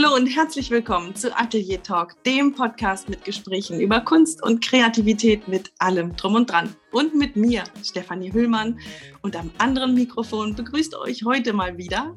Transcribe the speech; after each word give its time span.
Hallo 0.00 0.14
und 0.14 0.28
herzlich 0.28 0.70
willkommen 0.70 1.16
zu 1.16 1.36
Atelier 1.36 1.82
Talk, 1.82 2.22
dem 2.22 2.54
Podcast 2.54 3.08
mit 3.08 3.24
Gesprächen 3.24 3.80
über 3.80 4.00
Kunst 4.00 4.40
und 4.44 4.64
Kreativität 4.64 5.48
mit 5.48 5.72
allem 5.80 6.14
drum 6.14 6.36
und 6.36 6.48
dran. 6.48 6.72
Und 6.92 7.16
mit 7.16 7.34
mir, 7.34 7.64
Stefanie 7.82 8.32
Hüllmann. 8.32 8.78
Und 9.22 9.34
am 9.34 9.50
anderen 9.58 9.94
Mikrofon 9.94 10.54
begrüßt 10.54 10.94
euch 10.94 11.24
heute 11.24 11.52
mal 11.52 11.78
wieder 11.78 12.14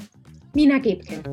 Nina 0.54 0.78
Gebke. 0.78 1.24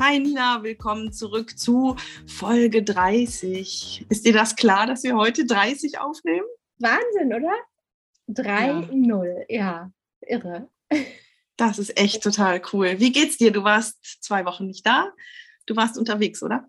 Hi 0.00 0.18
Nina, 0.18 0.62
willkommen 0.62 1.12
zurück 1.14 1.58
zu 1.58 1.96
Folge 2.26 2.82
30. 2.82 4.04
Ist 4.10 4.26
dir 4.26 4.34
das 4.34 4.54
klar, 4.54 4.86
dass 4.86 5.02
wir 5.02 5.16
heute 5.16 5.46
30 5.46 5.98
aufnehmen? 5.98 6.46
Wahnsinn, 6.78 7.32
oder? 7.32 7.54
3-0, 8.28 9.46
ja. 9.48 9.56
ja 9.56 9.90
irre. 10.26 10.68
Das 11.56 11.78
ist 11.78 11.98
echt 11.98 12.22
total 12.22 12.60
cool. 12.72 13.00
Wie 13.00 13.12
geht's 13.12 13.38
dir? 13.38 13.50
Du 13.50 13.64
warst 13.64 14.22
zwei 14.22 14.44
Wochen 14.44 14.66
nicht 14.66 14.84
da. 14.84 15.10
Du 15.64 15.74
warst 15.74 15.98
unterwegs, 15.98 16.42
oder? 16.42 16.68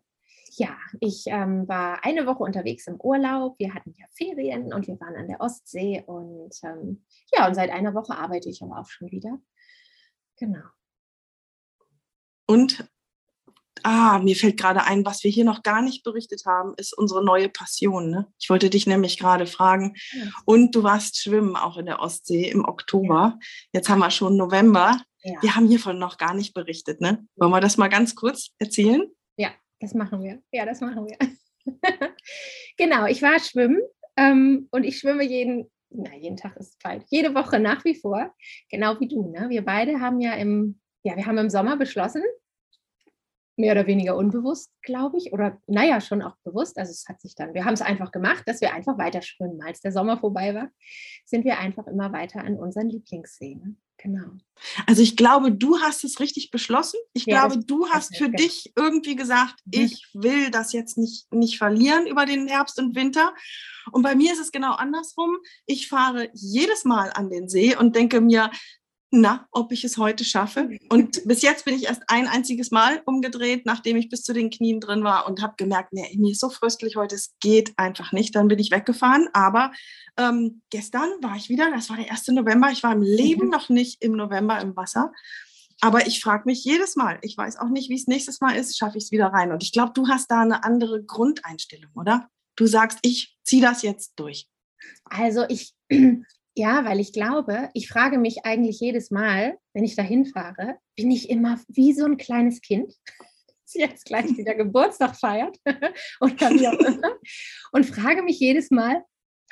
Ja, 0.56 0.76
ich 1.02 1.26
ähm, 1.28 1.68
war 1.68 2.04
eine 2.04 2.26
Woche 2.26 2.44
unterwegs 2.44 2.88
im 2.88 3.00
Urlaub. 3.00 3.60
Wir 3.60 3.74
hatten 3.74 3.94
ja 3.98 4.06
Ferien 4.12 4.74
und 4.74 4.88
wir 4.88 5.00
waren 5.00 5.16
an 5.16 5.28
der 5.28 5.42
Ostsee. 5.42 6.04
Und 6.06 6.56
ähm, 6.64 7.06
ja, 7.34 7.48
und 7.48 7.54
seit 7.54 7.70
einer 7.70 7.94
Woche 7.94 8.18
arbeite 8.18 8.50
ich 8.50 8.64
aber 8.64 8.80
auch 8.80 8.90
schon 8.90 9.12
wieder. 9.12 9.38
Genau. 10.38 10.64
Und 12.48 12.90
Ah, 13.90 14.20
mir 14.20 14.36
fällt 14.36 14.58
gerade 14.58 14.84
ein, 14.84 15.06
was 15.06 15.24
wir 15.24 15.32
hier 15.32 15.46
noch 15.46 15.64
gar 15.64 15.82
nicht 15.82 16.04
berichtet 16.04 16.44
haben, 16.46 16.74
ist 16.76 16.92
unsere 16.92 17.24
neue 17.24 17.48
Passion. 17.48 18.10
Ne? 18.10 18.28
Ich 18.38 18.50
wollte 18.50 18.70
dich 18.70 18.86
nämlich 18.86 19.18
gerade 19.18 19.46
fragen. 19.46 19.96
Ja. 20.12 20.26
Und 20.44 20.76
du 20.76 20.84
warst 20.84 21.22
schwimmen 21.22 21.56
auch 21.56 21.78
in 21.78 21.86
der 21.86 22.02
Ostsee 22.02 22.50
im 22.50 22.66
Oktober. 22.66 23.40
Jetzt 23.72 23.88
haben 23.88 24.00
wir 24.00 24.12
schon 24.12 24.36
November. 24.36 25.00
Ja. 25.24 25.42
Wir 25.42 25.56
haben 25.56 25.70
hiervon 25.70 26.00
noch 26.00 26.18
gar 26.18 26.34
nicht 26.34 26.54
berichtet. 26.54 27.00
Ne? 27.00 27.26
Wollen 27.38 27.54
wir 27.54 27.62
das 27.62 27.78
mal 27.78 27.88
ganz 27.88 28.14
kurz 28.14 28.50
erzählen? 28.60 29.10
Ja, 29.38 29.52
das 29.80 29.94
machen 29.94 30.22
wir. 30.22 30.42
Ja, 30.52 30.66
das 30.66 30.82
machen 30.82 31.08
wir. 31.08 31.18
genau, 32.78 33.06
ich 33.06 33.22
war 33.22 33.40
schwimmen 33.40 33.80
ähm, 34.18 34.68
und 34.72 34.84
ich 34.84 35.00
schwimme 35.00 35.24
jeden, 35.24 35.72
na, 35.92 36.14
jeden 36.14 36.36
Tag 36.36 36.58
ist 36.58 36.76
falsch, 36.82 37.06
jede 37.10 37.34
Woche 37.34 37.58
nach 37.58 37.86
wie 37.86 37.96
vor, 37.96 38.36
genau 38.70 39.00
wie 39.00 39.08
du. 39.08 39.32
Ne? 39.32 39.48
Wir 39.48 39.64
beide 39.64 40.02
haben 40.02 40.20
ja 40.20 40.34
im, 40.34 40.82
ja, 41.04 41.16
wir 41.16 41.26
haben 41.26 41.38
im 41.38 41.50
Sommer 41.50 41.78
beschlossen, 41.78 42.24
mehr 43.58 43.74
oder 43.74 43.88
weniger 43.88 44.16
unbewusst, 44.16 44.72
glaube 44.82 45.18
ich, 45.18 45.34
oder 45.34 45.60
naja, 45.68 46.00
schon 46.00 46.22
auch 46.22 46.36
bewusst. 46.44 46.78
Also 46.78 46.92
es 46.92 47.06
hat 47.08 47.20
sich 47.22 47.36
dann, 47.36 47.54
wir 47.54 47.66
haben 47.66 47.74
es 47.74 47.82
einfach 47.82 48.12
gemacht, 48.12 48.44
dass 48.46 48.62
wir 48.62 48.74
einfach 48.74 48.98
weiter 48.98 49.22
schwimmen. 49.22 49.62
Als 49.62 49.82
der 49.82 49.92
Sommer 49.92 50.18
vorbei 50.18 50.54
war, 50.54 50.70
sind 51.26 51.44
wir 51.44 51.58
einfach 51.58 51.88
immer 51.88 52.14
weiter 52.14 52.44
an 52.44 52.58
unseren 52.58 52.90
Lieblingsseen. 52.90 53.82
Genau. 53.98 54.28
Also 54.86 55.02
ich 55.02 55.18
glaube, 55.18 55.52
du 55.52 55.80
hast 55.80 56.04
es 56.04 56.20
richtig 56.20 56.52
beschlossen. 56.52 57.00
Ich 57.14 57.26
ja, 57.26 57.48
glaube, 57.48 57.64
du 57.66 57.90
hast 57.90 58.16
für 58.16 58.26
genau. 58.26 58.38
dich 58.38 58.72
irgendwie 58.76 59.16
gesagt, 59.16 59.56
mhm. 59.66 59.72
ich 59.74 60.08
will 60.14 60.52
das 60.52 60.72
jetzt 60.72 61.00
nicht, 61.00 61.32
nicht 61.34 61.58
verlieren 61.58 62.06
über 62.06 62.28
den 62.28 62.48
Herbst 62.48 62.80
und 62.80 62.96
Winter. 62.96 63.34
Und 63.92 64.04
bei 64.04 64.14
mir 64.14 64.34
ist 64.34 64.40
es 64.40 64.52
genau 64.52 64.74
andersrum. 64.74 65.38
Ich 65.66 65.88
fahre 65.88 66.30
jedes 66.34 66.86
Mal 66.86 67.12
an 67.14 67.32
den 67.32 67.50
See 67.50 67.76
und 67.76 67.96
denke 67.96 68.22
mir, 68.22 68.52
na, 69.10 69.48
ob 69.52 69.72
ich 69.72 69.84
es 69.84 69.98
heute 69.98 70.26
schaffe. 70.26 70.70
Und 70.90 71.22
bis 71.26 71.42
jetzt 71.42 71.66
bin 71.66 71.76
ich 71.76 71.86
erst 71.86 72.04
ein 72.08 72.28
einziges 72.28 72.72
Mal 72.72 73.02
umgedreht, 73.06 73.66
nachdem 73.66 73.98
ich 73.98 74.10
bis 74.10 74.24
zu 74.24 74.34
den 74.34 74.50
Knien 74.50 74.80
drin 74.80 75.04
war 75.04 75.28
und 75.28 75.42
habe 75.42 75.54
gemerkt, 75.58 75.94
nee, 75.94 76.16
mir 76.18 76.32
ist 76.32 76.42
so 76.42 76.50
fröstlich 76.50 76.96
heute, 76.96 77.16
es 77.16 77.36
geht 77.40 77.74
einfach 77.78 78.12
nicht. 78.12 78.36
Dann 78.36 78.48
bin 78.48 78.60
ich 78.60 78.72
weggefahren. 78.72 79.30
Aber 79.34 79.72
ähm, 80.18 80.62
gestern 80.70 81.10
war 81.22 81.36
ich 81.36 81.50
wieder, 81.50 81.72
das 81.72 81.90
war 81.90 81.98
der 81.98 82.12
1. 82.12 82.28
November, 82.30 82.70
ich 82.72 82.84
war 82.84 82.92
im 82.92 83.02
Leben 83.02 83.46
mhm. 83.46 83.52
noch 83.52 83.70
nicht 83.70 84.04
im 84.04 84.14
November 84.14 84.60
im 84.60 84.76
Wasser. 84.76 85.12
Aber 85.80 86.08
ich 86.08 86.22
frage 86.22 86.44
mich 86.46 86.64
jedes 86.64 86.96
Mal, 86.96 87.20
ich 87.22 87.38
weiß 87.38 87.58
auch 87.58 87.70
nicht, 87.70 87.90
wie 87.90 87.96
es 87.96 88.08
nächstes 88.08 88.42
Mal 88.42 88.56
ist, 88.56 88.78
schaffe 88.78 88.98
ich 88.98 89.06
es 89.06 89.12
wieder 89.12 89.28
rein. 89.28 89.52
Und 89.52 89.64
ich 89.64 89.72
glaube, 89.72 89.92
du 89.94 90.08
hast 90.08 90.32
da 90.32 90.42
eine 90.42 90.64
andere 90.64 91.04
Grundeinstellung, 91.04 91.92
oder? 91.96 92.30
Du 92.56 92.66
sagst, 92.66 92.98
ich 93.04 93.38
ziehe 93.44 93.62
das 93.62 93.84
jetzt 93.84 94.14
durch. 94.16 94.48
Also 95.06 95.46
ich, 95.48 95.76
ja, 96.58 96.86
weil 96.86 97.00
ich 97.00 97.14
glaube, 97.14 97.70
ich 97.74 97.88
frage 97.88 98.18
mich 98.18 98.46
eigentlich 98.46 98.80
jedes 98.80 99.12
Mal, 99.12 99.58
wenn 99.74 99.84
ich 99.84 99.96
dahin 99.96 100.26
fahre, 100.26 100.78
bin 100.96 101.12
ich 101.12 101.30
immer 101.30 101.60
wie 101.68 101.94
so 101.94 102.06
ein 102.06 102.18
kleines 102.18 102.62
Kind, 102.62 102.94
das 103.64 103.74
jetzt 103.76 104.06
gleich 104.06 104.36
wieder 104.38 104.56
Geburtstag 104.56 105.16
feiert 105.16 105.58
oder 106.20 106.50
wie 106.50 106.68
auch 106.68 106.74
immer, 106.80 107.14
und 107.72 107.86
frage 107.86 108.24
mich 108.24 108.40
jedes 108.40 108.72
Mal, 108.72 109.04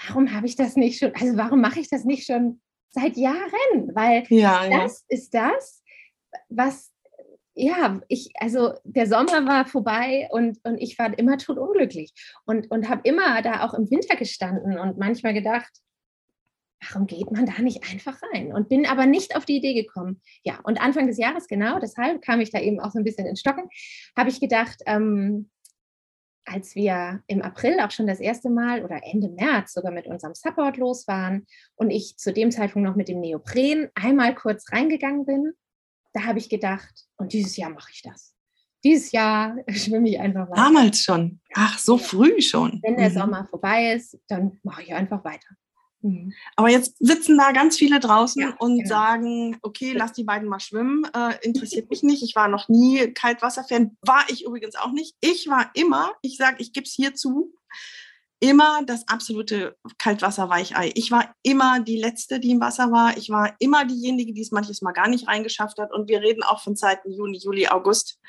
warum 0.07 0.33
habe 0.33 0.47
ich 0.47 0.55
das 0.55 0.75
nicht 0.75 0.99
schon, 0.99 1.13
also 1.16 1.38
warum 1.38 1.61
mache 1.61 1.79
ich 1.79 1.89
das 1.89 2.05
nicht 2.05 2.25
schon 2.25 2.59
seit 2.89 3.17
Jahren? 3.17 3.93
Weil 3.93 4.23
ja, 4.29 4.67
das 4.67 5.05
ja. 5.07 5.16
ist 5.16 5.33
das, 5.33 5.83
was 6.49 6.91
ja, 7.57 8.01
ich, 8.09 8.31
also 8.39 8.73
der 8.83 9.07
Sommer 9.07 9.45
war 9.45 9.66
vorbei 9.66 10.27
und, 10.31 10.59
und 10.63 10.77
ich 10.77 10.99
war 10.99 11.17
immer 11.17 11.37
totunglücklich 11.37 12.13
und, 12.45 12.69
und 12.69 12.89
habe 12.89 13.01
immer 13.05 13.41
da 13.43 13.63
auch 13.66 13.73
im 13.73 13.89
Winter 13.89 14.17
gestanden 14.17 14.77
und 14.77 14.97
manchmal 14.97 15.33
gedacht, 15.33 15.72
warum 16.81 17.08
geht 17.08 17.31
man 17.31 17.46
da 17.46 17.62
nicht 17.62 17.84
einfach 17.90 18.19
rein? 18.34 18.53
Und 18.53 18.69
bin 18.69 18.86
aber 18.86 19.06
nicht 19.06 19.36
auf 19.36 19.46
die 19.46 19.58
Idee 19.58 19.74
gekommen. 19.74 20.22
Ja, 20.44 20.59
und 20.63 20.81
Anfang 20.81 21.08
des 21.08 21.18
Jahres, 21.18 21.47
genau, 21.47 21.80
deshalb 21.80 22.22
kam 22.22 22.41
ich 22.41 22.52
da 22.52 22.59
eben 22.59 22.80
auch 22.80 22.91
so 22.91 23.00
ein 23.00 23.03
bisschen 23.03 23.28
ins 23.28 23.40
Stocken, 23.40 23.69
habe 24.18 24.30
ich 24.30 24.40
gedacht, 24.40 24.81
ähm, 24.85 25.50
als 26.46 26.75
wir 26.75 27.24
im 27.28 27.41
April 27.41 27.80
auch 27.80 27.91
schon 27.91 28.08
das 28.08 28.19
erste 28.19 28.50
Mal 28.50 28.84
oder 28.84 29.02
Ende 29.03 29.30
März 29.30 29.74
sogar 29.74 29.91
mit 29.91 30.06
unserem 30.06 30.35
Support 30.35 30.78
los 30.78 31.08
waren 31.08 31.47
und 31.75 31.90
ich 31.90 32.18
zu 32.18 32.31
dem 32.31 32.52
Zeitpunkt 32.52 32.88
noch 32.88 32.96
mit 32.96 33.08
dem 33.08 33.19
Neopren 33.19 33.90
einmal 33.96 34.35
kurz 34.35 34.72
reingegangen 34.72 35.25
bin, 35.25 35.53
da 36.14 36.24
habe 36.24 36.40
ich 36.40 36.47
gedacht, 36.47 37.08
und 37.18 37.34
dieses 37.34 37.58
Jahr 37.58 37.72
mache 37.72 37.90
ich 37.91 38.02
das. 38.02 38.35
Dieses 38.84 39.12
Jahr 39.12 39.58
schwimme 39.69 40.08
ich 40.08 40.19
einfach 40.19 40.50
weiter. 40.50 40.62
Damals 40.62 41.02
schon. 41.02 41.41
Ach, 41.56 41.78
so 41.80 41.97
früh 41.97 42.41
schon. 42.41 42.80
Wenn 42.84 42.97
der 42.97 43.09
mhm. 43.09 43.14
Sommer 43.14 43.46
vorbei 43.46 43.94
ist, 43.94 44.18
dann 44.28 44.59
mache 44.64 44.84
ich 44.84 44.94
einfach 44.94 45.24
weiter. 45.25 45.47
Mhm. 46.05 46.33
Aber 46.55 46.69
jetzt 46.69 46.95
sitzen 46.99 47.35
da 47.35 47.51
ganz 47.51 47.77
viele 47.77 47.99
draußen 47.99 48.41
ja, 48.41 48.55
und 48.59 48.77
genau. 48.77 48.89
sagen, 48.89 49.57
okay, 49.63 49.93
lass 49.93 50.13
die 50.13 50.23
beiden 50.23 50.47
mal 50.47 50.59
schwimmen, 50.59 51.03
äh, 51.16 51.33
interessiert 51.41 51.89
mich 51.89 52.03
nicht. 52.03 52.21
Ich 52.21 52.35
war 52.35 52.47
noch 52.47 52.69
nie 52.69 53.11
Kaltwasserfan, 53.11 53.97
war 54.01 54.23
ich 54.29 54.45
übrigens 54.45 54.75
auch 54.75 54.91
nicht. 54.91 55.16
Ich 55.19 55.47
war 55.47 55.71
immer, 55.73 56.11
ich 56.21 56.38
sage, 56.38 56.57
ich 56.59 56.73
gebe 56.73 56.85
es 56.85 56.93
hier 56.93 57.16
zu, 57.16 57.51
immer 58.39 58.83
das 58.85 59.07
absolute 59.07 59.77
Kaltwasser-Weichei. 59.97 60.91
Ich 60.93 61.09
war 61.09 61.33
immer 61.41 61.79
die 61.79 61.97
Letzte, 61.97 62.39
die 62.39 62.51
im 62.51 62.61
Wasser 62.61 62.91
war. 62.91 63.17
Ich 63.17 63.31
war 63.31 63.55
immer 63.57 63.85
diejenige, 63.85 64.31
die 64.31 64.41
es 64.41 64.51
manches 64.51 64.83
Mal 64.83 64.91
gar 64.91 65.07
nicht 65.07 65.27
reingeschafft 65.27 65.79
hat. 65.79 65.91
Und 65.91 66.07
wir 66.07 66.22
reden 66.22 66.43
auch 66.43 66.61
von 66.61 66.75
Zeiten 66.75 67.11
Juni, 67.11 67.39
Juli, 67.39 67.67
August. 67.67 68.19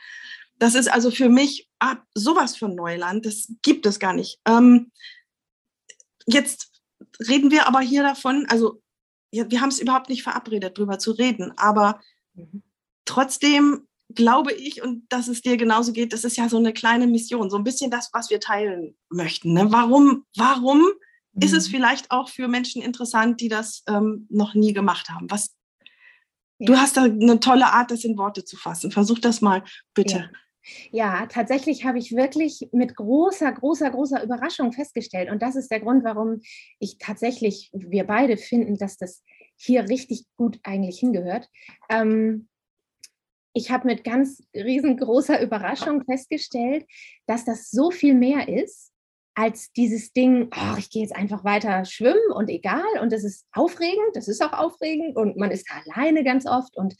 Das 0.59 0.75
ist 0.75 0.91
also 0.91 1.11
für 1.11 1.29
mich 1.29 1.69
ah, 1.81 1.97
sowas 2.15 2.57
von 2.57 2.75
Neuland. 2.75 3.27
Das 3.27 3.53
gibt 3.61 3.85
es 3.85 3.99
gar 3.99 4.15
nicht. 4.15 4.39
Ähm, 4.47 4.91
jetzt 6.25 6.76
reden 7.21 7.51
wir 7.51 7.67
aber 7.67 7.81
hier 7.81 8.03
davon, 8.03 8.47
also 8.49 8.83
ja, 9.33 9.51
wir 9.51 9.61
haben 9.61 9.69
es 9.69 9.81
überhaupt 9.81 10.09
nicht 10.09 10.23
verabredet, 10.23 10.79
darüber 10.79 10.99
zu 10.99 11.13
reden, 11.13 11.53
aber 11.57 12.01
mhm. 12.35 12.63
trotzdem 13.05 13.87
glaube 14.15 14.53
ich, 14.53 14.83
und 14.83 15.05
dass 15.09 15.29
es 15.29 15.43
dir 15.43 15.57
genauso 15.57 15.93
geht, 15.93 16.13
das 16.13 16.25
ist 16.25 16.37
ja 16.37 16.49
so 16.49 16.57
eine 16.57 16.73
kleine 16.73 17.07
Mission, 17.07 17.51
so 17.51 17.57
ein 17.57 17.65
bisschen 17.65 17.91
das, 17.91 18.11
was 18.13 18.31
wir 18.31 18.41
teilen 18.41 18.97
möchten. 19.11 19.53
Ne? 19.53 19.71
Warum, 19.73 20.25
warum 20.37 20.79
mhm. 20.79 21.43
ist 21.43 21.53
es 21.53 21.69
mhm. 21.69 21.73
vielleicht 21.73 22.11
auch 22.11 22.29
für 22.29 22.49
Menschen 22.49 22.83
interessant, 22.83 23.41
die 23.41 23.49
das 23.49 23.83
ähm, 23.89 24.27
noch 24.31 24.55
nie 24.55 24.73
gemacht 24.73 25.11
haben? 25.11 25.31
Was, 25.31 25.55
ja. 26.59 26.67
Du 26.67 26.77
hast 26.77 26.97
da 26.97 27.05
eine 27.05 27.41
tolle 27.41 27.67
Art, 27.67 27.91
das 27.91 28.05
in 28.05 28.17
Worte 28.17 28.45
zu 28.45 28.57
fassen. 28.57 28.91
Versuch 28.91 29.19
das 29.19 29.41
mal 29.41 29.63
bitte. 29.93 30.17
Ja. 30.19 30.31
Ja, 30.91 31.27
tatsächlich 31.27 31.85
habe 31.85 31.99
ich 31.99 32.15
wirklich 32.15 32.69
mit 32.73 32.97
großer, 32.97 33.53
großer, 33.53 33.91
großer 33.91 34.23
Überraschung 34.23 34.73
festgestellt. 34.73 35.31
Und 35.31 35.43
das 35.43 35.57
ist 35.57 35.71
der 35.71 35.81
Grund, 35.81 36.05
warum 36.05 36.41
ich 36.79 36.99
tatsächlich, 36.99 37.71
wir 37.73 38.05
beide 38.05 38.37
finden, 38.37 38.77
dass 38.77 38.97
das 38.97 39.23
hier 39.57 39.89
richtig 39.89 40.25
gut 40.37 40.59
eigentlich 40.63 40.99
hingehört. 40.99 41.49
Ähm, 41.89 42.49
ich 43.53 43.71
habe 43.71 43.87
mit 43.87 44.05
ganz 44.05 44.43
riesengroßer 44.55 45.41
Überraschung 45.41 46.05
festgestellt, 46.05 46.85
dass 47.27 47.45
das 47.47 47.71
so 47.71 47.91
viel 47.91 48.15
mehr 48.15 48.49
ist 48.49 48.93
als 49.35 49.71
dieses 49.73 50.13
Ding, 50.13 50.51
oh, 50.55 50.77
ich 50.79 50.91
gehe 50.91 51.03
jetzt 51.03 51.15
einfach 51.15 51.45
weiter 51.45 51.85
schwimmen 51.85 52.33
und 52.35 52.49
egal. 52.49 53.01
Und 53.01 53.13
das 53.13 53.23
ist 53.23 53.47
aufregend, 53.53 54.15
das 54.15 54.29
ist 54.29 54.43
auch 54.43 54.53
aufregend 54.53 55.17
und 55.17 55.37
man 55.37 55.51
ist 55.51 55.67
alleine 55.71 56.25
ganz 56.25 56.47
oft 56.47 56.77
und 56.77 56.97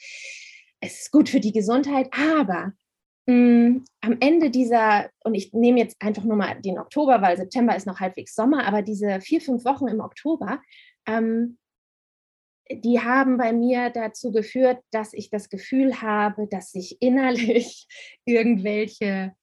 es 0.81 1.01
ist 1.01 1.13
gut 1.13 1.29
für 1.29 1.41
die 1.41 1.53
Gesundheit. 1.53 2.09
Aber 2.13 2.73
mm, 3.27 3.85
am 4.01 4.17
Ende 4.21 4.51
dieser, 4.51 5.11
und 5.25 5.35
ich 5.35 5.53
nehme 5.53 5.79
jetzt 5.79 5.97
einfach 6.01 6.25
nur 6.25 6.37
mal 6.37 6.61
den 6.61 6.79
Oktober, 6.79 7.21
weil 7.23 7.37
September 7.37 7.77
ist 7.77 7.87
noch 7.87 8.01
halbwegs 8.01 8.35
Sommer, 8.35 8.67
aber 8.67 8.83
diese 8.83 9.21
vier, 9.21 9.41
fünf 9.41 9.65
Wochen 9.65 9.89
im 9.89 10.01
Oktober, 10.01 10.61
ähm, 11.07 11.59
die 12.71 13.01
haben 13.01 13.37
bei 13.37 13.53
mir 13.53 13.91
dazu 13.91 14.33
geführt, 14.33 14.81
dass 14.91 15.13
ich 15.13 15.31
das 15.31 15.49
Gefühl 15.49 16.03
habe, 16.03 16.49
dass 16.49 16.73
sich 16.73 17.01
innerlich 17.01 17.87
irgendwelche 18.25 19.35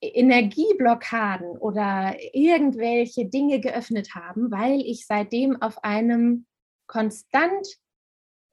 Energieblockaden 0.00 1.58
oder 1.58 2.16
irgendwelche 2.32 3.26
Dinge 3.26 3.60
geöffnet 3.60 4.14
haben, 4.14 4.50
weil 4.52 4.80
ich 4.80 5.06
seitdem 5.06 5.60
auf 5.60 5.82
einem 5.82 6.46
konstant 6.86 7.66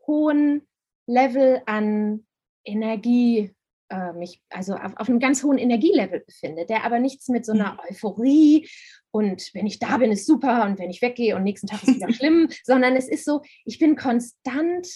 hohen 0.08 0.68
Level 1.08 1.62
an 1.68 2.26
Energie 2.64 3.55
äh, 3.90 4.14
mich, 4.14 4.42
also 4.50 4.76
auf, 4.76 4.96
auf, 4.98 5.10
einem 5.10 5.20
ganz 5.20 5.44
hohen 5.44 5.58
Energielevel 5.58 6.22
befinde, 6.22 6.66
der 6.66 6.84
aber 6.84 7.00
nichts 7.00 7.28
mit 7.28 7.46
so 7.46 7.54
einer 7.54 7.74
mhm. 7.74 7.80
Euphorie 7.90 8.70
und 9.12 9.50
wenn 9.54 9.68
ich 9.68 9.80
da 9.80 9.98
bin, 9.98 10.12
ist 10.12 10.26
super 10.26 10.66
und 10.66 10.80
wenn 10.80 10.90
ich 10.90 11.02
weggehe 11.02 11.36
und 11.36 11.44
nächsten 11.44 11.68
Tag 11.68 11.84
ist 11.84 11.96
wieder 11.96 12.12
schlimm, 12.14 12.50
sondern 12.64 12.96
es 12.96 13.08
ist 13.08 13.26
so, 13.26 13.42
ich 13.64 13.80
bin 13.80 13.96
konstant, 13.96 14.88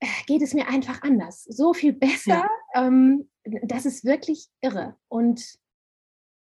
äh, 0.00 0.06
geht 0.26 0.42
es 0.42 0.54
mir 0.54 0.68
einfach 0.68 1.02
anders, 1.02 1.44
so 1.44 1.74
viel 1.74 1.92
besser. 1.92 2.48
Ja. 2.74 2.86
Ähm, 2.86 3.28
das 3.62 3.84
ist 3.84 4.04
wirklich 4.04 4.48
irre 4.60 4.96
und, 5.08 5.58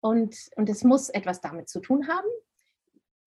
und, 0.01 0.35
und 0.55 0.69
es 0.69 0.83
muss 0.83 1.09
etwas 1.09 1.41
damit 1.41 1.69
zu 1.69 1.79
tun 1.79 2.07
haben 2.07 2.27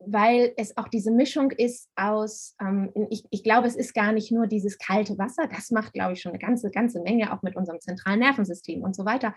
weil 0.05 0.55
es 0.57 0.77
auch 0.77 0.89
diese 0.89 1.11
Mischung 1.11 1.51
ist 1.51 1.89
aus, 1.95 2.57
ähm, 2.61 2.91
ich, 3.11 3.25
ich, 3.31 3.45
glaube, 3.45 3.69
es 3.69 3.77
ist 3.77 3.95
gar 3.95 4.13
nicht 4.13 4.33
nur 4.33 4.47
dieses 4.47 4.79
kalte 4.79 5.19
Wasser, 5.19 5.47
das 5.47 5.71
macht, 5.71 5.93
glaube 5.93 6.15
ich, 6.15 6.23
schon 6.23 6.33
eine 6.33 6.39
ganze, 6.39 6.71
ganze 6.71 7.01
Menge, 7.03 7.33
auch 7.33 7.43
mit 7.43 7.55
unserem 7.55 7.81
zentralen 7.81 8.21
Nervensystem 8.21 8.83
und 8.83 8.97
so 8.97 9.05
weiter. 9.05 9.35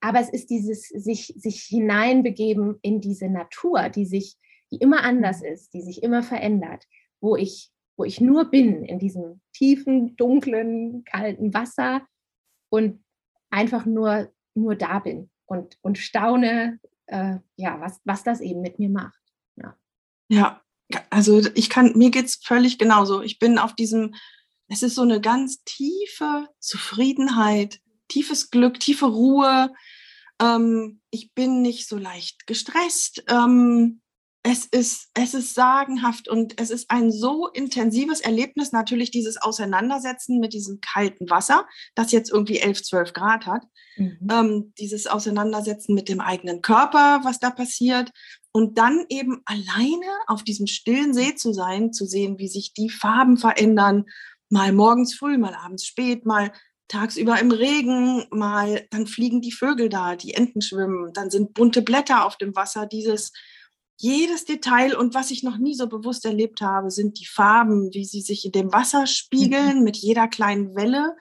Aber 0.00 0.20
es 0.20 0.28
ist 0.28 0.50
dieses 0.50 0.88
sich, 0.88 1.32
sich 1.36 1.62
hineinbegeben 1.62 2.78
in 2.82 3.00
diese 3.00 3.28
Natur, 3.28 3.88
die 3.88 4.04
sich, 4.04 4.36
die 4.70 4.76
immer 4.76 5.02
anders 5.02 5.42
ist, 5.42 5.72
die 5.72 5.80
sich 5.80 6.02
immer 6.02 6.22
verändert, 6.22 6.84
wo 7.20 7.36
ich, 7.36 7.70
wo 7.96 8.04
ich 8.04 8.20
nur 8.20 8.50
bin 8.50 8.84
in 8.84 8.98
diesem 8.98 9.40
tiefen, 9.54 10.16
dunklen, 10.16 11.04
kalten 11.04 11.54
Wasser 11.54 12.06
und 12.68 13.02
einfach 13.50 13.86
nur, 13.86 14.30
nur 14.54 14.76
da 14.76 14.98
bin 14.98 15.30
und, 15.46 15.78
und 15.80 15.96
staune, 15.96 16.78
äh, 17.06 17.38
ja, 17.56 17.80
was, 17.80 18.00
was 18.04 18.22
das 18.22 18.40
eben 18.42 18.60
mit 18.60 18.78
mir 18.78 18.90
macht. 18.90 19.17
Ja, 20.28 20.62
also 21.10 21.42
ich 21.54 21.70
kann, 21.70 21.96
mir 21.96 22.10
geht 22.10 22.26
es 22.26 22.36
völlig 22.36 22.78
genauso. 22.78 23.22
Ich 23.22 23.38
bin 23.38 23.58
auf 23.58 23.74
diesem, 23.74 24.14
es 24.68 24.82
ist 24.82 24.94
so 24.94 25.02
eine 25.02 25.20
ganz 25.20 25.62
tiefe 25.64 26.48
Zufriedenheit, 26.60 27.80
tiefes 28.08 28.50
Glück, 28.50 28.80
tiefe 28.80 29.06
Ruhe. 29.06 29.72
Ähm, 30.40 31.00
ich 31.10 31.32
bin 31.34 31.62
nicht 31.62 31.88
so 31.88 31.96
leicht 31.96 32.46
gestresst. 32.46 33.24
Ähm, 33.28 34.00
es 34.50 34.64
ist, 34.64 35.10
es 35.12 35.34
ist 35.34 35.54
sagenhaft 35.54 36.26
und 36.26 36.58
es 36.58 36.70
ist 36.70 36.90
ein 36.90 37.12
so 37.12 37.48
intensives 37.48 38.20
Erlebnis, 38.20 38.72
natürlich 38.72 39.10
dieses 39.10 39.36
Auseinandersetzen 39.36 40.40
mit 40.40 40.54
diesem 40.54 40.80
kalten 40.80 41.28
Wasser, 41.28 41.66
das 41.94 42.12
jetzt 42.12 42.30
irgendwie 42.30 42.58
11, 42.58 42.82
12 42.82 43.12
Grad 43.12 43.44
hat. 43.44 43.64
Mhm. 43.98 44.28
Ähm, 44.30 44.72
dieses 44.78 45.06
Auseinandersetzen 45.06 45.94
mit 45.94 46.08
dem 46.08 46.20
eigenen 46.20 46.62
Körper, 46.62 47.20
was 47.24 47.38
da 47.40 47.50
passiert. 47.50 48.10
Und 48.50 48.78
dann 48.78 49.04
eben 49.10 49.42
alleine 49.44 50.06
auf 50.26 50.42
diesem 50.42 50.66
stillen 50.66 51.12
See 51.12 51.34
zu 51.34 51.52
sein, 51.52 51.92
zu 51.92 52.06
sehen, 52.06 52.38
wie 52.38 52.48
sich 52.48 52.72
die 52.72 52.88
Farben 52.88 53.36
verändern, 53.36 54.06
mal 54.48 54.72
morgens 54.72 55.14
früh, 55.14 55.36
mal 55.36 55.54
abends 55.54 55.84
spät, 55.84 56.24
mal 56.24 56.52
tagsüber 56.88 57.38
im 57.38 57.50
Regen, 57.50 58.24
mal 58.30 58.86
dann 58.90 59.06
fliegen 59.06 59.42
die 59.42 59.52
Vögel 59.52 59.90
da, 59.90 60.16
die 60.16 60.32
Enten 60.32 60.62
schwimmen, 60.62 61.12
dann 61.12 61.28
sind 61.28 61.52
bunte 61.52 61.82
Blätter 61.82 62.24
auf 62.24 62.38
dem 62.38 62.56
Wasser, 62.56 62.86
dieses 62.86 63.32
jedes 64.00 64.44
Detail 64.44 64.96
und 64.96 65.14
was 65.14 65.30
ich 65.30 65.42
noch 65.42 65.58
nie 65.58 65.74
so 65.74 65.88
bewusst 65.88 66.24
erlebt 66.24 66.60
habe, 66.60 66.90
sind 66.90 67.18
die 67.20 67.26
Farben, 67.26 67.92
wie 67.92 68.04
sie 68.04 68.20
sich 68.20 68.44
in 68.44 68.52
dem 68.52 68.72
Wasser 68.72 69.06
spiegeln 69.06 69.78
mhm. 69.78 69.84
mit 69.84 69.96
jeder 69.96 70.28
kleinen 70.28 70.76
Welle, 70.76 71.16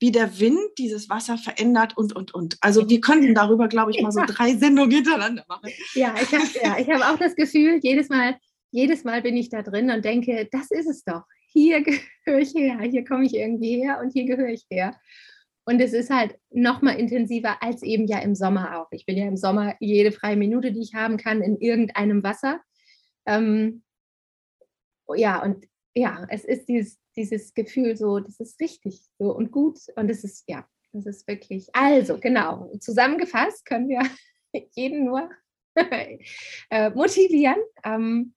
wie 0.00 0.10
der 0.10 0.38
Wind 0.40 0.58
dieses 0.78 1.08
Wasser 1.08 1.36
verändert 1.36 1.96
und, 1.96 2.16
und, 2.16 2.34
und. 2.34 2.56
Also 2.60 2.88
wir 2.88 3.00
könnten 3.00 3.34
darüber, 3.34 3.68
glaube 3.68 3.90
ich, 3.90 4.02
mal 4.02 4.10
so 4.10 4.22
drei 4.26 4.54
Sendungen 4.56 4.90
hintereinander 4.90 5.44
machen. 5.48 5.70
Ja, 5.94 6.14
ich 6.20 6.32
habe 6.34 6.88
ja, 6.88 6.94
hab 6.94 7.14
auch 7.14 7.18
das 7.18 7.36
Gefühl, 7.36 7.78
jedes 7.82 8.08
Mal, 8.08 8.36
jedes 8.70 9.04
Mal 9.04 9.22
bin 9.22 9.36
ich 9.36 9.50
da 9.50 9.62
drin 9.62 9.90
und 9.90 10.04
denke, 10.04 10.48
das 10.50 10.70
ist 10.70 10.88
es 10.88 11.04
doch. 11.04 11.22
Hier 11.52 11.82
gehöre 11.82 12.40
ich 12.40 12.54
her, 12.54 12.80
hier 12.90 13.04
komme 13.04 13.26
ich 13.26 13.34
irgendwie 13.34 13.76
her 13.76 14.00
und 14.02 14.12
hier 14.12 14.24
gehöre 14.24 14.48
ich 14.48 14.64
her. 14.70 14.98
Und 15.66 15.80
es 15.80 15.92
ist 15.92 16.10
halt 16.10 16.38
noch 16.50 16.82
mal 16.82 16.92
intensiver 16.92 17.62
als 17.62 17.82
eben 17.82 18.06
ja 18.06 18.18
im 18.18 18.34
Sommer 18.34 18.78
auch. 18.78 18.88
Ich 18.92 19.06
bin 19.06 19.16
ja 19.16 19.26
im 19.26 19.36
Sommer 19.36 19.74
jede 19.80 20.12
freie 20.12 20.36
Minute, 20.36 20.72
die 20.72 20.82
ich 20.82 20.94
haben 20.94 21.16
kann, 21.16 21.40
in 21.40 21.56
irgendeinem 21.58 22.22
Wasser. 22.22 22.60
Ähm, 23.26 23.82
ja, 25.14 25.42
und 25.42 25.66
ja, 25.94 26.26
es 26.28 26.44
ist 26.44 26.68
dieses, 26.68 26.98
dieses 27.16 27.54
Gefühl 27.54 27.96
so, 27.96 28.18
das 28.18 28.40
ist 28.40 28.60
richtig 28.60 29.00
so 29.18 29.34
und 29.34 29.52
gut. 29.52 29.78
Und 29.96 30.10
es 30.10 30.24
ist, 30.24 30.44
ja, 30.48 30.66
das 30.92 31.06
ist 31.06 31.26
wirklich. 31.26 31.68
Also, 31.72 32.18
genau, 32.18 32.70
zusammengefasst 32.78 33.64
können 33.64 33.88
wir 33.88 34.02
jeden 34.74 35.04
nur 35.04 35.30
äh, 36.70 36.90
motivieren. 36.90 37.58
Ähm, 37.84 38.34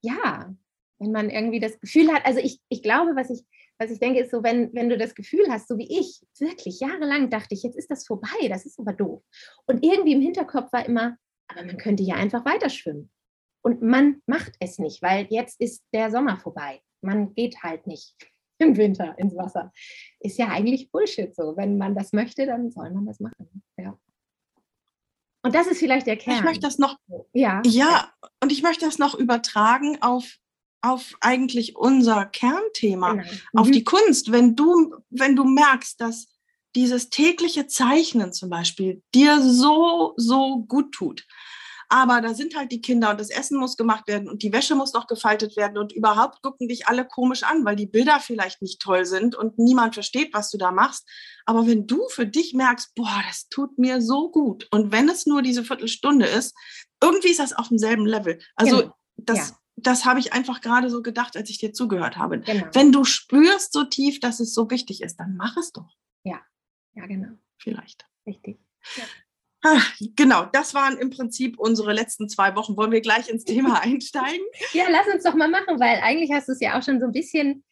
ja, 0.00 0.54
wenn 0.98 1.12
man 1.12 1.30
irgendwie 1.30 1.60
das 1.60 1.78
Gefühl 1.80 2.12
hat, 2.12 2.24
also 2.24 2.40
ich, 2.40 2.60
ich 2.68 2.82
glaube, 2.82 3.16
was 3.16 3.30
ich 3.30 3.44
was 3.78 3.90
ich 3.90 4.00
denke, 4.00 4.20
ist 4.20 4.30
so, 4.30 4.42
wenn, 4.42 4.72
wenn 4.74 4.88
du 4.88 4.98
das 4.98 5.14
Gefühl 5.14 5.46
hast, 5.48 5.68
so 5.68 5.78
wie 5.78 6.00
ich, 6.00 6.20
wirklich 6.38 6.80
jahrelang 6.80 7.30
dachte 7.30 7.54
ich, 7.54 7.62
jetzt 7.62 7.76
ist 7.76 7.90
das 7.90 8.06
vorbei, 8.06 8.48
das 8.48 8.66
ist 8.66 8.78
aber 8.78 8.92
doof. 8.92 9.22
Und 9.66 9.84
irgendwie 9.84 10.12
im 10.12 10.20
Hinterkopf 10.20 10.72
war 10.72 10.84
immer, 10.84 11.16
aber 11.48 11.64
man 11.64 11.78
könnte 11.78 12.02
ja 12.02 12.16
einfach 12.16 12.44
weiter 12.44 12.70
schwimmen. 12.70 13.10
Und 13.62 13.82
man 13.82 14.22
macht 14.26 14.54
es 14.60 14.78
nicht, 14.78 15.02
weil 15.02 15.26
jetzt 15.30 15.60
ist 15.60 15.84
der 15.92 16.10
Sommer 16.10 16.38
vorbei. 16.38 16.80
Man 17.00 17.34
geht 17.34 17.62
halt 17.62 17.86
nicht 17.86 18.14
im 18.58 18.76
Winter 18.76 19.16
ins 19.18 19.36
Wasser. 19.36 19.72
Ist 20.20 20.38
ja 20.38 20.48
eigentlich 20.48 20.90
Bullshit 20.90 21.34
so. 21.34 21.56
Wenn 21.56 21.78
man 21.78 21.94
das 21.94 22.12
möchte, 22.12 22.46
dann 22.46 22.70
soll 22.70 22.90
man 22.90 23.06
das 23.06 23.20
machen. 23.20 23.62
Ja. 23.76 23.96
Und 25.42 25.54
das 25.54 25.68
ist 25.68 25.78
vielleicht 25.78 26.06
der 26.06 26.16
Kern. 26.16 26.36
Ich 26.36 26.42
möchte 26.42 26.62
das 26.62 26.78
noch, 26.78 26.98
ja, 27.32 27.62
ja, 27.64 28.12
und 28.42 28.50
ich 28.50 28.62
möchte 28.62 28.84
das 28.84 28.98
noch 28.98 29.14
übertragen 29.14 29.98
auf 30.02 30.38
auf 30.82 31.14
eigentlich 31.20 31.76
unser 31.76 32.26
Kernthema, 32.26 33.14
genau. 33.14 33.24
mhm. 33.24 33.58
auf 33.58 33.70
die 33.70 33.84
Kunst. 33.84 34.32
Wenn 34.32 34.56
du, 34.56 34.94
wenn 35.10 35.36
du 35.36 35.44
merkst, 35.44 36.00
dass 36.00 36.28
dieses 36.74 37.10
tägliche 37.10 37.66
Zeichnen 37.66 38.32
zum 38.32 38.50
Beispiel 38.50 39.02
dir 39.14 39.40
so, 39.42 40.14
so 40.16 40.64
gut 40.68 40.92
tut, 40.92 41.26
aber 41.90 42.20
da 42.20 42.34
sind 42.34 42.54
halt 42.54 42.70
die 42.70 42.82
Kinder 42.82 43.10
und 43.10 43.18
das 43.18 43.30
Essen 43.30 43.58
muss 43.58 43.78
gemacht 43.78 44.06
werden 44.08 44.28
und 44.28 44.42
die 44.42 44.52
Wäsche 44.52 44.74
muss 44.74 44.92
noch 44.92 45.06
gefaltet 45.06 45.56
werden 45.56 45.78
und 45.78 45.92
überhaupt 45.92 46.42
gucken 46.42 46.68
dich 46.68 46.86
alle 46.86 47.06
komisch 47.06 47.44
an, 47.44 47.64
weil 47.64 47.76
die 47.76 47.86
Bilder 47.86 48.20
vielleicht 48.20 48.60
nicht 48.60 48.82
toll 48.82 49.06
sind 49.06 49.34
und 49.34 49.58
niemand 49.58 49.94
versteht, 49.94 50.34
was 50.34 50.50
du 50.50 50.58
da 50.58 50.70
machst. 50.70 51.08
Aber 51.46 51.66
wenn 51.66 51.86
du 51.86 52.06
für 52.10 52.26
dich 52.26 52.52
merkst, 52.52 52.94
boah, 52.94 53.22
das 53.26 53.48
tut 53.48 53.78
mir 53.78 54.02
so 54.02 54.30
gut 54.30 54.68
und 54.70 54.92
wenn 54.92 55.08
es 55.08 55.24
nur 55.24 55.40
diese 55.40 55.64
Viertelstunde 55.64 56.26
ist, 56.26 56.54
irgendwie 57.02 57.30
ist 57.30 57.40
das 57.40 57.54
auf 57.54 57.68
demselben 57.68 58.04
Level. 58.04 58.38
Also 58.54 58.76
genau. 58.76 58.94
das, 59.16 59.48
ja 59.50 59.56
das 59.82 60.04
habe 60.04 60.20
ich 60.20 60.32
einfach 60.32 60.60
gerade 60.60 60.90
so 60.90 61.02
gedacht, 61.02 61.36
als 61.36 61.50
ich 61.50 61.58
dir 61.58 61.72
zugehört 61.72 62.16
habe. 62.16 62.40
Genau. 62.40 62.66
Wenn 62.72 62.92
du 62.92 63.04
spürst 63.04 63.72
so 63.72 63.84
tief, 63.84 64.20
dass 64.20 64.40
es 64.40 64.54
so 64.54 64.70
wichtig 64.70 65.02
ist, 65.02 65.16
dann 65.16 65.36
mach 65.36 65.56
es 65.56 65.72
doch. 65.72 65.96
Ja, 66.24 66.40
ja, 66.94 67.06
genau. 67.06 67.36
Vielleicht. 67.58 68.06
Richtig. 68.26 68.58
Ja. 68.96 69.04
Ach, 69.62 69.96
genau, 70.14 70.44
das 70.44 70.72
waren 70.74 70.98
im 70.98 71.10
Prinzip 71.10 71.58
unsere 71.58 71.92
letzten 71.92 72.28
zwei 72.28 72.54
Wochen. 72.54 72.76
Wollen 72.76 72.92
wir 72.92 73.00
gleich 73.00 73.28
ins 73.28 73.44
Thema 73.44 73.80
einsteigen? 73.82 74.46
ja, 74.72 74.84
lass 74.88 75.12
uns 75.12 75.24
doch 75.24 75.34
mal 75.34 75.48
machen, 75.48 75.80
weil 75.80 76.00
eigentlich 76.00 76.30
hast 76.32 76.48
du 76.48 76.52
es 76.52 76.60
ja 76.60 76.78
auch 76.78 76.82
schon 76.82 77.00
so 77.00 77.06
ein 77.06 77.12
bisschen 77.12 77.64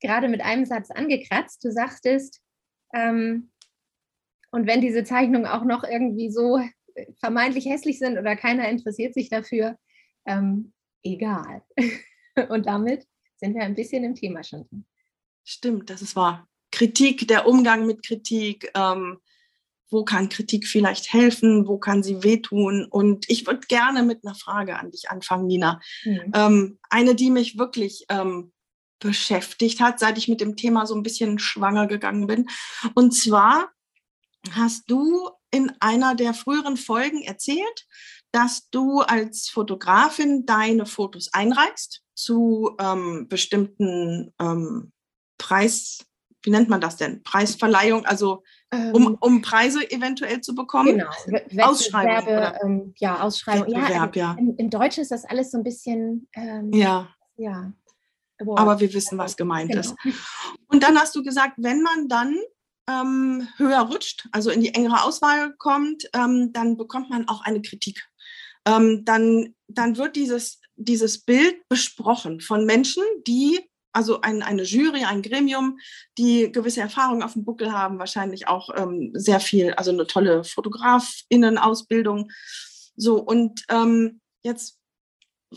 gerade 0.00 0.28
mit 0.28 0.40
einem 0.40 0.64
Satz 0.64 0.90
angekratzt. 0.90 1.62
Du 1.64 1.70
sagtest, 1.70 2.40
ähm, 2.94 3.50
und 4.50 4.66
wenn 4.66 4.80
diese 4.80 5.04
Zeichnungen 5.04 5.46
auch 5.46 5.64
noch 5.64 5.84
irgendwie 5.84 6.30
so 6.30 6.60
vermeintlich 7.20 7.66
hässlich 7.66 7.98
sind 7.98 8.16
oder 8.18 8.36
keiner 8.36 8.68
interessiert 8.68 9.12
sich 9.12 9.28
dafür, 9.28 9.76
ähm, 10.26 10.72
egal. 11.06 11.62
Und 12.48 12.66
damit 12.66 13.06
sind 13.36 13.54
wir 13.54 13.62
ein 13.62 13.74
bisschen 13.74 14.04
im 14.04 14.14
Thema 14.14 14.42
schon 14.42 14.66
drin. 14.68 14.84
Stimmt, 15.44 15.90
das 15.90 16.02
ist 16.02 16.16
wahr. 16.16 16.48
Kritik, 16.72 17.28
der 17.28 17.46
Umgang 17.46 17.86
mit 17.86 18.04
Kritik, 18.04 18.70
ähm, 18.74 19.18
wo 19.90 20.04
kann 20.04 20.28
Kritik 20.28 20.66
vielleicht 20.66 21.12
helfen, 21.12 21.68
wo 21.68 21.78
kann 21.78 22.02
sie 22.02 22.22
wehtun? 22.22 22.84
Und 22.84 23.28
ich 23.30 23.46
würde 23.46 23.66
gerne 23.68 24.02
mit 24.02 24.24
einer 24.24 24.34
Frage 24.34 24.78
an 24.78 24.90
dich 24.90 25.10
anfangen, 25.10 25.46
Nina. 25.46 25.80
Mhm. 26.04 26.32
Ähm, 26.34 26.78
eine, 26.90 27.14
die 27.14 27.30
mich 27.30 27.56
wirklich 27.56 28.04
ähm, 28.08 28.52
beschäftigt 28.98 29.80
hat, 29.80 30.00
seit 30.00 30.18
ich 30.18 30.28
mit 30.28 30.40
dem 30.40 30.56
Thema 30.56 30.86
so 30.86 30.94
ein 30.94 31.02
bisschen 31.02 31.38
schwanger 31.38 31.86
gegangen 31.86 32.26
bin. 32.26 32.48
Und 32.94 33.12
zwar 33.12 33.70
hast 34.50 34.90
du 34.90 35.30
in 35.50 35.72
einer 35.80 36.14
der 36.14 36.34
früheren 36.34 36.76
Folgen 36.76 37.22
erzählt, 37.22 37.86
dass 38.36 38.68
du 38.68 39.00
als 39.00 39.48
Fotografin 39.48 40.44
deine 40.44 40.84
Fotos 40.84 41.32
einreichst 41.32 42.02
zu 42.14 42.76
ähm, 42.78 43.28
bestimmten 43.28 44.34
ähm, 44.38 44.92
Preis, 45.38 46.04
wie 46.42 46.50
nennt 46.50 46.68
man 46.68 46.82
das 46.82 46.98
denn? 46.98 47.22
Preisverleihung, 47.22 48.04
also 48.04 48.42
um, 48.70 49.06
ähm, 49.06 49.18
um 49.20 49.40
Preise 49.40 49.90
eventuell 49.90 50.42
zu 50.42 50.54
bekommen? 50.54 51.02
Genau, 51.26 51.66
Ausschreibung. 51.66 52.28
Oder? 52.28 52.62
Ähm, 52.62 52.94
ja, 52.98 53.22
Ausschreibung. 53.22 53.68
Ja, 53.68 54.10
ja. 54.12 54.36
Im, 54.38 54.54
Im 54.58 54.68
Deutschen 54.68 55.00
ist 55.00 55.12
das 55.12 55.24
alles 55.24 55.50
so 55.50 55.56
ein 55.56 55.64
bisschen. 55.64 56.28
Ähm, 56.34 56.70
ja. 56.74 57.08
Ja. 57.38 57.72
Wow. 58.38 58.58
Aber 58.58 58.80
wir 58.80 58.92
wissen, 58.92 59.16
was 59.16 59.34
gemeint 59.38 59.70
genau. 59.70 59.80
ist. 59.80 59.94
Und 60.68 60.82
dann 60.82 60.98
hast 60.98 61.16
du 61.16 61.22
gesagt, 61.22 61.54
wenn 61.56 61.80
man 61.80 62.08
dann 62.08 62.36
ähm, 62.86 63.48
höher 63.56 63.80
rutscht, 63.80 64.28
also 64.30 64.50
in 64.50 64.60
die 64.60 64.74
engere 64.74 65.04
Auswahl 65.04 65.54
kommt, 65.56 66.04
ähm, 66.12 66.52
dann 66.52 66.76
bekommt 66.76 67.08
man 67.08 67.28
auch 67.28 67.42
eine 67.42 67.62
Kritik 67.62 68.06
ähm, 68.66 69.04
dann, 69.04 69.54
dann 69.68 69.96
wird 69.96 70.16
dieses, 70.16 70.60
dieses 70.76 71.24
Bild 71.24 71.56
besprochen 71.68 72.40
von 72.40 72.66
Menschen, 72.66 73.02
die 73.26 73.60
Also 73.92 74.20
ein, 74.20 74.42
eine 74.42 74.64
Jury, 74.64 75.04
ein 75.04 75.22
Gremium, 75.22 75.78
die 76.18 76.52
gewisse 76.52 76.82
Erfahrungen 76.82 77.22
auf 77.22 77.32
dem 77.32 77.44
Buckel 77.44 77.72
haben, 77.72 77.98
wahrscheinlich 77.98 78.46
auch 78.46 78.68
ähm, 78.76 79.10
sehr 79.14 79.40
viel, 79.40 79.72
also 79.72 79.90
eine 79.90 80.06
tolle 80.06 80.44
Fotografinnen-Ausbildung. 80.44 82.30
So, 82.94 83.16
und 83.16 83.64
ähm, 83.70 84.20
jetzt 84.44 84.75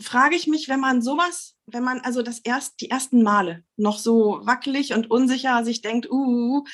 frage 0.00 0.36
ich 0.36 0.46
mich, 0.46 0.68
wenn 0.68 0.80
man 0.80 1.02
sowas, 1.02 1.56
wenn 1.66 1.84
man 1.84 2.00
also 2.00 2.22
das 2.22 2.38
erst, 2.40 2.80
die 2.80 2.90
ersten 2.90 3.22
Male 3.22 3.64
noch 3.76 3.98
so 3.98 4.40
wackelig 4.44 4.92
und 4.94 5.10
unsicher 5.10 5.64
sich 5.64 5.82
denkt, 5.82 6.10
uh, 6.10 6.64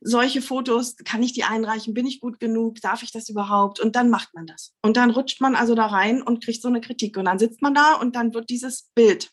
solche 0.00 0.40
Fotos, 0.42 0.96
kann 1.04 1.22
ich 1.22 1.32
die 1.32 1.44
einreichen? 1.44 1.94
Bin 1.94 2.06
ich 2.06 2.20
gut 2.20 2.40
genug? 2.40 2.80
Darf 2.80 3.02
ich 3.02 3.12
das 3.12 3.28
überhaupt? 3.28 3.80
Und 3.80 3.96
dann 3.96 4.10
macht 4.10 4.34
man 4.34 4.46
das. 4.46 4.72
Und 4.82 4.96
dann 4.96 5.10
rutscht 5.10 5.40
man 5.40 5.54
also 5.54 5.74
da 5.74 5.86
rein 5.86 6.22
und 6.22 6.42
kriegt 6.42 6.62
so 6.62 6.68
eine 6.68 6.80
Kritik. 6.80 7.16
Und 7.16 7.26
dann 7.26 7.38
sitzt 7.38 7.60
man 7.60 7.74
da 7.74 7.94
und 7.94 8.16
dann 8.16 8.32
wird 8.32 8.48
dieses 8.48 8.90
Bild, 8.94 9.30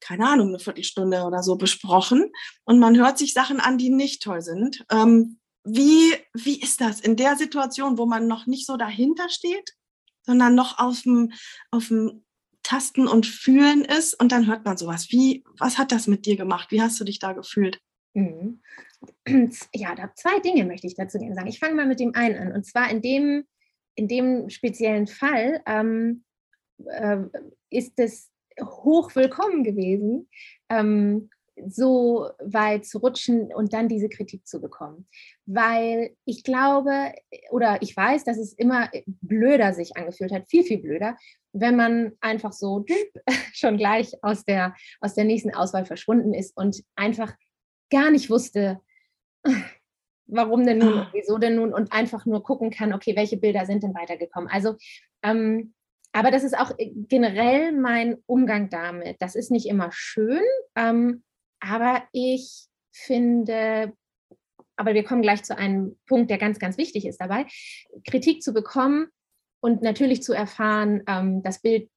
keine 0.00 0.28
Ahnung, 0.28 0.48
eine 0.48 0.60
Viertelstunde 0.60 1.24
oder 1.24 1.42
so 1.42 1.56
besprochen. 1.56 2.30
Und 2.64 2.78
man 2.78 2.96
hört 2.96 3.18
sich 3.18 3.34
Sachen 3.34 3.60
an, 3.60 3.78
die 3.78 3.90
nicht 3.90 4.22
toll 4.22 4.42
sind. 4.42 4.84
Ähm, 4.90 5.38
wie, 5.64 6.14
wie 6.34 6.60
ist 6.60 6.80
das 6.80 7.00
in 7.00 7.16
der 7.16 7.36
Situation, 7.36 7.98
wo 7.98 8.06
man 8.06 8.26
noch 8.26 8.46
nicht 8.46 8.66
so 8.66 8.76
dahinter 8.76 9.28
steht, 9.28 9.74
sondern 10.22 10.54
noch 10.54 10.78
auf 10.78 11.02
dem, 11.02 11.32
auf 11.70 11.88
dem 11.88 12.24
Tasten 12.62 13.08
und 13.08 13.26
Fühlen 13.26 13.84
ist 13.84 14.14
und 14.14 14.32
dann 14.32 14.46
hört 14.46 14.64
man 14.64 14.76
sowas. 14.76 15.08
Wie, 15.10 15.44
was 15.58 15.78
hat 15.78 15.92
das 15.92 16.06
mit 16.06 16.26
dir 16.26 16.36
gemacht? 16.36 16.70
Wie 16.70 16.82
hast 16.82 17.00
du 17.00 17.04
dich 17.04 17.18
da 17.18 17.32
gefühlt? 17.32 17.80
Mhm. 18.14 18.60
Ja, 19.74 19.94
da 19.94 20.12
zwei 20.14 20.40
Dinge 20.40 20.64
möchte 20.64 20.86
ich 20.86 20.94
dazu 20.94 21.18
sagen. 21.18 21.46
Ich 21.46 21.58
fange 21.58 21.74
mal 21.74 21.86
mit 21.86 22.00
dem 22.00 22.14
einen 22.14 22.36
an. 22.36 22.52
Und 22.52 22.66
zwar 22.66 22.90
in 22.90 23.00
dem, 23.00 23.44
in 23.94 24.08
dem 24.08 24.50
speziellen 24.50 25.06
Fall 25.06 25.62
ähm, 25.66 26.24
äh, 26.86 27.18
ist 27.70 27.94
es 27.96 28.30
hoch 28.60 29.14
willkommen 29.14 29.64
gewesen, 29.64 30.28
ähm, 30.68 31.30
so 31.66 32.30
weit 32.42 32.86
zu 32.86 32.98
rutschen 32.98 33.52
und 33.54 33.72
dann 33.72 33.88
diese 33.88 34.08
Kritik 34.08 34.46
zu 34.46 34.60
bekommen. 34.60 35.06
Weil 35.46 36.16
ich 36.24 36.42
glaube 36.44 37.12
oder 37.50 37.80
ich 37.82 37.96
weiß, 37.96 38.24
dass 38.24 38.38
es 38.38 38.52
immer 38.52 38.90
blöder 39.06 39.72
sich 39.72 39.96
angefühlt 39.96 40.32
hat, 40.32 40.48
viel, 40.48 40.64
viel 40.64 40.78
blöder, 40.78 41.16
wenn 41.52 41.76
man 41.76 42.12
einfach 42.20 42.52
so 42.52 42.84
schon 43.52 43.76
gleich 43.76 44.12
aus 44.22 44.44
der, 44.44 44.74
aus 45.00 45.14
der 45.14 45.24
nächsten 45.24 45.54
Auswahl 45.54 45.84
verschwunden 45.84 46.34
ist 46.34 46.56
und 46.56 46.82
einfach 46.96 47.34
gar 47.90 48.10
nicht 48.10 48.30
wusste, 48.30 48.80
warum 50.26 50.64
denn 50.64 50.78
nun, 50.78 50.98
ah. 51.00 51.10
wieso 51.12 51.38
denn 51.38 51.56
nun 51.56 51.74
und 51.74 51.92
einfach 51.92 52.24
nur 52.26 52.42
gucken 52.42 52.70
kann, 52.70 52.92
okay, 52.92 53.16
welche 53.16 53.36
Bilder 53.36 53.66
sind 53.66 53.82
denn 53.82 53.94
weitergekommen. 53.94 54.48
Also, 54.48 54.76
ähm, 55.22 55.74
aber 56.12 56.30
das 56.30 56.42
ist 56.44 56.58
auch 56.58 56.72
generell 56.76 57.72
mein 57.72 58.16
Umgang 58.26 58.68
damit. 58.68 59.16
Das 59.20 59.34
ist 59.34 59.50
nicht 59.50 59.66
immer 59.66 59.90
schön, 59.92 60.42
ähm, 60.76 61.22
aber 61.60 62.02
ich 62.12 62.66
finde, 62.92 63.92
aber 64.76 64.94
wir 64.94 65.04
kommen 65.04 65.22
gleich 65.22 65.42
zu 65.44 65.56
einem 65.56 65.98
Punkt, 66.06 66.30
der 66.30 66.38
ganz, 66.38 66.58
ganz 66.58 66.78
wichtig 66.78 67.06
ist 67.06 67.20
dabei, 67.20 67.46
Kritik 68.08 68.42
zu 68.42 68.52
bekommen 68.52 69.08
und 69.60 69.82
natürlich 69.82 70.22
zu 70.22 70.32
erfahren, 70.32 71.02
ähm, 71.06 71.42
das 71.42 71.60
Bild 71.60 71.88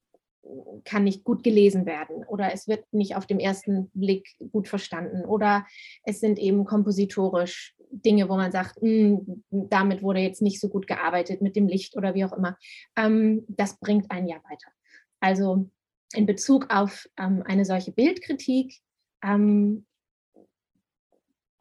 kann 0.83 1.05
nicht 1.05 1.23
gut 1.23 1.43
gelesen 1.43 1.85
werden 1.85 2.25
oder 2.25 2.53
es 2.53 2.67
wird 2.67 2.85
nicht 2.91 3.15
auf 3.15 3.25
dem 3.25 3.39
ersten 3.39 3.89
Blick 3.93 4.27
gut 4.51 4.67
verstanden 4.67 5.23
oder 5.23 5.65
es 6.03 6.19
sind 6.19 6.37
eben 6.37 6.65
kompositorisch 6.65 7.75
Dinge, 7.91 8.27
wo 8.27 8.35
man 8.35 8.51
sagt, 8.51 8.81
hm, 8.81 9.43
damit 9.49 10.01
wurde 10.01 10.19
jetzt 10.19 10.41
nicht 10.41 10.59
so 10.59 10.67
gut 10.67 10.87
gearbeitet 10.87 11.41
mit 11.41 11.55
dem 11.55 11.67
Licht 11.67 11.95
oder 11.95 12.15
wie 12.15 12.25
auch 12.25 12.33
immer. 12.33 12.57
Ähm, 12.97 13.45
das 13.47 13.79
bringt 13.79 14.11
einen 14.11 14.27
ja 14.27 14.37
weiter. 14.49 14.71
Also 15.19 15.69
in 16.13 16.25
Bezug 16.25 16.67
auf 16.69 17.07
ähm, 17.17 17.43
eine 17.45 17.65
solche 17.65 17.91
Bildkritik 17.91 18.75
ähm, 19.23 19.85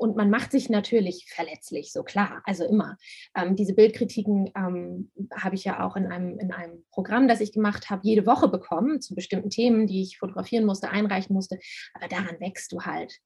und 0.03 0.17
man 0.17 0.31
macht 0.31 0.51
sich 0.51 0.69
natürlich 0.69 1.27
verletzlich, 1.33 1.93
so 1.93 2.03
klar, 2.03 2.43
also 2.45 2.65
immer. 2.65 2.97
Ähm, 3.37 3.55
diese 3.55 3.73
Bildkritiken 3.73 4.51
ähm, 4.57 5.13
habe 5.33 5.55
ich 5.55 5.63
ja 5.63 5.87
auch 5.87 5.95
in 5.95 6.07
einem, 6.07 6.41
in 6.41 6.53
einem 6.53 6.85
Programm, 6.91 7.29
das 7.29 7.41
ich 7.41 7.53
gemacht 7.53 7.89
habe, 7.89 8.03
jede 8.03 8.27
Woche 8.27 8.49
bekommen 8.49 9.01
zu 9.01 9.15
bestimmten 9.15 9.49
Themen, 9.49 9.87
die 9.87 10.03
ich 10.03 10.19
fotografieren 10.19 10.65
musste, 10.65 10.91
einreichen 10.91 11.35
musste. 11.35 11.61
Aber 11.95 12.09
daran 12.09 12.41
wächst 12.41 12.73
du 12.73 12.83
halt. 12.83 13.21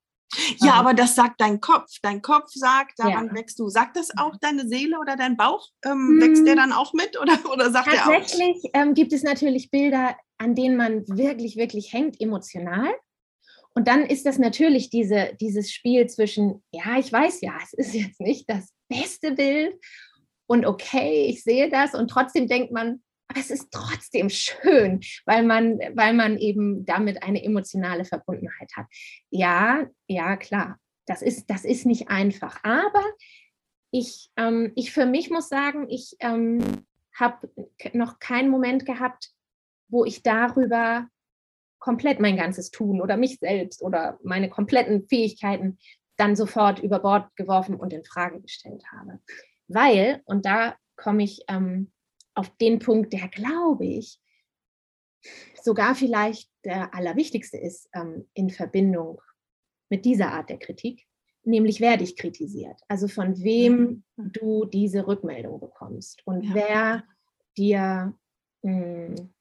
Ja, 0.59 0.75
ähm, 0.75 0.81
aber 0.81 0.93
das 0.93 1.15
sagt 1.15 1.41
dein 1.41 1.61
Kopf. 1.61 1.91
Dein 2.03 2.21
Kopf 2.21 2.51
sagt, 2.53 2.99
daran 2.99 3.29
ja. 3.29 3.35
wächst 3.35 3.59
du. 3.59 3.69
Sagt 3.71 3.97
das 3.97 4.11
auch 4.19 4.37
deine 4.41 4.69
Seele 4.69 4.99
oder 5.01 5.17
dein 5.17 5.39
Bauch? 5.39 5.69
Ähm, 5.83 6.21
wächst 6.21 6.45
der 6.45 6.55
hm. 6.55 6.61
dann 6.61 6.73
auch 6.73 6.93
mit 6.93 7.19
oder, 7.19 7.39
oder 7.53 7.71
sagt 7.71 7.89
er 7.89 8.07
auch? 8.07 8.13
Tatsächlich 8.13 8.71
ähm, 8.75 8.93
gibt 8.93 9.15
es 9.15 9.23
natürlich 9.23 9.71
Bilder, 9.71 10.15
an 10.37 10.55
denen 10.55 10.77
man 10.77 11.09
wirklich, 11.09 11.57
wirklich 11.57 11.93
hängt 11.95 12.21
emotional. 12.21 12.91
Und 13.77 13.89
dann 13.89 14.07
ist 14.07 14.25
das 14.25 14.39
natürlich 14.39 14.89
diese, 14.89 15.37
dieses 15.39 15.71
Spiel 15.71 16.07
zwischen, 16.07 16.65
ja, 16.73 16.99
ich 16.99 17.13
weiß 17.13 17.43
ja, 17.43 17.59
es 17.63 17.75
ist 17.75 17.95
jetzt 17.95 18.21
nicht 18.21 18.49
das 18.49 18.73
beste 18.89 19.33
Bild 19.33 19.75
und 20.49 20.65
okay, 20.65 21.27
ich 21.27 21.45
sehe 21.45 21.69
das 21.69 21.95
und 21.95 22.09
trotzdem 22.09 22.49
denkt 22.49 22.73
man, 22.73 23.03
aber 23.29 23.39
es 23.39 23.51
ist 23.51 23.69
trotzdem 23.71 24.31
schön, 24.31 25.01
weil 25.27 25.43
man, 25.43 25.79
weil 25.95 26.15
man 26.15 26.39
eben 26.39 26.87
damit 26.87 27.23
eine 27.23 27.45
emotionale 27.45 28.07
Verbundenheit 28.07 28.71
hat. 28.75 28.87
Ja, 29.29 29.87
ja, 30.09 30.37
klar, 30.39 30.79
das 31.05 31.21
ist, 31.21 31.51
das 31.51 31.67
ist 31.67 31.85
nicht 31.85 32.09
einfach. 32.09 32.59
Aber 32.65 33.05
ich, 33.91 34.31
ähm, 34.39 34.73
ich 34.75 34.91
für 34.91 35.05
mich 35.05 35.29
muss 35.29 35.51
sagen, 35.51 35.87
ich 35.91 36.17
ähm, 36.21 36.87
habe 37.15 37.51
noch 37.93 38.21
keinen 38.21 38.49
Moment 38.49 38.87
gehabt, 38.87 39.33
wo 39.89 40.07
ich 40.07 40.23
darüber 40.23 41.09
komplett 41.79 42.21
mein 42.21 42.37
ganzes 42.37 42.71
Tun 42.71 43.01
oder 43.01 43.17
mich 43.17 43.39
selbst 43.39 43.83
oder 43.83 44.19
meine 44.23 44.49
kompletten 44.49 45.07
Fähigkeiten 45.09 45.79
dann 46.17 46.35
sofort 46.37 46.79
über 46.79 47.01
Bord 47.01 47.35
geworfen 47.37 47.77
und 47.77 47.93
in 47.93 48.05
Frage 48.05 48.41
gestellt 48.41 48.83
habe. 48.91 49.21
Weil, 49.69 50.23
und 50.25 50.47
da 50.47 50.77
komme 50.97 51.23
ich 51.23 51.43
ähm, 51.49 51.93
auf 52.35 52.51
den 52.57 52.79
Punkt, 52.79 53.13
der, 53.13 53.29
glaube 53.29 53.85
ich, 53.85 54.19
sogar 55.63 55.95
vielleicht 55.95 56.51
der 56.65 56.95
allerwichtigste 56.95 57.59
ist 57.59 57.89
ähm, 57.95 58.29
in 58.35 58.51
Verbindung 58.51 59.21
mit 59.89 60.05
dieser 60.05 60.33
Art 60.33 60.51
der 60.51 60.59
Kritik, 60.59 61.07
nämlich 61.43 61.81
wer 61.81 61.97
dich 61.97 62.17
kritisiert, 62.17 62.81
also 62.89 63.09
von 63.09 63.43
wem 63.43 64.05
mhm. 64.17 64.33
du 64.33 64.65
diese 64.65 65.07
Rückmeldung 65.07 65.61
bekommst 65.61 66.27
und 66.27 66.43
ja. 66.43 66.55
wer 66.55 67.05
dir 67.57 68.15
mh, 68.63 68.73
hm, 68.73 69.35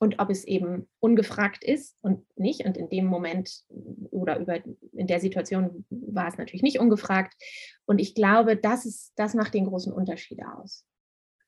und 0.00 0.18
ob 0.18 0.30
es 0.30 0.44
eben 0.44 0.88
ungefragt 0.98 1.62
ist 1.62 1.94
und 2.00 2.24
nicht. 2.36 2.64
Und 2.64 2.78
in 2.78 2.88
dem 2.88 3.04
Moment 3.04 3.64
oder 4.10 4.38
über, 4.38 4.58
in 4.92 5.06
der 5.06 5.20
Situation 5.20 5.84
war 5.90 6.26
es 6.26 6.38
natürlich 6.38 6.62
nicht 6.62 6.80
ungefragt. 6.80 7.34
Und 7.84 8.00
ich 8.00 8.14
glaube, 8.14 8.56
das, 8.56 8.86
ist, 8.86 9.12
das 9.16 9.34
macht 9.34 9.52
den 9.52 9.66
großen 9.66 9.92
Unterschied 9.92 10.40
aus. 10.42 10.86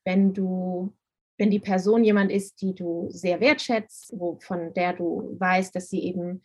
Wenn 0.05 0.35
du, 0.35 0.93
wenn 1.39 1.49
die 1.49 1.59
Person 1.59 2.03
jemand 2.03 2.31
ist, 2.31 2.61
die 2.61 2.75
du 2.75 3.07
sehr 3.09 3.39
wertschätzt, 3.39 4.13
wo, 4.15 4.37
von 4.39 4.71
der 4.75 4.93
du 4.93 5.35
weißt, 5.39 5.75
dass 5.75 5.89
sie 5.89 6.03
eben 6.03 6.43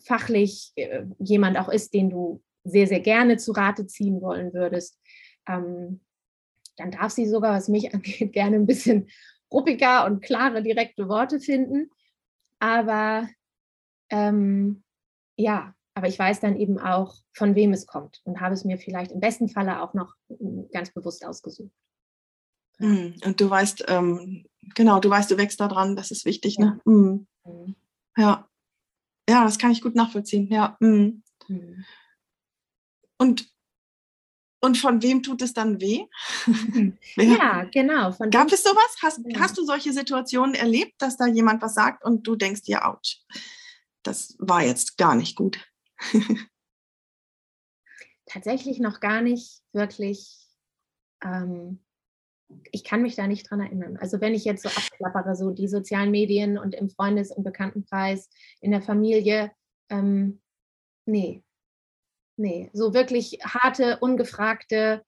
fachlich 0.00 0.72
äh, 0.74 1.04
jemand 1.20 1.56
auch 1.56 1.68
ist, 1.68 1.94
den 1.94 2.10
du 2.10 2.42
sehr, 2.64 2.88
sehr 2.88 3.00
gerne 3.00 3.36
zu 3.36 3.52
Rate 3.52 3.86
ziehen 3.86 4.20
wollen 4.20 4.52
würdest, 4.54 4.98
ähm, 5.46 6.00
dann 6.78 6.90
darf 6.90 7.12
sie 7.12 7.26
sogar, 7.26 7.54
was 7.54 7.68
mich 7.68 7.94
angeht, 7.94 8.32
gerne 8.32 8.56
ein 8.56 8.66
bisschen 8.66 9.08
ruppiger 9.54 10.04
und 10.04 10.22
klare, 10.22 10.62
direkte 10.62 11.08
Worte 11.08 11.40
finden. 11.40 11.90
Aber 12.58 13.28
ähm, 14.10 14.82
ja, 15.36 15.74
aber 15.94 16.08
ich 16.08 16.18
weiß 16.18 16.40
dann 16.40 16.56
eben 16.56 16.78
auch, 16.78 17.14
von 17.32 17.54
wem 17.54 17.72
es 17.72 17.86
kommt 17.86 18.20
und 18.24 18.40
habe 18.40 18.54
es 18.54 18.64
mir 18.64 18.78
vielleicht 18.78 19.12
im 19.12 19.20
besten 19.20 19.48
Falle 19.48 19.80
auch 19.80 19.94
noch 19.94 20.14
hm, 20.28 20.68
ganz 20.72 20.92
bewusst 20.92 21.24
ausgesucht. 21.24 21.72
Hm, 22.78 23.14
und 23.24 23.40
du 23.40 23.48
weißt, 23.48 23.84
ähm, 23.88 24.44
genau, 24.74 24.98
du 24.98 25.08
weißt, 25.08 25.30
du 25.30 25.36
wächst 25.36 25.60
daran, 25.60 25.94
das 25.94 26.10
ist 26.10 26.24
wichtig, 26.24 26.58
ne? 26.58 26.80
ja. 26.84 26.90
ne? 26.92 26.96
Mhm. 26.96 27.26
Mhm. 27.44 27.76
Ja. 28.16 28.48
Ja, 29.28 29.44
das 29.44 29.58
kann 29.58 29.70
ich 29.70 29.80
gut 29.80 29.94
nachvollziehen, 29.94 30.48
ja. 30.50 30.76
Mhm. 30.80 31.22
Und 33.16 33.53
und 34.64 34.78
von 34.78 35.02
wem 35.02 35.22
tut 35.22 35.42
es 35.42 35.52
dann 35.52 35.80
weh? 35.80 36.06
ja, 37.16 37.64
genau. 37.64 38.12
Gab 38.30 38.50
es 38.50 38.62
sowas? 38.62 38.96
Hast, 39.02 39.20
ja. 39.26 39.38
hast 39.38 39.58
du 39.58 39.64
solche 39.64 39.92
Situationen 39.92 40.54
erlebt, 40.54 40.94
dass 40.98 41.18
da 41.18 41.26
jemand 41.26 41.60
was 41.60 41.74
sagt 41.74 42.02
und 42.04 42.26
du 42.26 42.34
denkst 42.34 42.62
dir, 42.62 42.86
ouch, 42.86 43.22
das 44.02 44.36
war 44.38 44.62
jetzt 44.62 44.96
gar 44.96 45.14
nicht 45.14 45.36
gut? 45.36 45.58
Tatsächlich 48.26 48.80
noch 48.80 49.00
gar 49.00 49.20
nicht 49.20 49.60
wirklich. 49.72 50.48
Ähm, 51.22 51.80
ich 52.72 52.84
kann 52.84 53.02
mich 53.02 53.16
da 53.16 53.26
nicht 53.26 53.50
dran 53.50 53.60
erinnern. 53.60 53.98
Also 53.98 54.20
wenn 54.20 54.34
ich 54.34 54.44
jetzt 54.44 54.62
so 54.62 54.68
abklappere, 54.68 55.36
so 55.36 55.50
die 55.50 55.68
sozialen 55.68 56.10
Medien 56.10 56.56
und 56.56 56.74
im 56.74 56.88
Freundes- 56.88 57.30
und 57.32 57.44
Bekanntenkreis, 57.44 58.30
in 58.60 58.70
der 58.70 58.82
Familie, 58.82 59.52
ähm, 59.90 60.40
nee, 61.06 61.42
nee, 62.36 62.70
so 62.72 62.94
wirklich 62.94 63.38
harte, 63.42 63.98
ungefragte, 64.00 65.04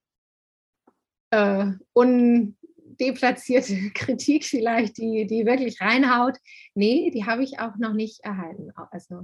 äh, 1.30 1.66
undeplatzierte 1.92 3.90
Kritik 3.94 4.44
vielleicht, 4.44 4.98
die, 4.98 5.26
die 5.26 5.46
wirklich 5.46 5.80
reinhaut. 5.80 6.36
Nee, 6.74 7.10
die 7.10 7.26
habe 7.26 7.42
ich 7.42 7.58
auch 7.58 7.76
noch 7.76 7.92
nicht 7.92 8.20
erhalten. 8.20 8.70
Also, 8.90 9.22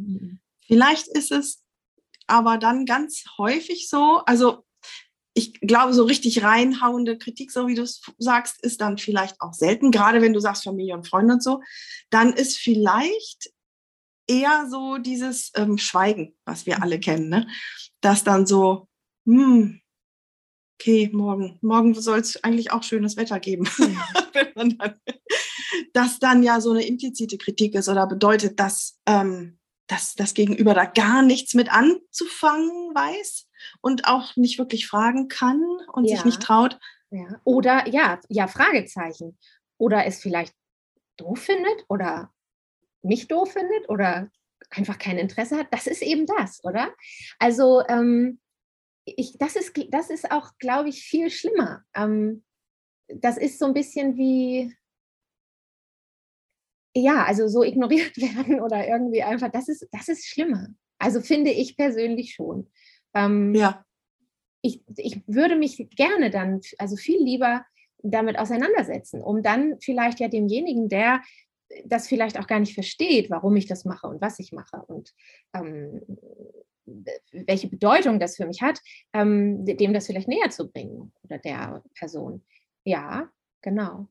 Vielleicht 0.66 1.08
ist 1.08 1.32
es 1.32 1.62
aber 2.26 2.58
dann 2.58 2.86
ganz 2.86 3.24
häufig 3.38 3.88
so, 3.88 4.22
also 4.26 4.64
ich 5.34 5.54
glaube, 5.60 5.94
so 5.94 6.04
richtig 6.04 6.42
reinhauende 6.42 7.16
Kritik, 7.16 7.50
so 7.50 7.66
wie 7.66 7.74
du 7.74 7.82
es 7.82 8.02
sagst, 8.18 8.62
ist 8.62 8.80
dann 8.80 8.98
vielleicht 8.98 9.40
auch 9.40 9.54
selten, 9.54 9.90
gerade 9.90 10.20
wenn 10.20 10.34
du 10.34 10.40
sagst 10.40 10.64
Familie 10.64 10.94
und 10.94 11.08
Freunde 11.08 11.34
und 11.34 11.42
so. 11.42 11.62
Dann 12.10 12.34
ist 12.34 12.58
vielleicht 12.58 13.50
eher 14.26 14.66
so 14.70 14.98
dieses 14.98 15.50
ähm, 15.56 15.78
Schweigen, 15.78 16.34
was 16.44 16.66
wir 16.66 16.82
alle 16.82 17.00
kennen, 17.00 17.28
ne? 17.28 17.46
dass 18.00 18.24
dann 18.24 18.46
so, 18.46 18.88
hm, 19.26 19.80
okay, 20.80 21.10
morgen, 21.12 21.58
morgen 21.62 21.94
soll 21.94 22.20
es 22.20 22.42
eigentlich 22.42 22.72
auch 22.72 22.82
schönes 22.82 23.16
Wetter 23.16 23.40
geben. 23.40 23.68
dann, 24.54 24.78
dass 25.92 26.18
dann 26.18 26.42
ja 26.42 26.60
so 26.60 26.70
eine 26.70 26.86
implizite 26.86 27.38
Kritik 27.38 27.74
ist 27.74 27.88
oder 27.88 28.06
bedeutet, 28.06 28.58
dass 28.58 28.98
ähm, 29.06 29.58
dass 29.92 30.14
das 30.14 30.32
Gegenüber 30.32 30.72
da 30.72 30.86
gar 30.86 31.22
nichts 31.22 31.52
mit 31.52 31.70
anzufangen 31.70 32.94
weiß 32.94 33.46
und 33.82 34.06
auch 34.06 34.36
nicht 34.36 34.58
wirklich 34.58 34.86
fragen 34.86 35.28
kann 35.28 35.62
und 35.92 36.04
ja. 36.04 36.16
sich 36.16 36.24
nicht 36.24 36.40
traut. 36.40 36.78
Ja. 37.10 37.40
Oder 37.44 37.86
ja, 37.88 38.18
ja, 38.28 38.46
Fragezeichen. 38.46 39.38
Oder 39.76 40.06
es 40.06 40.20
vielleicht 40.20 40.54
doof 41.18 41.40
findet 41.40 41.84
oder 41.88 42.32
mich 43.02 43.28
doof 43.28 43.52
findet 43.52 43.88
oder 43.88 44.30
einfach 44.70 44.98
kein 44.98 45.18
Interesse 45.18 45.56
hat. 45.56 45.68
Das 45.70 45.86
ist 45.86 46.02
eben 46.02 46.26
das, 46.26 46.62
oder? 46.64 46.94
Also 47.38 47.82
ähm, 47.88 48.40
ich, 49.04 49.36
das, 49.38 49.56
ist, 49.56 49.72
das 49.90 50.10
ist 50.10 50.30
auch, 50.30 50.52
glaube 50.58 50.88
ich, 50.88 51.02
viel 51.02 51.30
schlimmer. 51.30 51.82
Ähm, 51.94 52.44
das 53.08 53.36
ist 53.36 53.58
so 53.58 53.66
ein 53.66 53.74
bisschen 53.74 54.16
wie, 54.16 54.74
ja, 56.94 57.24
also 57.24 57.48
so 57.48 57.62
ignoriert 57.62 58.16
werden 58.16 58.60
oder 58.60 58.86
irgendwie 58.86 59.22
einfach, 59.22 59.50
das 59.50 59.68
ist, 59.68 59.88
das 59.92 60.08
ist 60.08 60.26
schlimmer. 60.26 60.68
Also 60.98 61.20
finde 61.20 61.50
ich 61.50 61.76
persönlich 61.76 62.34
schon. 62.34 62.70
Ähm, 63.14 63.54
ja. 63.54 63.84
Ich, 64.64 64.82
ich 64.96 65.20
würde 65.26 65.56
mich 65.56 65.88
gerne 65.96 66.30
dann, 66.30 66.60
also 66.78 66.96
viel 66.96 67.20
lieber 67.20 67.64
damit 68.04 68.38
auseinandersetzen, 68.38 69.20
um 69.20 69.42
dann 69.42 69.80
vielleicht 69.80 70.20
ja 70.20 70.28
demjenigen, 70.28 70.88
der 70.88 71.22
das 71.84 72.08
vielleicht 72.08 72.38
auch 72.38 72.46
gar 72.46 72.60
nicht 72.60 72.74
versteht, 72.74 73.30
warum 73.30 73.56
ich 73.56 73.66
das 73.66 73.84
mache 73.84 74.06
und 74.06 74.20
was 74.20 74.38
ich 74.38 74.52
mache 74.52 74.82
und 74.86 75.12
ähm, 75.54 76.02
welche 77.32 77.68
Bedeutung 77.68 78.18
das 78.18 78.36
für 78.36 78.46
mich 78.46 78.62
hat, 78.62 78.80
ähm, 79.12 79.64
dem 79.64 79.92
das 79.92 80.06
vielleicht 80.06 80.28
näher 80.28 80.50
zu 80.50 80.70
bringen 80.70 81.12
oder 81.22 81.38
der 81.38 81.82
Person. 81.94 82.44
Ja, 82.84 83.30
genau. 83.60 84.08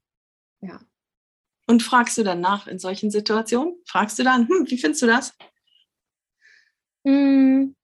Ja. 0.61 0.81
Und 1.67 1.83
fragst 1.83 2.17
du 2.17 2.23
dann 2.23 2.41
nach 2.41 2.67
in 2.67 2.79
solchen 2.79 3.11
Situationen? 3.11 3.75
Fragst 3.85 4.17
du 4.19 4.23
dann, 4.23 4.47
hm, 4.47 4.65
wie 4.69 4.77
findest 4.77 5.01
du 5.01 5.07
das? 5.07 5.37
Hm, 7.05 7.75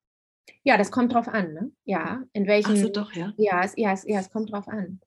ja, 0.64 0.78
das 0.78 0.92
kommt 0.92 1.14
drauf 1.14 1.28
an, 1.28 1.54
ne? 1.54 1.72
Ja, 1.86 2.24
in 2.34 2.48
welchen. 2.48 2.72
Also 2.72 2.90
doch, 2.90 3.14
ja. 3.14 3.34
Ja, 3.38 3.64
es, 3.64 3.74
ja, 3.78 3.94
es, 3.94 4.04
ja, 4.06 4.20
es 4.20 4.30
kommt 4.30 4.52
drauf 4.52 4.68
an. 4.68 5.00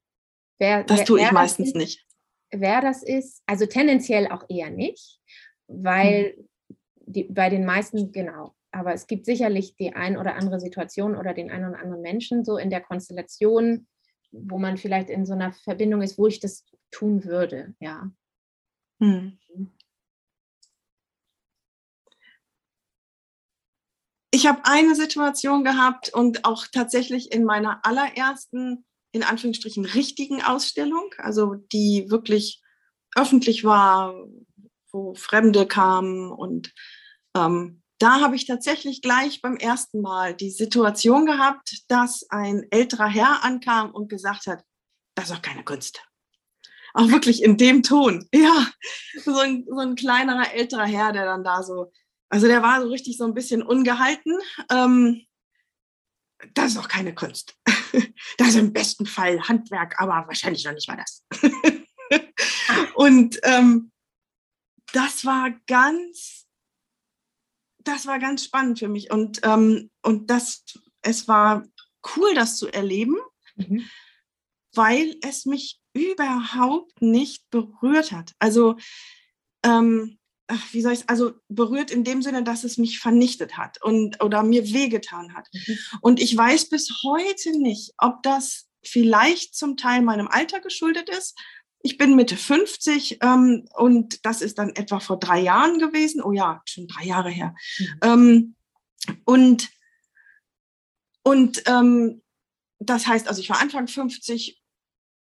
Wer, 0.58 0.84
das 0.84 1.00
wer, 1.00 1.06
tue 1.06 1.20
ich 1.20 1.32
meistens 1.32 1.68
ist, 1.68 1.76
nicht. 1.76 2.06
Wer 2.52 2.80
das 2.80 3.02
ist, 3.02 3.42
also 3.46 3.66
tendenziell 3.66 4.28
auch 4.28 4.44
eher 4.48 4.70
nicht, 4.70 5.20
weil 5.68 6.34
hm. 6.36 6.48
die, 7.06 7.24
bei 7.24 7.48
den 7.48 7.64
meisten, 7.64 8.12
genau, 8.12 8.54
aber 8.72 8.92
es 8.92 9.06
gibt 9.06 9.26
sicherlich 9.26 9.76
die 9.76 9.94
ein 9.94 10.16
oder 10.16 10.34
andere 10.34 10.60
Situation 10.60 11.16
oder 11.16 11.34
den 11.34 11.50
einen 11.50 11.70
oder 11.70 11.80
anderen 11.80 12.02
Menschen 12.02 12.44
so 12.44 12.56
in 12.56 12.70
der 12.70 12.80
Konstellation, 12.80 13.86
wo 14.32 14.58
man 14.58 14.76
vielleicht 14.76 15.10
in 15.10 15.26
so 15.26 15.32
einer 15.32 15.52
Verbindung 15.52 16.02
ist, 16.02 16.18
wo 16.18 16.26
ich 16.26 16.40
das 16.40 16.64
tun 16.90 17.24
würde, 17.24 17.74
ja. 17.80 18.10
Hm. 19.00 19.38
Ich 24.32 24.46
habe 24.46 24.60
eine 24.62 24.94
Situation 24.94 25.64
gehabt 25.64 26.14
und 26.14 26.44
auch 26.44 26.66
tatsächlich 26.66 27.32
in 27.32 27.44
meiner 27.44 27.84
allerersten, 27.84 28.84
in 29.12 29.22
Anführungsstrichen, 29.22 29.84
richtigen 29.84 30.42
Ausstellung, 30.42 31.12
also 31.18 31.54
die 31.54 32.06
wirklich 32.08 32.62
öffentlich 33.16 33.64
war, 33.64 34.14
wo 34.92 35.14
Fremde 35.14 35.66
kamen 35.66 36.30
und 36.30 36.72
ähm, 37.36 37.82
da 37.98 38.20
habe 38.20 38.34
ich 38.34 38.46
tatsächlich 38.46 39.02
gleich 39.02 39.42
beim 39.42 39.56
ersten 39.56 40.00
Mal 40.00 40.34
die 40.34 40.50
Situation 40.50 41.26
gehabt, 41.26 41.82
dass 41.88 42.24
ein 42.30 42.64
älterer 42.70 43.08
Herr 43.08 43.44
ankam 43.44 43.90
und 43.90 44.08
gesagt 44.08 44.46
hat, 44.46 44.64
das 45.14 45.26
ist 45.26 45.36
doch 45.36 45.42
keine 45.42 45.64
Kunst 45.64 46.00
auch 46.94 47.08
wirklich 47.10 47.42
in 47.42 47.56
dem 47.56 47.82
Ton. 47.82 48.28
Ja, 48.34 48.66
so 49.24 49.38
ein, 49.38 49.64
so 49.68 49.78
ein 49.78 49.94
kleinerer, 49.94 50.52
älterer 50.52 50.86
Herr, 50.86 51.12
der 51.12 51.24
dann 51.24 51.44
da 51.44 51.62
so, 51.62 51.92
also 52.28 52.46
der 52.46 52.62
war 52.62 52.80
so 52.80 52.88
richtig 52.88 53.16
so 53.16 53.24
ein 53.24 53.34
bisschen 53.34 53.62
ungehalten. 53.62 54.38
Ähm, 54.70 55.26
das 56.54 56.72
ist 56.72 56.78
auch 56.78 56.88
keine 56.88 57.14
Kunst. 57.14 57.56
Das 58.38 58.48
ist 58.48 58.56
im 58.56 58.72
besten 58.72 59.06
Fall 59.06 59.40
Handwerk, 59.48 60.00
aber 60.00 60.26
wahrscheinlich 60.26 60.64
noch 60.64 60.72
nicht 60.72 60.88
mal 60.88 60.96
das. 60.96 61.24
Und 62.94 63.38
ähm, 63.44 63.90
das 64.92 65.24
war 65.24 65.50
ganz, 65.66 66.46
das 67.78 68.06
war 68.06 68.18
ganz 68.18 68.44
spannend 68.44 68.78
für 68.78 68.88
mich. 68.88 69.10
Und, 69.10 69.40
ähm, 69.44 69.90
und 70.02 70.30
das, 70.30 70.64
es 71.02 71.28
war 71.28 71.64
cool, 72.16 72.34
das 72.34 72.56
zu 72.56 72.68
erleben, 72.68 73.16
mhm. 73.56 73.88
weil 74.74 75.16
es 75.22 75.46
mich 75.46 75.80
überhaupt 75.92 77.00
nicht 77.00 77.48
berührt 77.50 78.12
hat. 78.12 78.32
Also, 78.38 78.76
ähm, 79.64 80.19
wie 80.72 80.82
soll 80.82 80.92
ich 80.92 81.00
es, 81.00 81.08
also 81.08 81.32
berührt 81.48 81.90
in 81.90 82.04
dem 82.04 82.22
Sinne, 82.22 82.42
dass 82.42 82.64
es 82.64 82.78
mich 82.78 82.98
vernichtet 82.98 83.56
hat 83.56 83.82
und 83.82 84.22
oder 84.22 84.42
mir 84.42 84.72
wehgetan 84.72 85.34
hat. 85.34 85.48
Mhm. 85.52 85.78
Und 86.00 86.20
ich 86.20 86.36
weiß 86.36 86.68
bis 86.68 87.02
heute 87.04 87.58
nicht, 87.58 87.92
ob 87.98 88.22
das 88.22 88.68
vielleicht 88.82 89.54
zum 89.54 89.76
Teil 89.76 90.02
meinem 90.02 90.28
Alter 90.28 90.60
geschuldet 90.60 91.08
ist. 91.08 91.38
Ich 91.82 91.96
bin 91.96 92.16
Mitte 92.16 92.36
50 92.36 93.18
ähm, 93.22 93.66
und 93.74 94.24
das 94.24 94.42
ist 94.42 94.58
dann 94.58 94.70
etwa 94.70 95.00
vor 95.00 95.18
drei 95.18 95.40
Jahren 95.40 95.78
gewesen. 95.78 96.22
Oh 96.22 96.32
ja, 96.32 96.62
schon 96.66 96.86
drei 96.88 97.04
Jahre 97.04 97.30
her. 97.30 97.54
Mhm. 97.78 97.86
Ähm, 98.02 98.54
und 99.24 99.68
und 101.22 101.62
ähm, 101.66 102.22
das 102.78 103.06
heißt, 103.06 103.28
also 103.28 103.40
ich 103.40 103.50
war 103.50 103.60
Anfang 103.60 103.88
50 103.88 104.60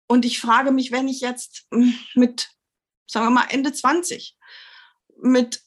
und 0.08 0.26
ich 0.26 0.40
frage 0.40 0.72
mich, 0.72 0.92
wenn 0.92 1.08
ich 1.08 1.22
jetzt 1.22 1.68
hm, 1.74 1.94
mit, 2.16 2.50
sagen 3.08 3.28
wir 3.28 3.32
mal, 3.32 3.48
Ende 3.50 3.74
20 3.74 4.38
mit 5.22 5.62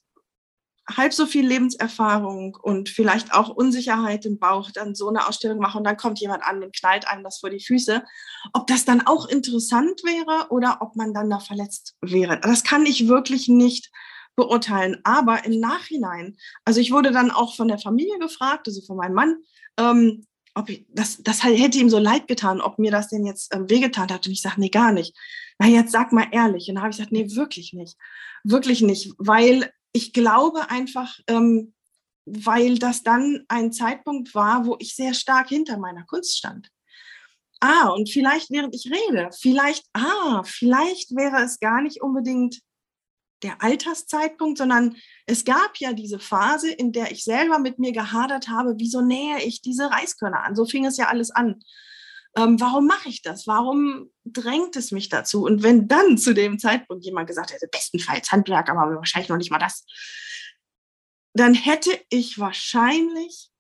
halb 0.88 1.14
so 1.14 1.25
viel 1.25 1.47
Lebenserfahrung 1.47 2.57
und 2.61 2.90
vielleicht 2.90 3.33
auch 3.33 3.49
Unsicherheit 3.49 4.27
im 4.27 4.38
Bauch 4.38 4.71
dann 4.71 4.95
so 4.95 5.09
eine 5.09 5.27
Ausstellung 5.27 5.59
mache 5.59 5.79
und 5.79 5.85
dann 5.85 5.97
kommt 5.97 6.21
jemand 6.21 6.45
an 6.45 6.62
und 6.62 6.77
knallt 6.77 7.09
einem 7.09 7.25
das 7.25 7.38
vor 7.38 7.49
die 7.49 7.64
Füße, 7.64 8.05
ob 8.53 8.67
das 8.67 8.85
dann 8.85 9.07
auch 9.07 9.27
interessant 9.27 10.03
wäre 10.05 10.51
oder 10.51 10.79
ob 10.81 10.95
man 10.95 11.14
dann 11.14 11.31
da 11.31 11.40
verletzt 11.40 11.97
wäre. 12.03 12.38
Das 12.38 12.64
kann 12.64 12.85
ich 12.85 13.09
wirklich 13.09 13.49
nicht 13.49 13.90
beurteilen. 14.37 15.01
Aber 15.05 15.45
im 15.45 15.59
Nachhinein, 15.59 16.37
also 16.64 16.81
ich 16.81 16.93
wurde 16.93 17.12
dann 17.12 17.31
auch 17.31 17.55
von 17.55 17.69
der 17.69 17.79
Familie 17.79 18.19
gefragt, 18.19 18.67
also 18.67 18.83
von 18.83 18.97
meinem 18.97 19.14
Mann, 19.14 19.37
ähm, 19.79 20.27
ob 20.55 20.69
ich, 20.69 20.87
das, 20.88 21.23
das 21.23 21.43
hätte 21.43 21.79
ihm 21.79 21.90
so 21.90 21.99
leid 21.99 22.29
getan, 22.29 22.61
ob 22.61 22.79
mir 22.79 22.90
das 22.90 23.09
denn 23.09 23.27
jetzt 23.27 23.55
ähm, 23.55 23.69
wehgetan 23.69 24.09
hat. 24.11 24.27
Und 24.27 24.33
ich 24.33 24.43
sage, 24.43 24.61
nee, 24.61 24.69
gar 24.69 24.93
nicht. 24.93 25.17
Na, 25.59 25.67
jetzt 25.67 25.93
sag 25.93 26.12
mal 26.12 26.29
ehrlich. 26.31 26.69
Und 26.69 26.77
dann 26.77 26.83
habe 26.83 26.90
ich 26.90 26.97
gesagt, 26.97 27.12
nee, 27.12 27.35
wirklich 27.35 27.73
nicht. 27.73 27.97
Wirklich 28.45 28.81
nicht. 28.81 29.12
Weil 29.19 29.73
ich 29.93 30.12
glaube 30.12 30.71
einfach, 30.71 31.19
ähm, 31.29 31.75
weil 32.25 32.79
das 32.79 33.03
dann 33.03 33.45
ein 33.49 33.73
Zeitpunkt 33.73 34.35
war, 34.35 34.67
wo 34.67 34.77
ich 34.79 34.95
sehr 34.95 35.14
stark 35.14 35.49
hinter 35.49 35.79
meiner 35.79 36.05
Kunst 36.05 36.38
stand. 36.38 36.69
Ah, 37.61 37.88
und 37.88 38.11
vielleicht 38.11 38.51
während 38.51 38.75
ich 38.75 38.90
rede, 38.90 39.31
vielleicht, 39.33 39.85
ah, 39.95 40.43
vielleicht 40.45 41.14
wäre 41.17 41.43
es 41.43 41.61
gar 41.61 41.81
nicht 41.83 42.03
unbedingt 42.03 42.61
der 43.44 43.62
Alterszeitpunkt, 43.62 44.59
sondern 44.59 44.96
es 45.26 45.44
gab 45.44 45.76
ja 45.76 45.92
diese 45.92 46.18
Phase, 46.18 46.70
in 46.70 46.92
der 46.92 47.12
ich 47.12 47.22
selber 47.22 47.59
mit 47.59 47.78
mir 47.78 47.92
gehadert 47.92 48.48
habe, 48.48 48.74
wieso 48.78 49.00
nähe 49.00 49.42
ich 49.44 49.62
diese 49.62 49.90
Reiskörner 49.90 50.42
an? 50.42 50.57
So 50.57 50.64
fing 50.64 50.85
es 50.87 50.96
ja 50.96 51.09
alles 51.09 51.30
an. 51.30 51.61
Ähm, 52.37 52.59
warum 52.59 52.87
mache 52.87 53.09
ich 53.09 53.22
das? 53.22 53.46
Warum 53.46 54.11
drängt 54.24 54.74
es 54.74 54.90
mich 54.90 55.09
dazu? 55.09 55.44
Und 55.44 55.62
wenn 55.62 55.87
dann 55.87 56.18
zu 56.18 56.35
dem 56.35 56.59
Zeitpunkt 56.59 57.04
jemand 57.04 57.28
gesagt 57.28 57.52
hätte, 57.52 57.68
bestenfalls 57.70 58.33
Handwerk, 58.33 58.68
aber 58.68 58.96
wahrscheinlich 58.96 59.28
noch 59.28 59.37
nicht 59.37 59.52
mal 59.52 59.59
das, 59.59 59.87
dann 61.35 61.54
hätte 61.54 61.90
ich 62.11 62.38
wahrscheinlich 62.38 63.50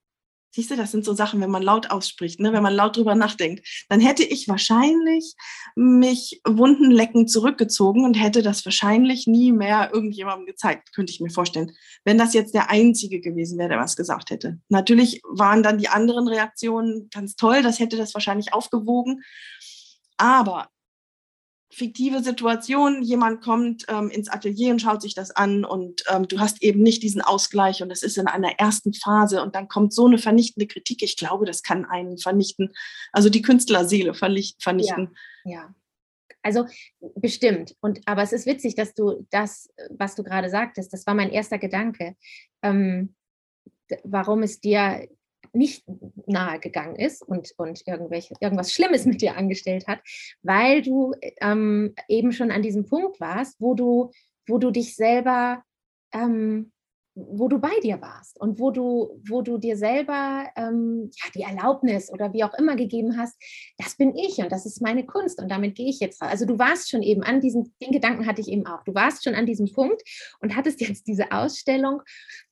Siehst 0.54 0.70
du, 0.70 0.76
das 0.76 0.92
sind 0.92 1.04
so 1.04 1.14
Sachen, 1.14 1.40
wenn 1.40 1.50
man 1.50 1.64
laut 1.64 1.90
ausspricht, 1.90 2.38
ne? 2.38 2.52
wenn 2.52 2.62
man 2.62 2.74
laut 2.74 2.96
drüber 2.96 3.16
nachdenkt. 3.16 3.66
Dann 3.88 3.98
hätte 3.98 4.22
ich 4.22 4.46
wahrscheinlich 4.46 5.34
mich 5.74 6.40
wundenleckend 6.46 7.28
zurückgezogen 7.28 8.04
und 8.04 8.14
hätte 8.14 8.40
das 8.40 8.64
wahrscheinlich 8.64 9.26
nie 9.26 9.50
mehr 9.50 9.90
irgendjemandem 9.92 10.46
gezeigt, 10.46 10.94
könnte 10.94 11.10
ich 11.10 11.18
mir 11.18 11.30
vorstellen. 11.30 11.72
Wenn 12.04 12.18
das 12.18 12.34
jetzt 12.34 12.54
der 12.54 12.70
Einzige 12.70 13.20
gewesen 13.20 13.58
wäre, 13.58 13.70
der 13.70 13.80
was 13.80 13.96
gesagt 13.96 14.30
hätte. 14.30 14.60
Natürlich 14.68 15.22
waren 15.24 15.64
dann 15.64 15.78
die 15.78 15.88
anderen 15.88 16.28
Reaktionen 16.28 17.08
ganz 17.12 17.34
toll, 17.34 17.62
das 17.64 17.80
hätte 17.80 17.96
das 17.96 18.14
wahrscheinlich 18.14 18.52
aufgewogen. 18.52 19.24
Aber 20.18 20.68
fiktive 21.74 22.22
Situation, 22.22 23.02
jemand 23.02 23.42
kommt 23.42 23.84
ähm, 23.88 24.10
ins 24.10 24.28
Atelier 24.28 24.72
und 24.72 24.80
schaut 24.80 25.02
sich 25.02 25.14
das 25.14 25.30
an 25.30 25.64
und 25.64 26.02
ähm, 26.08 26.28
du 26.28 26.38
hast 26.40 26.62
eben 26.62 26.82
nicht 26.82 27.02
diesen 27.02 27.20
Ausgleich 27.20 27.82
und 27.82 27.90
es 27.90 28.02
ist 28.02 28.16
in 28.16 28.26
einer 28.26 28.58
ersten 28.58 28.94
Phase 28.94 29.42
und 29.42 29.54
dann 29.54 29.68
kommt 29.68 29.92
so 29.92 30.06
eine 30.06 30.18
vernichtende 30.18 30.66
Kritik. 30.66 31.02
Ich 31.02 31.16
glaube, 31.16 31.44
das 31.46 31.62
kann 31.62 31.84
einen 31.84 32.18
vernichten, 32.18 32.72
also 33.12 33.28
die 33.28 33.42
Künstlerseele 33.42 34.14
vernichten. 34.14 35.16
Ja, 35.44 35.52
ja. 35.52 35.74
Also 36.42 36.66
bestimmt. 37.16 37.74
Und 37.80 38.00
aber 38.06 38.22
es 38.22 38.32
ist 38.32 38.46
witzig, 38.46 38.74
dass 38.74 38.92
du 38.94 39.26
das, 39.30 39.70
was 39.90 40.14
du 40.14 40.22
gerade 40.22 40.50
sagtest, 40.50 40.92
das 40.92 41.06
war 41.06 41.14
mein 41.14 41.30
erster 41.30 41.58
Gedanke. 41.58 42.16
Ähm, 42.62 43.14
warum 44.02 44.42
es 44.42 44.60
dir 44.60 45.08
nicht 45.54 45.84
nahe 46.26 46.58
gegangen 46.58 46.96
ist 46.96 47.22
und, 47.22 47.52
und 47.56 47.82
irgendwelche, 47.86 48.34
irgendwas 48.40 48.72
Schlimmes 48.72 49.06
mit 49.06 49.22
dir 49.22 49.36
angestellt 49.36 49.86
hat, 49.86 50.00
weil 50.42 50.82
du 50.82 51.14
ähm, 51.40 51.94
eben 52.08 52.32
schon 52.32 52.50
an 52.50 52.62
diesem 52.62 52.86
Punkt 52.86 53.20
warst, 53.20 53.60
wo 53.60 53.74
du, 53.74 54.10
wo 54.46 54.58
du 54.58 54.70
dich 54.70 54.96
selber, 54.96 55.62
ähm, 56.12 56.72
wo 57.16 57.46
du 57.46 57.60
bei 57.60 57.78
dir 57.80 58.00
warst 58.00 58.40
und 58.40 58.58
wo 58.58 58.72
du, 58.72 59.20
wo 59.28 59.40
du 59.40 59.56
dir 59.56 59.76
selber 59.76 60.48
ähm, 60.56 61.10
ja, 61.22 61.30
die 61.32 61.42
Erlaubnis 61.42 62.10
oder 62.10 62.32
wie 62.32 62.42
auch 62.42 62.54
immer 62.54 62.74
gegeben 62.74 63.16
hast, 63.16 63.40
das 63.78 63.96
bin 63.96 64.16
ich 64.16 64.38
und 64.38 64.50
das 64.50 64.66
ist 64.66 64.82
meine 64.82 65.06
Kunst 65.06 65.40
und 65.40 65.48
damit 65.48 65.76
gehe 65.76 65.88
ich 65.88 66.00
jetzt. 66.00 66.20
Also 66.20 66.44
du 66.44 66.58
warst 66.58 66.90
schon 66.90 67.02
eben 67.02 67.22
an 67.22 67.40
diesem, 67.40 67.72
den 67.80 67.92
Gedanken 67.92 68.26
hatte 68.26 68.40
ich 68.40 68.48
eben 68.48 68.66
auch, 68.66 68.82
du 68.82 68.94
warst 68.94 69.22
schon 69.22 69.36
an 69.36 69.46
diesem 69.46 69.70
Punkt 69.72 70.02
und 70.40 70.56
hattest 70.56 70.80
jetzt 70.80 71.06
diese 71.06 71.30
Ausstellung 71.30 72.02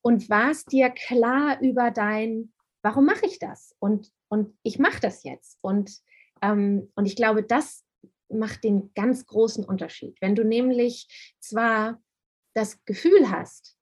und 0.01 0.31
warst 0.31 0.71
dir 0.71 0.91
klar 0.91 1.61
über 1.61 1.91
dein 1.91 2.52
warum 2.83 3.07
mache 3.07 3.27
ich 3.27 3.38
das? 3.38 3.75
Und, 3.79 4.12
und 4.29 4.57
ich 4.62 4.79
mache 4.79 5.01
das 5.01 5.23
jetzt. 5.25 5.59
Und, 5.61 5.99
ähm, 6.42 6.90
und 6.95 7.07
ich 7.07 7.16
glaube, 7.16 7.42
das 7.42 7.85
macht 8.29 8.64
den 8.64 8.92
ganz 8.95 9.27
großen 9.27 9.64
Unterschied. 9.64 10.16
Wenn 10.21 10.35
du 10.35 10.45
nämlich 10.45 11.35
zwar 11.40 12.03
das 12.55 12.85
Gefühl 12.85 13.31
hast, 13.31 13.77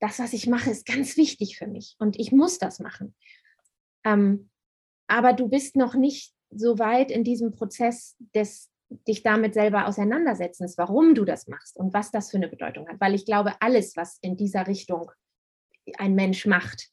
das, 0.00 0.18
was 0.18 0.32
ich 0.32 0.46
mache, 0.46 0.70
ist 0.70 0.86
ganz 0.86 1.16
wichtig 1.16 1.58
für 1.58 1.66
mich 1.66 1.96
und 1.98 2.18
ich 2.18 2.32
muss 2.32 2.58
das 2.58 2.80
machen. 2.80 3.14
Ähm, 4.04 4.50
aber 5.08 5.32
du 5.32 5.48
bist 5.48 5.76
noch 5.76 5.94
nicht 5.94 6.34
so 6.50 6.78
weit 6.78 7.10
in 7.10 7.24
diesem 7.24 7.52
Prozess 7.52 8.16
des 8.34 8.70
dich 9.08 9.22
damit 9.22 9.54
selber 9.54 9.88
auseinandersetzens, 9.88 10.78
warum 10.78 11.14
du 11.14 11.24
das 11.24 11.48
machst 11.48 11.76
und 11.76 11.92
was 11.92 12.12
das 12.12 12.30
für 12.30 12.36
eine 12.36 12.48
Bedeutung 12.48 12.88
hat. 12.88 13.00
Weil 13.00 13.14
ich 13.14 13.26
glaube, 13.26 13.60
alles, 13.60 13.96
was 13.96 14.18
in 14.20 14.36
dieser 14.36 14.66
Richtung 14.68 15.10
ein 15.98 16.14
Mensch 16.14 16.46
macht, 16.46 16.90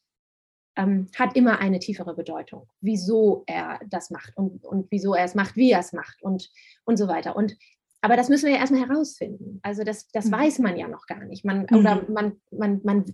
ähm, 0.76 1.08
hat 1.16 1.36
immer 1.36 1.60
eine 1.60 1.80
tiefere 1.80 2.16
Bedeutung, 2.16 2.68
wieso 2.82 3.44
er 3.46 3.80
das 3.88 4.10
macht 4.10 4.36
und, 4.38 4.64
und 4.66 4.88
wieso 4.90 5.14
er 5.14 5.26
es 5.26 5.36
macht, 5.36 5.56
wie 5.56 5.72
er 5.72 5.80
es 5.80 5.94
macht 5.94 6.22
und, 6.24 6.50
und 6.86 6.98
so 6.98 7.08
weiter. 7.08 7.36
Und 7.36 7.56
aber 8.02 8.18
das 8.18 8.28
müssen 8.28 8.48
wir 8.48 8.56
ja 8.56 8.60
erstmal 8.60 8.86
herausfinden. 8.86 9.60
Also 9.64 9.86
das, 9.86 10.10
das 10.10 10.26
mhm. 10.26 10.32
weiß 10.34 10.60
man 10.60 10.76
ja 10.76 10.90
noch 10.90 11.08
gar 11.08 11.24
nicht. 11.24 11.46
Man, 11.46 11.68
mhm. 11.70 11.78
Oder 11.78 12.06
man, 12.10 12.42
man, 12.52 12.82
man 12.84 13.06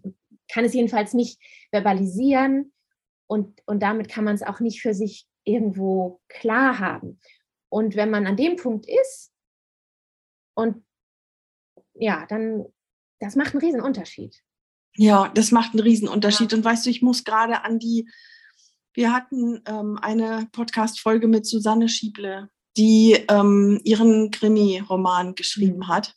kann 0.51 0.65
es 0.65 0.73
jedenfalls 0.73 1.13
nicht 1.13 1.39
verbalisieren 1.69 2.73
und, 3.27 3.61
und 3.67 3.83
damit 3.83 4.09
kann 4.09 4.23
man 4.23 4.33
es 4.33 4.41
auch 4.41 4.59
nicht 4.59 4.81
für 4.81 4.95
sich 4.95 5.27
irgendwo 5.43 6.21
klar 6.27 6.79
haben. 6.79 7.19
Und 7.69 7.95
wenn 7.95 8.09
man 8.09 8.25
an 8.25 8.35
dem 8.35 8.55
Punkt 8.55 8.87
ist 8.87 9.31
und 10.55 10.83
ja, 11.93 12.25
dann, 12.27 12.65
das 13.19 13.35
macht 13.35 13.53
einen 13.53 13.61
riesen 13.61 13.81
Unterschied. 13.81 14.41
Ja, 15.01 15.31
das 15.33 15.51
macht 15.51 15.71
einen 15.71 15.79
Riesenunterschied. 15.79 16.51
Ja. 16.51 16.57
Und 16.57 16.65
weißt 16.65 16.85
du, 16.85 16.89
ich 16.89 17.01
muss 17.01 17.23
gerade 17.23 17.63
an 17.63 17.79
die, 17.79 18.09
wir 18.93 19.13
hatten 19.13 19.61
ähm, 19.65 19.97
eine 20.01 20.49
Podcast-Folge 20.51 21.29
mit 21.29 21.45
Susanne 21.45 21.87
Schieble, 21.87 22.49
die 22.75 23.13
ähm, 23.29 23.79
ihren 23.85 24.29
Krimi-Roman 24.29 25.35
geschrieben 25.35 25.77
mhm. 25.77 25.87
hat. 25.87 26.15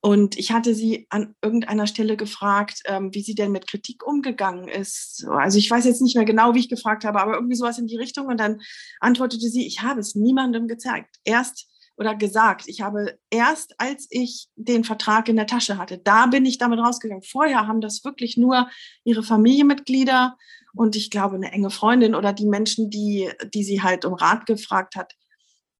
Und 0.00 0.38
ich 0.38 0.52
hatte 0.52 0.74
sie 0.74 1.06
an 1.10 1.34
irgendeiner 1.42 1.86
Stelle 1.86 2.16
gefragt, 2.16 2.80
ähm, 2.86 3.12
wie 3.12 3.20
sie 3.20 3.34
denn 3.34 3.52
mit 3.52 3.66
Kritik 3.66 4.06
umgegangen 4.06 4.68
ist. 4.68 5.26
Also 5.28 5.58
ich 5.58 5.70
weiß 5.70 5.84
jetzt 5.84 6.00
nicht 6.00 6.16
mehr 6.16 6.24
genau, 6.24 6.54
wie 6.54 6.60
ich 6.60 6.70
gefragt 6.70 7.04
habe, 7.04 7.20
aber 7.20 7.34
irgendwie 7.34 7.56
sowas 7.56 7.78
in 7.78 7.86
die 7.86 7.98
Richtung. 7.98 8.28
Und 8.28 8.40
dann 8.40 8.62
antwortete 9.00 9.50
sie, 9.50 9.66
ich 9.66 9.82
habe 9.82 10.00
es 10.00 10.14
niemandem 10.14 10.66
gezeigt. 10.66 11.16
Erst 11.24 11.68
oder 11.96 12.14
gesagt. 12.14 12.66
Ich 12.66 12.80
habe 12.80 13.18
erst, 13.30 13.74
als 13.78 14.06
ich 14.10 14.48
den 14.56 14.84
Vertrag 14.84 15.28
in 15.28 15.36
der 15.36 15.46
Tasche 15.46 15.78
hatte, 15.78 15.98
da 15.98 16.26
bin 16.26 16.44
ich 16.44 16.58
damit 16.58 16.78
rausgegangen. 16.78 17.22
Vorher 17.22 17.66
haben 17.66 17.80
das 17.80 18.04
wirklich 18.04 18.36
nur 18.36 18.68
ihre 19.04 19.22
Familienmitglieder 19.22 20.36
und 20.74 20.96
ich 20.96 21.10
glaube 21.10 21.36
eine 21.36 21.52
enge 21.52 21.70
Freundin 21.70 22.14
oder 22.14 22.32
die 22.32 22.46
Menschen, 22.46 22.90
die, 22.90 23.30
die 23.52 23.64
sie 23.64 23.82
halt 23.82 24.04
um 24.04 24.14
Rat 24.14 24.46
gefragt 24.46 24.96
hat, 24.96 25.14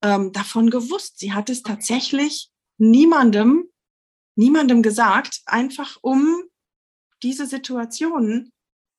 ähm, 0.03 0.33
davon 0.33 0.70
gewusst. 0.70 1.18
Sie 1.18 1.33
hat 1.33 1.50
es 1.50 1.62
tatsächlich 1.62 2.50
niemandem, 2.79 3.64
niemandem 4.37 4.83
gesagt, 4.83 5.40
einfach 5.46 5.98
um 6.03 6.44
diese 7.22 7.46
Situation, 7.46 8.53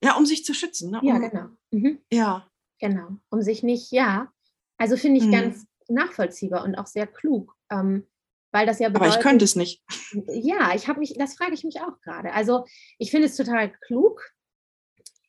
ja, 0.03 0.17
um 0.17 0.25
sich 0.25 0.43
zu 0.43 0.53
schützen. 0.53 0.91
Ne? 0.91 0.99
Um, 1.01 1.07
ja, 1.07 1.17
genau. 1.17 1.45
Mhm. 1.71 1.99
Ja. 2.11 2.47
Genau. 2.79 3.17
Um 3.29 3.41
sich 3.41 3.63
nicht, 3.63 3.91
ja. 3.91 4.31
Also 4.77 4.97
finde 4.97 5.21
ich 5.21 5.27
mhm. 5.27 5.31
ganz 5.31 5.65
nachvollziehbar 5.89 6.63
und 6.63 6.75
auch 6.75 6.87
sehr 6.87 7.07
klug. 7.07 7.55
Ähm, 7.71 8.07
weil 8.51 8.65
das 8.65 8.79
ja 8.79 8.87
bedeutet, 8.87 9.07
Aber 9.07 9.17
ich 9.17 9.21
könnte 9.21 9.43
es 9.43 9.55
nicht. 9.57 9.83
Ja, 10.27 10.73
ich 10.73 10.87
habe 10.87 10.99
mich, 10.99 11.15
das 11.17 11.35
frage 11.35 11.53
ich 11.53 11.65
mich 11.65 11.81
auch 11.81 11.99
gerade. 12.01 12.31
Also 12.31 12.63
ich 12.97 13.11
finde 13.11 13.27
es 13.27 13.35
total 13.35 13.69
klug, 13.85 14.21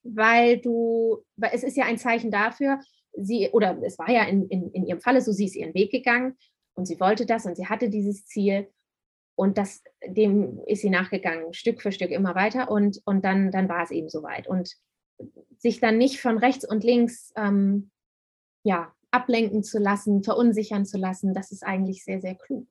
weil 0.05 0.59
du, 0.59 1.25
weil 1.35 1.51
es 1.53 1.65
ist 1.65 1.77
ja 1.77 1.87
ein 1.87 1.99
Zeichen 1.99 2.31
dafür, 2.31 2.79
sie, 3.15 3.51
oder 3.53 3.83
es 3.83 3.99
war 3.99 4.11
ja 4.11 4.25
in, 4.25 4.47
in, 4.49 4.71
in 4.71 4.87
ihrem 4.87 5.01
Falle 5.01 5.21
so, 5.21 5.33
sie 5.33 5.47
ist 5.47 5.57
ihren 5.57 5.75
Weg 5.75 5.91
gegangen 5.91 6.37
und 6.75 6.87
sie 6.87 7.01
wollte 7.01 7.27
das 7.27 7.47
und 7.47 7.57
sie 7.57 7.67
hatte 7.67 7.91
dieses 7.91 8.27
Ziel 8.27 8.69
und 9.35 9.59
das, 9.59 9.83
dem 10.07 10.61
ist 10.67 10.83
sie 10.83 10.91
nachgegangen, 10.91 11.53
Stück 11.53 11.83
für 11.83 11.93
Stück 11.93 12.11
immer 12.11 12.35
weiter 12.35 12.71
und, 12.71 13.01
und 13.05 13.25
dann, 13.25 13.51
dann 13.51 13.69
war 13.69 13.83
es 13.83 13.91
eben 13.91 14.09
soweit. 14.09 14.47
Und 14.47 14.77
sich 15.59 15.81
dann 15.81 15.99
nicht 15.99 16.21
von 16.21 16.39
rechts 16.39 16.65
und 16.65 16.85
links 16.85 17.33
ähm, 17.37 17.91
ja, 18.63 18.95
ablenken 19.17 19.63
zu 19.65 19.79
lassen, 19.79 20.23
verunsichern 20.23 20.87
zu 20.87 20.99
lassen, 20.99 21.35
das 21.35 21.51
ist 21.51 21.65
eigentlich 21.65 22.05
sehr, 22.05 22.21
sehr 22.21 22.35
klug. 22.35 22.67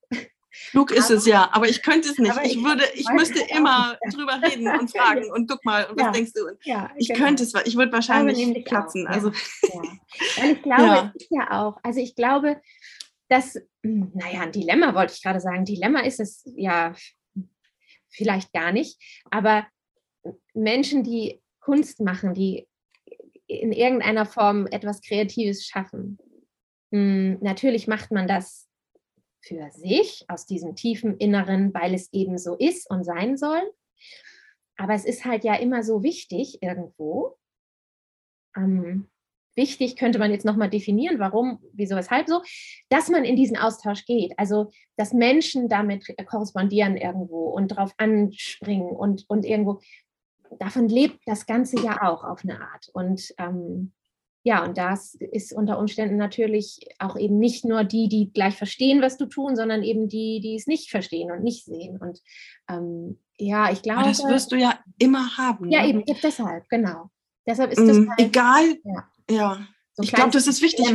Klug 0.71 0.91
ist 0.91 1.05
aber, 1.05 1.15
es 1.15 1.25
ja, 1.25 1.49
aber 1.51 1.67
ich 1.67 1.81
könnte 1.81 2.09
es 2.09 2.17
nicht. 2.17 2.33
Ich, 2.43 2.55
ich, 2.55 2.63
würde, 2.63 2.83
ich 2.93 3.07
müsste 3.09 3.39
immer 3.55 3.97
nicht. 4.03 4.15
drüber 4.17 4.41
reden 4.41 4.67
und 4.67 4.89
fragen 4.89 5.29
und 5.31 5.49
guck 5.49 5.63
mal, 5.65 5.85
und 5.85 5.97
was 5.97 6.05
ja. 6.05 6.11
denkst 6.11 6.31
du? 6.33 6.41
Ja, 6.63 6.91
ich 6.95 7.09
genau. 7.09 7.25
könnte 7.25 7.43
es, 7.43 7.53
ich 7.65 7.75
würde 7.75 7.91
wahrscheinlich 7.91 8.39
ich 8.39 8.65
platzen. 8.65 9.05
Auch, 9.07 9.11
also. 9.11 9.31
Ja. 9.31 9.81
Weil 10.37 10.51
ich 10.51 10.61
glaube, 10.61 11.11
es 11.15 11.23
ist 11.23 11.31
ja 11.31 11.51
auch, 11.51 11.77
also 11.83 11.99
ich 11.99 12.15
glaube, 12.15 12.61
dass, 13.27 13.59
naja, 13.81 14.41
ein 14.41 14.51
Dilemma 14.51 14.95
wollte 14.95 15.13
ich 15.13 15.21
gerade 15.21 15.41
sagen. 15.41 15.65
Dilemma 15.65 16.01
ist 16.01 16.19
es 16.19 16.43
ja 16.55 16.95
vielleicht 18.09 18.53
gar 18.53 18.71
nicht, 18.71 18.97
aber 19.29 19.67
Menschen, 20.53 21.03
die 21.03 21.41
Kunst 21.59 21.99
machen, 21.99 22.33
die 22.33 22.67
in 23.47 23.71
irgendeiner 23.71 24.25
Form 24.25 24.67
etwas 24.67 25.01
Kreatives 25.01 25.65
schaffen, 25.65 26.17
hm, 26.95 27.39
natürlich 27.41 27.87
macht 27.87 28.11
man 28.11 28.25
das 28.25 28.69
für 29.41 29.69
sich 29.71 30.23
aus 30.29 30.45
diesem 30.45 30.75
tiefen 30.75 31.17
Inneren, 31.17 31.73
weil 31.73 31.93
es 31.93 32.11
eben 32.13 32.37
so 32.37 32.55
ist 32.55 32.89
und 32.89 33.03
sein 33.03 33.35
soll. 33.35 33.61
Aber 34.77 34.93
es 34.93 35.03
ist 35.03 35.25
halt 35.25 35.43
ja 35.43 35.55
immer 35.55 35.83
so 35.83 36.03
wichtig 36.03 36.63
irgendwo. 36.63 37.37
Ähm, 38.55 39.09
wichtig 39.55 39.97
könnte 39.97 40.19
man 40.19 40.31
jetzt 40.31 40.45
nochmal 40.45 40.69
definieren, 40.69 41.19
warum, 41.19 41.59
wieso, 41.73 41.97
weshalb 41.97 42.29
so, 42.29 42.41
dass 42.87 43.09
man 43.09 43.25
in 43.25 43.35
diesen 43.35 43.57
Austausch 43.57 44.05
geht. 44.05 44.31
Also, 44.37 44.71
dass 44.95 45.11
Menschen 45.11 45.67
damit 45.67 46.07
korrespondieren 46.27 46.95
irgendwo 46.95 47.49
und 47.49 47.67
drauf 47.67 47.93
anspringen 47.97 48.95
und, 48.95 49.25
und 49.27 49.43
irgendwo. 49.43 49.81
Davon 50.59 50.87
lebt 50.87 51.19
das 51.25 51.45
Ganze 51.45 51.83
ja 51.83 52.03
auch 52.03 52.23
auf 52.23 52.43
eine 52.43 52.61
Art. 52.61 52.89
Und 52.93 53.33
ähm, 53.37 53.91
ja, 54.45 54.63
und 54.63 54.77
das 54.77 55.15
ist 55.15 55.53
unter 55.53 55.79
Umständen 55.79 56.17
natürlich 56.17 56.79
auch 56.99 57.17
eben 57.17 57.39
nicht 57.39 57.65
nur 57.65 57.83
die, 57.83 58.07
die 58.07 58.31
gleich 58.31 58.55
verstehen, 58.55 59.01
was 59.01 59.17
du 59.17 59.25
tun, 59.25 59.55
sondern 59.55 59.81
eben 59.81 60.07
die, 60.07 60.39
die 60.39 60.55
es 60.55 60.67
nicht 60.67 60.91
verstehen 60.91 61.31
und 61.31 61.41
nicht 61.41 61.65
sehen. 61.65 61.97
Und 61.97 62.21
ähm, 62.69 63.19
ja, 63.39 63.71
ich 63.71 63.81
glaube. 63.81 64.01
Aber 64.01 64.09
das 64.09 64.23
wirst 64.23 64.51
du 64.51 64.55
ja 64.55 64.77
immer 64.99 65.35
haben. 65.39 65.71
Ja, 65.71 65.81
ne? 65.81 65.89
eben, 65.89 66.03
deshalb, 66.21 66.69
genau. 66.69 67.09
Deshalb 67.47 67.71
ist 67.71 67.79
das. 67.87 67.97
Mm, 67.97 68.07
halt, 68.07 68.19
egal. 68.19 68.75
Ja. 68.83 69.09
ja. 69.31 69.67
So 69.93 70.03
ich 70.03 70.11
glaube, 70.11 70.29
das 70.29 70.45
ist 70.45 70.61
wichtig. 70.61 70.85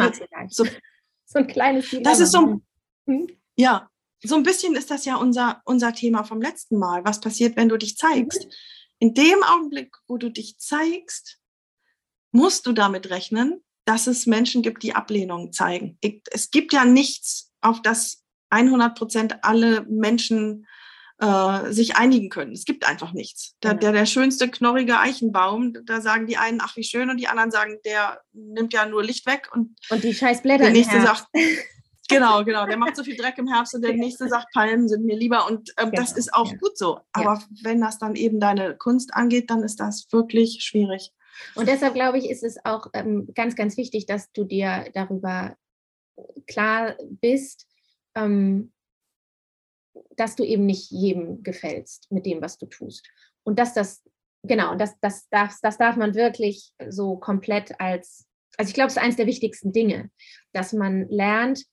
So, 0.50 0.64
so, 1.24 1.38
ein 1.40 1.48
kleines 1.48 1.90
Dilemma. 1.90 2.08
Das 2.08 2.20
ist 2.20 2.30
so. 2.30 2.60
Hm? 3.08 3.26
Ja, 3.56 3.90
so 4.22 4.36
ein 4.36 4.44
bisschen 4.44 4.76
ist 4.76 4.92
das 4.92 5.04
ja 5.06 5.16
unser, 5.16 5.60
unser 5.64 5.92
Thema 5.92 6.22
vom 6.22 6.40
letzten 6.40 6.78
Mal. 6.78 7.04
Was 7.04 7.20
passiert, 7.20 7.56
wenn 7.56 7.68
du 7.68 7.76
dich 7.76 7.96
zeigst? 7.96 8.44
Mhm. 8.44 8.52
In 9.00 9.14
dem 9.14 9.42
Augenblick, 9.42 9.96
wo 10.06 10.18
du 10.18 10.30
dich 10.30 10.56
zeigst, 10.58 11.39
musst 12.32 12.66
du 12.66 12.72
damit 12.72 13.10
rechnen, 13.10 13.62
dass 13.84 14.06
es 14.06 14.26
Menschen 14.26 14.62
gibt, 14.62 14.82
die 14.82 14.94
Ablehnung 14.94 15.52
zeigen. 15.52 15.98
Es 16.30 16.50
gibt 16.50 16.72
ja 16.72 16.84
nichts, 16.84 17.50
auf 17.60 17.82
das 17.82 18.22
100 18.50 18.96
Prozent 18.96 19.44
alle 19.44 19.82
Menschen 19.88 20.66
äh, 21.20 21.72
sich 21.72 21.96
einigen 21.96 22.30
können. 22.30 22.52
Es 22.52 22.64
gibt 22.64 22.86
einfach 22.86 23.12
nichts. 23.12 23.54
Der, 23.62 23.74
der, 23.74 23.92
der 23.92 24.06
schönste 24.06 24.48
knorrige 24.48 24.98
Eichenbaum, 24.98 25.74
da 25.84 26.00
sagen 26.00 26.26
die 26.26 26.36
einen, 26.36 26.60
ach 26.62 26.76
wie 26.76 26.84
schön, 26.84 27.10
und 27.10 27.18
die 27.18 27.28
anderen 27.28 27.50
sagen, 27.50 27.78
der 27.84 28.20
nimmt 28.32 28.72
ja 28.72 28.86
nur 28.86 29.04
Licht 29.04 29.26
weg. 29.26 29.50
Und, 29.52 29.76
und 29.90 30.02
die 30.02 30.14
scheiß 30.14 30.42
Blätter. 30.42 30.64
Der 30.64 30.72
nächste 30.72 31.00
sagt, 31.02 31.26
genau, 32.08 32.44
genau. 32.44 32.66
Der 32.66 32.78
macht 32.78 32.96
so 32.96 33.04
viel 33.04 33.16
Dreck 33.16 33.38
im 33.38 33.48
Herbst 33.48 33.74
und 33.74 33.82
der 33.82 33.94
nächste 33.94 34.28
sagt, 34.28 34.46
Palmen 34.54 34.88
sind 34.88 35.04
mir 35.04 35.16
lieber. 35.16 35.46
Und 35.46 35.70
ähm, 35.76 35.90
genau. 35.90 36.02
das 36.02 36.12
ist 36.12 36.32
auch 36.32 36.50
ja. 36.50 36.56
gut 36.56 36.76
so. 36.76 37.00
Aber 37.12 37.34
ja. 37.34 37.44
wenn 37.62 37.80
das 37.80 37.98
dann 37.98 38.16
eben 38.16 38.40
deine 38.40 38.76
Kunst 38.76 39.14
angeht, 39.14 39.50
dann 39.50 39.62
ist 39.62 39.78
das 39.78 40.06
wirklich 40.10 40.60
schwierig. 40.62 41.12
Und 41.54 41.68
deshalb 41.68 41.94
glaube 41.94 42.18
ich, 42.18 42.28
ist 42.28 42.42
es 42.42 42.64
auch 42.64 42.86
ähm, 42.94 43.28
ganz, 43.34 43.54
ganz 43.56 43.76
wichtig, 43.76 44.06
dass 44.06 44.30
du 44.32 44.44
dir 44.44 44.90
darüber 44.94 45.56
klar 46.46 46.96
bist, 47.00 47.66
ähm, 48.14 48.72
dass 50.16 50.36
du 50.36 50.44
eben 50.44 50.66
nicht 50.66 50.90
jedem 50.90 51.42
gefällst 51.42 52.10
mit 52.10 52.26
dem, 52.26 52.40
was 52.42 52.58
du 52.58 52.66
tust. 52.66 53.08
Und 53.42 53.58
dass 53.58 53.74
das, 53.74 54.02
genau, 54.42 54.74
das, 54.76 54.98
das, 55.00 55.28
das, 55.30 55.60
das 55.60 55.78
darf 55.78 55.96
man 55.96 56.14
wirklich 56.14 56.72
so 56.88 57.16
komplett 57.16 57.80
als, 57.80 58.26
also 58.56 58.68
ich 58.68 58.74
glaube, 58.74 58.88
es 58.88 58.96
ist 58.96 59.02
eines 59.02 59.16
der 59.16 59.26
wichtigsten 59.26 59.72
Dinge, 59.72 60.10
dass 60.52 60.72
man 60.72 61.08
lernt, 61.08 61.64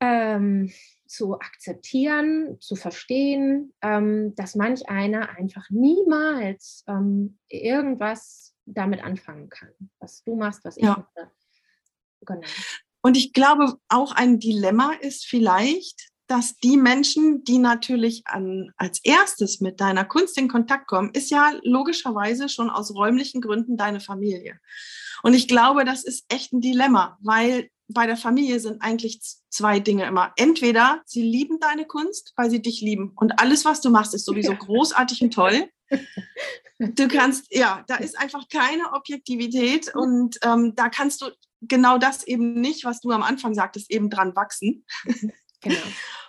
ähm, 0.00 0.72
zu 1.06 1.34
akzeptieren, 1.34 2.58
zu 2.60 2.76
verstehen, 2.76 3.72
ähm, 3.82 4.34
dass 4.34 4.54
manch 4.54 4.88
einer 4.88 5.30
einfach 5.30 5.68
niemals 5.70 6.84
ähm, 6.88 7.38
irgendwas 7.48 8.54
damit 8.64 9.02
anfangen 9.02 9.48
kann, 9.48 9.70
was 9.98 10.22
du 10.24 10.36
machst, 10.36 10.64
was 10.64 10.76
ich 10.76 10.84
ja. 10.84 11.06
mache. 11.14 11.30
Genau. 12.22 12.46
Und 13.02 13.16
ich 13.16 13.32
glaube, 13.32 13.78
auch 13.88 14.12
ein 14.12 14.40
Dilemma 14.40 14.92
ist 15.00 15.26
vielleicht, 15.26 16.10
dass 16.26 16.56
die 16.56 16.76
Menschen, 16.76 17.44
die 17.44 17.58
natürlich 17.58 18.26
an, 18.26 18.72
als 18.76 19.00
erstes 19.04 19.60
mit 19.60 19.80
deiner 19.80 20.04
Kunst 20.04 20.36
in 20.38 20.48
Kontakt 20.48 20.88
kommen, 20.88 21.10
ist 21.12 21.30
ja 21.30 21.52
logischerweise 21.62 22.48
schon 22.48 22.68
aus 22.68 22.94
räumlichen 22.94 23.40
Gründen 23.40 23.76
deine 23.76 24.00
Familie. 24.00 24.58
Und 25.22 25.34
ich 25.34 25.46
glaube, 25.46 25.84
das 25.84 26.04
ist 26.04 26.24
echt 26.28 26.52
ein 26.52 26.60
Dilemma, 26.60 27.16
weil 27.22 27.70
bei 27.88 28.06
der 28.06 28.16
Familie 28.16 28.60
sind 28.60 28.82
eigentlich 28.82 29.20
zwei 29.48 29.80
Dinge 29.80 30.06
immer. 30.06 30.32
Entweder 30.36 31.02
sie 31.06 31.22
lieben 31.22 31.60
deine 31.60 31.86
Kunst, 31.86 32.32
weil 32.36 32.50
sie 32.50 32.60
dich 32.60 32.80
lieben 32.80 33.12
und 33.16 33.38
alles, 33.40 33.64
was 33.64 33.80
du 33.80 33.90
machst, 33.90 34.14
ist 34.14 34.24
sowieso 34.24 34.52
ja. 34.52 34.58
großartig 34.58 35.22
und 35.22 35.34
toll. 35.34 35.68
Du 36.78 37.08
kannst, 37.08 37.46
ja, 37.54 37.84
da 37.86 37.96
ist 37.96 38.18
einfach 38.18 38.48
keine 38.48 38.92
Objektivität 38.92 39.94
und 39.94 40.38
ähm, 40.42 40.74
da 40.74 40.88
kannst 40.88 41.22
du 41.22 41.26
genau 41.62 41.98
das 41.98 42.26
eben 42.26 42.60
nicht, 42.60 42.84
was 42.84 43.00
du 43.00 43.10
am 43.10 43.22
Anfang 43.22 43.54
sagtest, 43.54 43.90
eben 43.90 44.10
dran 44.10 44.34
wachsen. 44.34 44.84
Genau. 45.60 45.76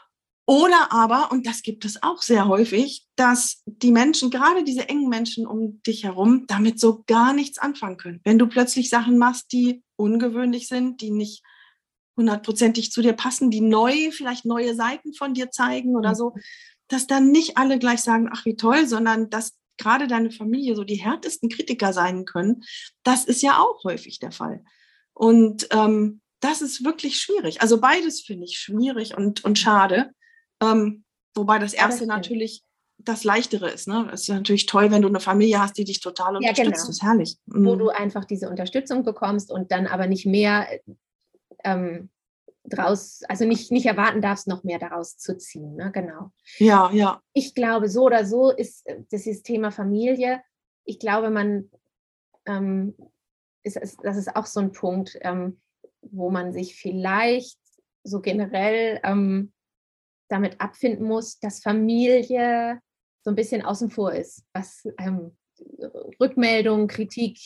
Oder 0.49 0.93
aber, 0.93 1.29
und 1.33 1.45
das 1.45 1.61
gibt 1.61 1.83
es 1.83 2.01
auch 2.01 2.21
sehr 2.21 2.47
häufig, 2.47 3.05
dass 3.17 3.63
die 3.65 3.91
Menschen, 3.91 4.31
gerade 4.31 4.63
diese 4.63 4.87
engen 4.87 5.09
Menschen 5.09 5.45
um 5.45 5.81
dich 5.83 6.05
herum, 6.05 6.45
damit 6.47 6.79
so 6.79 7.03
gar 7.05 7.33
nichts 7.33 7.57
anfangen 7.57 7.97
können. 7.97 8.21
Wenn 8.23 8.39
du 8.39 8.47
plötzlich 8.47 8.89
Sachen 8.89 9.17
machst, 9.17 9.51
die 9.51 9.83
ungewöhnlich 9.97 10.69
sind, 10.69 11.01
die 11.01 11.11
nicht 11.11 11.43
hundertprozentig 12.15 12.93
zu 12.93 13.01
dir 13.01 13.11
passen, 13.11 13.51
die 13.51 13.59
neu, 13.59 14.09
vielleicht 14.11 14.45
neue 14.45 14.73
Seiten 14.73 15.13
von 15.13 15.33
dir 15.33 15.51
zeigen 15.51 15.97
oder 15.97 16.15
so, 16.15 16.31
mhm. 16.31 16.41
dass 16.87 17.07
dann 17.07 17.29
nicht 17.29 17.57
alle 17.57 17.77
gleich 17.77 17.99
sagen, 17.99 18.29
ach 18.31 18.45
wie 18.45 18.55
toll, 18.55 18.87
sondern 18.87 19.29
dass 19.29 19.57
gerade 19.77 20.07
deine 20.07 20.31
Familie 20.31 20.77
so 20.77 20.85
die 20.85 20.95
härtesten 20.95 21.49
Kritiker 21.49 21.91
sein 21.91 22.23
können. 22.23 22.63
Das 23.03 23.25
ist 23.25 23.41
ja 23.41 23.59
auch 23.59 23.83
häufig 23.83 24.19
der 24.19 24.31
Fall. 24.31 24.63
Und 25.13 25.67
ähm, 25.71 26.21
das 26.39 26.61
ist 26.61 26.85
wirklich 26.85 27.19
schwierig. 27.19 27.61
Also 27.61 27.81
beides 27.81 28.21
finde 28.21 28.45
ich 28.45 28.59
schwierig 28.59 29.17
und, 29.17 29.43
und 29.43 29.59
schade. 29.59 30.11
Ähm, 30.61 31.03
wobei 31.35 31.59
das 31.59 31.73
erste 31.73 32.05
das 32.05 32.07
natürlich 32.07 32.63
das 32.97 33.23
Leichtere 33.23 33.69
ist. 33.69 33.87
Ne? 33.87 34.09
Es 34.11 34.21
ist 34.21 34.29
natürlich 34.29 34.65
toll, 34.65 34.91
wenn 34.91 35.01
du 35.01 35.07
eine 35.07 35.19
Familie 35.19 35.61
hast, 35.61 35.77
die 35.77 35.85
dich 35.85 35.99
total 35.99 36.35
unterstützt. 36.35 36.57
Ja, 36.57 36.63
genau. 36.63 36.77
Das 36.77 36.89
ist 36.89 37.03
herrlich. 37.03 37.37
Mhm. 37.45 37.65
Wo 37.65 37.75
du 37.75 37.89
einfach 37.89 38.25
diese 38.25 38.49
Unterstützung 38.49 39.03
bekommst 39.03 39.51
und 39.51 39.71
dann 39.71 39.87
aber 39.87 40.07
nicht 40.07 40.25
mehr 40.25 40.67
ähm, 41.63 42.09
draus, 42.63 43.21
also 43.29 43.45
nicht, 43.45 43.71
nicht 43.71 43.85
erwarten 43.85 44.21
darfst, 44.21 44.47
noch 44.47 44.63
mehr 44.63 44.79
daraus 44.79 45.17
zu 45.17 45.37
ziehen. 45.37 45.75
Ne? 45.75 45.91
Genau. 45.91 46.31
Ja, 46.57 46.91
ja. 46.91 47.21
Ich 47.33 47.53
glaube, 47.53 47.89
so 47.89 48.03
oder 48.03 48.25
so 48.25 48.51
ist 48.51 48.85
äh, 48.87 49.03
das 49.11 49.25
ist 49.25 49.43
Thema 49.43 49.71
Familie. 49.71 50.41
Ich 50.83 50.99
glaube, 50.99 51.29
man 51.29 51.69
ähm, 52.45 52.95
ist, 53.63 53.77
ist, 53.77 53.99
das 54.03 54.17
ist 54.17 54.35
auch 54.35 54.45
so 54.45 54.59
ein 54.59 54.71
Punkt, 54.71 55.17
ähm, 55.21 55.59
wo 56.01 56.29
man 56.29 56.51
sich 56.51 56.75
vielleicht 56.75 57.59
so 58.03 58.21
generell 58.21 58.99
ähm, 59.03 59.51
damit 60.29 60.59
abfinden 60.59 61.05
muss, 61.05 61.39
dass 61.39 61.61
Familie 61.61 62.79
so 63.23 63.31
ein 63.31 63.35
bisschen 63.35 63.61
außen 63.61 63.89
vor 63.89 64.13
ist, 64.13 64.43
was 64.53 64.87
ähm, 64.99 65.35
Rückmeldung, 66.19 66.87
Kritik 66.87 67.37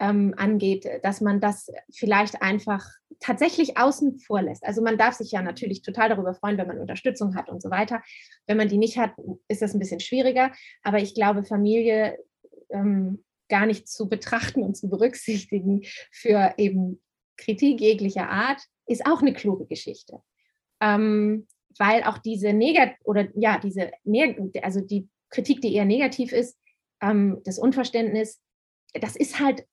ähm, 0.00 0.34
angeht, 0.36 0.88
dass 1.02 1.20
man 1.20 1.40
das 1.40 1.70
vielleicht 1.92 2.42
einfach 2.42 2.84
tatsächlich 3.20 3.78
außen 3.78 4.18
vor 4.18 4.42
lässt. 4.42 4.64
Also 4.64 4.82
man 4.82 4.98
darf 4.98 5.14
sich 5.14 5.30
ja 5.30 5.42
natürlich 5.42 5.82
total 5.82 6.08
darüber 6.08 6.34
freuen, 6.34 6.58
wenn 6.58 6.66
man 6.66 6.78
Unterstützung 6.78 7.36
hat 7.36 7.48
und 7.48 7.62
so 7.62 7.70
weiter. 7.70 8.02
Wenn 8.46 8.56
man 8.56 8.68
die 8.68 8.78
nicht 8.78 8.98
hat, 8.98 9.12
ist 9.48 9.62
das 9.62 9.72
ein 9.72 9.78
bisschen 9.78 10.00
schwieriger. 10.00 10.52
Aber 10.82 10.98
ich 10.98 11.14
glaube, 11.14 11.44
Familie 11.44 12.18
ähm, 12.70 13.24
gar 13.48 13.66
nicht 13.66 13.88
zu 13.88 14.08
betrachten 14.08 14.62
und 14.62 14.76
zu 14.76 14.88
berücksichtigen 14.88 15.82
für 16.10 16.54
eben 16.56 17.00
Kritik 17.36 17.80
jeglicher 17.80 18.28
Art, 18.28 18.60
ist 18.86 19.06
auch 19.06 19.20
eine 19.20 19.32
kluge 19.32 19.66
Geschichte. 19.66 20.20
Ähm, 20.80 21.46
weil 21.78 22.02
auch 22.04 22.18
diese 22.18 22.52
Negat 22.52 22.94
oder 23.04 23.28
ja, 23.34 23.58
diese, 23.58 23.90
also 24.62 24.80
die 24.80 25.08
Kritik, 25.30 25.60
die 25.60 25.74
eher 25.74 25.84
negativ 25.84 26.32
ist, 26.32 26.58
ähm, 27.00 27.40
das 27.44 27.58
Unverständnis, 27.58 28.40
das 28.94 29.16
ist 29.16 29.40
halt, 29.40 29.66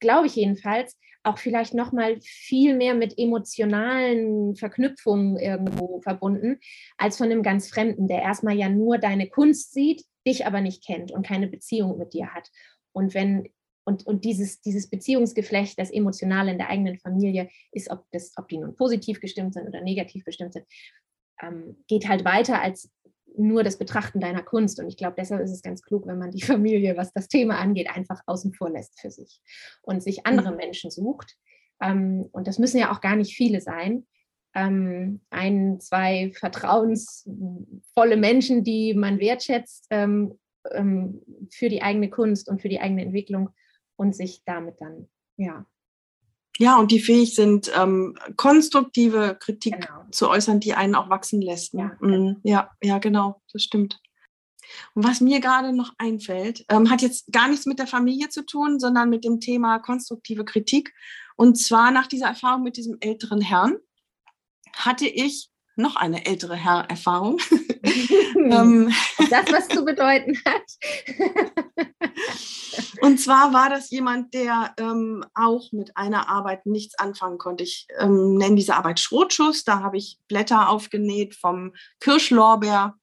glaube 0.00 0.26
ich 0.26 0.36
jedenfalls, 0.36 0.96
auch 1.22 1.38
vielleicht 1.38 1.74
nochmal 1.74 2.18
viel 2.20 2.74
mehr 2.74 2.94
mit 2.94 3.18
emotionalen 3.18 4.56
Verknüpfungen 4.56 5.36
irgendwo 5.38 6.00
verbunden, 6.00 6.58
als 6.96 7.18
von 7.18 7.26
einem 7.26 7.42
ganz 7.42 7.68
Fremden, 7.68 8.08
der 8.08 8.22
erstmal 8.22 8.56
ja 8.56 8.68
nur 8.68 8.98
deine 8.98 9.28
Kunst 9.28 9.72
sieht, 9.72 10.04
dich 10.26 10.46
aber 10.46 10.60
nicht 10.60 10.84
kennt 10.84 11.12
und 11.12 11.26
keine 11.26 11.48
Beziehung 11.48 11.98
mit 11.98 12.14
dir 12.14 12.32
hat. 12.32 12.48
Und 12.92 13.14
wenn 13.14 13.48
und, 13.84 14.06
und 14.06 14.24
dieses, 14.24 14.60
dieses 14.60 14.88
Beziehungsgeflecht, 14.88 15.78
das 15.78 15.90
Emotionale 15.90 16.52
in 16.52 16.58
der 16.58 16.68
eigenen 16.68 16.98
Familie 16.98 17.48
ist, 17.72 17.90
ob, 17.90 18.04
das, 18.12 18.32
ob 18.36 18.48
die 18.48 18.58
nun 18.58 18.76
positiv 18.76 19.20
gestimmt 19.20 19.54
sind 19.54 19.66
oder 19.66 19.80
negativ 19.80 20.24
gestimmt 20.24 20.52
sind, 20.52 20.66
ähm, 21.42 21.76
geht 21.88 22.08
halt 22.08 22.24
weiter 22.24 22.60
als 22.60 22.90
nur 23.36 23.62
das 23.62 23.78
Betrachten 23.78 24.20
deiner 24.20 24.42
Kunst. 24.42 24.80
Und 24.80 24.88
ich 24.88 24.96
glaube, 24.96 25.14
deshalb 25.18 25.42
ist 25.42 25.52
es 25.52 25.62
ganz 25.62 25.82
klug, 25.82 26.06
wenn 26.06 26.18
man 26.18 26.30
die 26.30 26.42
Familie, 26.42 26.96
was 26.96 27.12
das 27.12 27.28
Thema 27.28 27.58
angeht, 27.58 27.90
einfach 27.94 28.20
außen 28.26 28.54
vor 28.54 28.70
lässt 28.70 29.00
für 29.00 29.10
sich 29.10 29.40
und 29.82 30.02
sich 30.02 30.26
andere 30.26 30.50
mhm. 30.50 30.56
Menschen 30.56 30.90
sucht. 30.90 31.36
Ähm, 31.80 32.28
und 32.32 32.46
das 32.46 32.58
müssen 32.58 32.78
ja 32.78 32.92
auch 32.92 33.00
gar 33.00 33.16
nicht 33.16 33.34
viele 33.34 33.60
sein. 33.60 34.06
Ähm, 34.54 35.20
ein, 35.30 35.78
zwei 35.80 36.32
vertrauensvolle 36.34 38.16
Menschen, 38.16 38.64
die 38.64 38.94
man 38.94 39.20
wertschätzt 39.20 39.86
ähm, 39.90 40.38
ähm 40.72 41.22
für 41.52 41.68
die 41.68 41.82
eigene 41.82 42.10
Kunst 42.10 42.48
und 42.48 42.60
für 42.60 42.68
die 42.68 42.80
eigene 42.80 43.02
Entwicklung 43.02 43.50
und 43.96 44.14
sich 44.14 44.42
damit 44.44 44.80
dann 44.80 45.08
ja 45.36 45.66
ja, 46.60 46.78
und 46.78 46.90
die 46.90 47.00
fähig 47.00 47.34
sind, 47.34 47.72
ähm, 47.74 48.18
konstruktive 48.36 49.34
Kritik 49.40 49.80
genau. 49.80 50.04
zu 50.10 50.28
äußern, 50.28 50.60
die 50.60 50.74
einen 50.74 50.94
auch 50.94 51.08
wachsen 51.08 51.40
lässt. 51.40 51.72
Ne? 51.72 51.96
Ja, 52.00 52.06
mhm. 52.06 52.36
ja, 52.42 52.70
ja, 52.82 52.98
genau, 52.98 53.40
das 53.50 53.62
stimmt. 53.62 53.98
Und 54.94 55.02
was 55.02 55.22
mir 55.22 55.40
gerade 55.40 55.72
noch 55.72 55.94
einfällt, 55.96 56.66
ähm, 56.68 56.90
hat 56.90 57.00
jetzt 57.00 57.32
gar 57.32 57.48
nichts 57.48 57.64
mit 57.64 57.78
der 57.78 57.86
Familie 57.86 58.28
zu 58.28 58.44
tun, 58.44 58.78
sondern 58.78 59.08
mit 59.08 59.24
dem 59.24 59.40
Thema 59.40 59.78
konstruktive 59.78 60.44
Kritik. 60.44 60.92
Und 61.34 61.56
zwar 61.56 61.90
nach 61.92 62.06
dieser 62.06 62.26
Erfahrung 62.26 62.62
mit 62.62 62.76
diesem 62.76 62.98
älteren 63.00 63.40
Herrn 63.40 63.76
hatte 64.74 65.06
ich 65.06 65.48
noch 65.80 65.96
eine 65.96 66.26
ältere 66.26 66.56
Herr-Erfahrung. 66.56 67.38
ähm, 68.36 68.92
das, 69.30 69.50
was 69.50 69.68
zu 69.68 69.84
bedeuten 69.84 70.38
hat. 70.44 70.62
Und 73.00 73.18
zwar 73.18 73.52
war 73.52 73.70
das 73.70 73.90
jemand, 73.90 74.34
der 74.34 74.74
ähm, 74.78 75.24
auch 75.34 75.72
mit 75.72 75.96
einer 75.96 76.28
Arbeit 76.28 76.66
nichts 76.66 76.98
anfangen 76.98 77.38
konnte. 77.38 77.64
Ich 77.64 77.86
ähm, 77.98 78.36
nenne 78.36 78.56
diese 78.56 78.76
Arbeit 78.76 79.00
Schrotschuss. 79.00 79.64
Da 79.64 79.80
habe 79.80 79.96
ich 79.96 80.18
Blätter 80.28 80.68
aufgenäht 80.68 81.34
vom 81.34 81.74
Kirschlorbeer, 82.00 82.94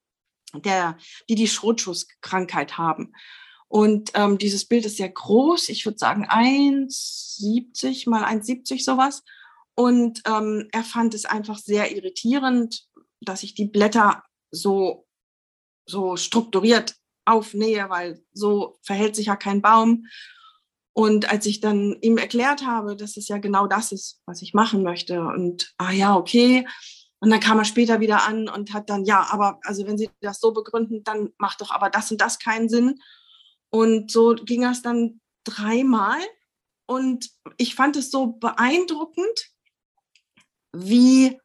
der, 0.53 0.97
die 1.29 1.35
die 1.35 1.47
Schrotschusskrankheit 1.47 2.77
haben. 2.77 3.13
Und 3.67 4.11
ähm, 4.13 4.37
dieses 4.37 4.65
Bild 4.65 4.85
ist 4.85 4.97
sehr 4.97 5.09
groß. 5.09 5.69
Ich 5.69 5.85
würde 5.85 5.97
sagen 5.97 6.25
1,70 6.25 8.09
mal 8.09 8.23
1,70 8.23 8.83
sowas. 8.83 9.23
Und 9.79 10.23
ähm, 10.25 10.67
er 10.71 10.83
fand 10.83 11.13
es 11.13 11.25
einfach 11.25 11.59
sehr 11.59 11.95
irritierend, 11.95 12.87
dass 13.21 13.43
ich 13.43 13.53
die 13.53 13.67
Blätter 13.67 14.23
so, 14.49 15.05
so 15.85 16.17
strukturiert 16.17 16.95
aufnähe, 17.25 17.87
weil 17.89 18.23
so 18.33 18.79
verhält 18.81 19.15
sich 19.15 19.27
ja 19.27 19.35
kein 19.35 19.61
Baum. 19.61 20.07
Und 20.93 21.29
als 21.29 21.45
ich 21.45 21.59
dann 21.59 21.95
ihm 22.01 22.17
erklärt 22.17 22.65
habe, 22.65 22.95
dass 22.95 23.17
es 23.17 23.27
ja 23.27 23.37
genau 23.37 23.67
das 23.67 23.91
ist, 23.91 24.19
was 24.25 24.41
ich 24.41 24.55
machen 24.55 24.81
möchte, 24.81 25.21
und 25.21 25.71
ah 25.77 25.91
ja, 25.91 26.15
okay. 26.15 26.67
Und 27.19 27.29
dann 27.29 27.39
kam 27.39 27.59
er 27.59 27.65
später 27.65 27.99
wieder 27.99 28.27
an 28.27 28.49
und 28.49 28.73
hat 28.73 28.89
dann, 28.89 29.05
ja, 29.05 29.27
aber 29.29 29.59
also 29.61 29.85
wenn 29.85 29.99
Sie 29.99 30.09
das 30.21 30.39
so 30.39 30.53
begründen, 30.53 31.03
dann 31.03 31.29
macht 31.37 31.61
doch 31.61 31.69
aber 31.69 31.91
das 31.91 32.09
und 32.09 32.19
das 32.19 32.39
keinen 32.39 32.67
Sinn. 32.67 32.99
Und 33.69 34.09
so 34.09 34.33
ging 34.33 34.61
das 34.63 34.81
dann 34.81 35.21
dreimal. 35.43 36.17
Und 36.87 37.29
ich 37.57 37.75
fand 37.75 37.95
es 37.95 38.09
so 38.09 38.27
beeindruckend, 38.27 39.51
wie 40.73 41.39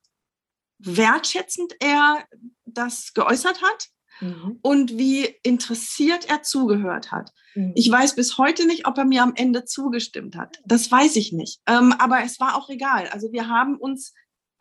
wertschätzend 0.79 1.75
er 1.81 2.25
das 2.65 3.13
geäußert 3.15 3.63
hat 3.63 3.89
mhm. 4.21 4.59
und 4.63 4.99
wie 4.99 5.25
interessiert 5.43 6.29
er 6.29 6.43
zugehört 6.43 7.13
hat. 7.13 7.33
Mhm. 7.55 7.73
Ich 7.75 7.91
weiß 7.91 8.15
bis 8.15 8.39
heute 8.39 8.67
nicht, 8.67 8.87
ob 8.87 8.99
er 8.99 9.05
mir 9.05 9.23
am 9.23 9.35
Ende 9.35 9.65
zugestimmt 9.65 10.37
hat. 10.37 10.61
Das 10.65 10.91
weiß 10.91 11.17
ich 11.17 11.33
nicht. 11.33 11.61
Ähm, 11.67 11.95
aber 11.99 12.23
es 12.25 12.41
war 12.41 12.57
auch 12.57 12.69
egal. 12.69 13.09
Also 13.09 13.33
wir 13.33 13.49
haben 13.49 13.77
uns 13.77 14.13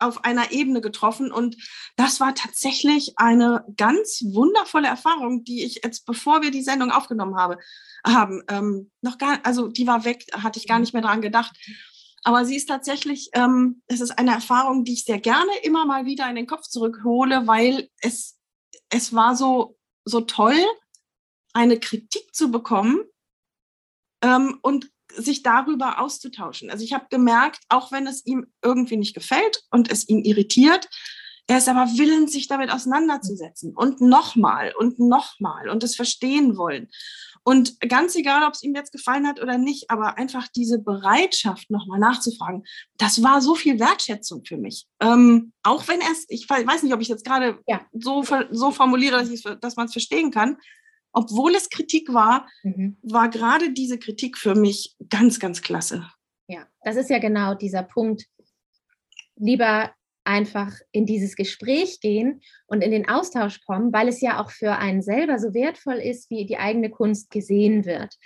auf 0.02 0.24
einer 0.24 0.50
Ebene 0.50 0.80
getroffen 0.80 1.30
und 1.30 1.56
das 1.96 2.18
war 2.18 2.34
tatsächlich 2.34 3.14
eine 3.16 3.64
ganz 3.76 4.22
wundervolle 4.32 4.88
Erfahrung, 4.88 5.44
die 5.44 5.64
ich 5.64 5.80
jetzt, 5.84 6.06
bevor 6.06 6.42
wir 6.42 6.50
die 6.50 6.62
Sendung 6.62 6.90
aufgenommen 6.90 7.36
habe, 7.36 7.58
haben, 8.04 8.42
ähm, 8.48 8.90
noch 9.00 9.16
gar, 9.16 9.38
also 9.44 9.68
die 9.68 9.86
war 9.86 10.04
weg, 10.04 10.26
hatte 10.32 10.58
ich 10.58 10.66
gar 10.66 10.80
nicht 10.80 10.92
mehr 10.92 11.02
dran 11.02 11.22
gedacht. 11.22 11.56
Aber 12.24 12.44
sie 12.44 12.56
ist 12.56 12.66
tatsächlich, 12.66 13.30
ähm, 13.32 13.82
es 13.86 14.00
ist 14.00 14.12
eine 14.12 14.32
Erfahrung, 14.32 14.84
die 14.84 14.92
ich 14.92 15.04
sehr 15.04 15.18
gerne 15.18 15.50
immer 15.62 15.84
mal 15.86 16.06
wieder 16.06 16.28
in 16.28 16.36
den 16.36 16.46
Kopf 16.46 16.68
zurückhole, 16.68 17.46
weil 17.46 17.88
es, 18.00 18.38
es 18.90 19.12
war 19.12 19.34
so, 19.34 19.76
so 20.04 20.20
toll, 20.20 20.56
eine 21.52 21.78
Kritik 21.78 22.34
zu 22.34 22.50
bekommen 22.50 23.00
ähm, 24.22 24.58
und 24.62 24.90
sich 25.14 25.42
darüber 25.42 26.00
auszutauschen. 26.00 26.70
Also 26.70 26.84
ich 26.84 26.92
habe 26.92 27.06
gemerkt, 27.10 27.60
auch 27.68 27.92
wenn 27.92 28.06
es 28.06 28.24
ihm 28.24 28.46
irgendwie 28.62 28.96
nicht 28.96 29.14
gefällt 29.14 29.64
und 29.70 29.90
es 29.90 30.08
ihn 30.08 30.24
irritiert, 30.24 30.88
er 31.48 31.58
ist 31.58 31.68
aber 31.68 31.86
willens, 31.98 32.32
sich 32.32 32.46
damit 32.46 32.70
auseinanderzusetzen 32.70 33.74
und 33.74 34.00
nochmal 34.00 34.72
und 34.78 34.98
nochmal 34.98 35.68
und 35.68 35.82
es 35.82 35.96
verstehen 35.96 36.56
wollen. 36.56 36.88
Und 37.44 37.80
ganz 37.80 38.14
egal, 38.14 38.44
ob 38.44 38.54
es 38.54 38.62
ihm 38.62 38.74
jetzt 38.74 38.92
gefallen 38.92 39.26
hat 39.26 39.40
oder 39.40 39.58
nicht, 39.58 39.90
aber 39.90 40.16
einfach 40.16 40.46
diese 40.48 40.78
Bereitschaft, 40.78 41.70
nochmal 41.70 41.98
nachzufragen, 41.98 42.64
das 42.98 43.22
war 43.22 43.40
so 43.40 43.54
viel 43.54 43.80
Wertschätzung 43.80 44.44
für 44.44 44.56
mich. 44.56 44.86
Ähm, 45.00 45.52
auch 45.62 45.88
wenn 45.88 46.00
es, 46.00 46.24
ich 46.28 46.48
weiß 46.48 46.82
nicht, 46.82 46.94
ob 46.94 47.00
ich 47.00 47.08
jetzt 47.08 47.24
gerade 47.24 47.58
ja. 47.66 47.84
so, 47.92 48.24
so 48.50 48.70
formuliere, 48.70 49.24
dass, 49.24 49.58
dass 49.60 49.76
man 49.76 49.86
es 49.86 49.92
verstehen 49.92 50.30
kann, 50.30 50.56
obwohl 51.12 51.54
es 51.54 51.68
Kritik 51.68 52.12
war, 52.12 52.48
mhm. 52.62 52.96
war 53.02 53.28
gerade 53.28 53.72
diese 53.72 53.98
Kritik 53.98 54.38
für 54.38 54.54
mich 54.54 54.96
ganz, 55.08 55.38
ganz 55.40 55.62
klasse. 55.62 56.08
Ja, 56.48 56.66
das 56.82 56.96
ist 56.96 57.10
ja 57.10 57.18
genau 57.18 57.54
dieser 57.54 57.82
Punkt. 57.82 58.26
Lieber 59.36 59.92
einfach 60.24 60.72
in 60.92 61.06
dieses 61.06 61.36
Gespräch 61.36 62.00
gehen 62.00 62.40
und 62.66 62.82
in 62.82 62.90
den 62.90 63.08
Austausch 63.08 63.60
kommen, 63.64 63.92
weil 63.92 64.08
es 64.08 64.20
ja 64.20 64.40
auch 64.40 64.50
für 64.50 64.72
einen 64.72 65.02
selber 65.02 65.38
so 65.38 65.54
wertvoll 65.54 65.96
ist, 65.96 66.30
wie 66.30 66.46
die 66.46 66.58
eigene 66.58 66.90
Kunst 66.90 67.30
gesehen 67.30 67.84
wird. 67.84 68.16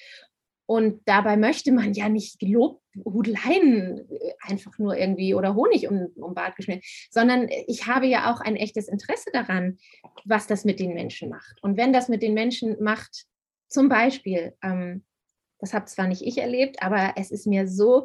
Und 0.66 1.00
dabei 1.06 1.36
möchte 1.36 1.70
man 1.70 1.92
ja 1.94 2.08
nicht 2.08 2.40
gelobt 2.40 2.82
Hudeleien 3.04 4.08
äh, 4.10 4.32
einfach 4.40 4.78
nur 4.78 4.96
irgendwie 4.96 5.34
oder 5.34 5.54
Honig 5.54 5.88
um, 5.88 6.08
um 6.16 6.34
Bart 6.34 6.56
geschmiert, 6.56 6.84
sondern 7.10 7.48
ich 7.68 7.86
habe 7.86 8.06
ja 8.06 8.32
auch 8.32 8.40
ein 8.40 8.56
echtes 8.56 8.88
Interesse 8.88 9.30
daran, 9.32 9.78
was 10.24 10.46
das 10.46 10.64
mit 10.64 10.80
den 10.80 10.94
Menschen 10.94 11.28
macht. 11.28 11.62
Und 11.62 11.76
wenn 11.76 11.92
das 11.92 12.08
mit 12.08 12.22
den 12.22 12.34
Menschen 12.34 12.82
macht, 12.82 13.26
zum 13.68 13.88
Beispiel, 13.88 14.54
ähm, 14.62 15.04
das 15.58 15.72
habe 15.72 15.86
zwar 15.86 16.08
nicht 16.08 16.22
ich 16.22 16.38
erlebt, 16.38 16.82
aber 16.82 17.14
es 17.16 17.30
ist 17.30 17.46
mir 17.46 17.68
so 17.68 18.04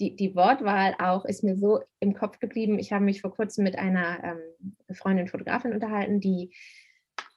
die, 0.00 0.16
die 0.16 0.34
Wortwahl 0.34 0.94
auch 0.98 1.24
ist 1.24 1.44
mir 1.44 1.56
so 1.56 1.80
im 2.00 2.14
Kopf 2.14 2.38
geblieben. 2.38 2.78
Ich 2.78 2.92
habe 2.92 3.04
mich 3.04 3.20
vor 3.20 3.34
kurzem 3.34 3.64
mit 3.64 3.76
einer 3.78 4.22
ähm, 4.22 4.94
Freundin 4.94 5.28
Fotografin 5.28 5.72
unterhalten, 5.72 6.20
die 6.20 6.54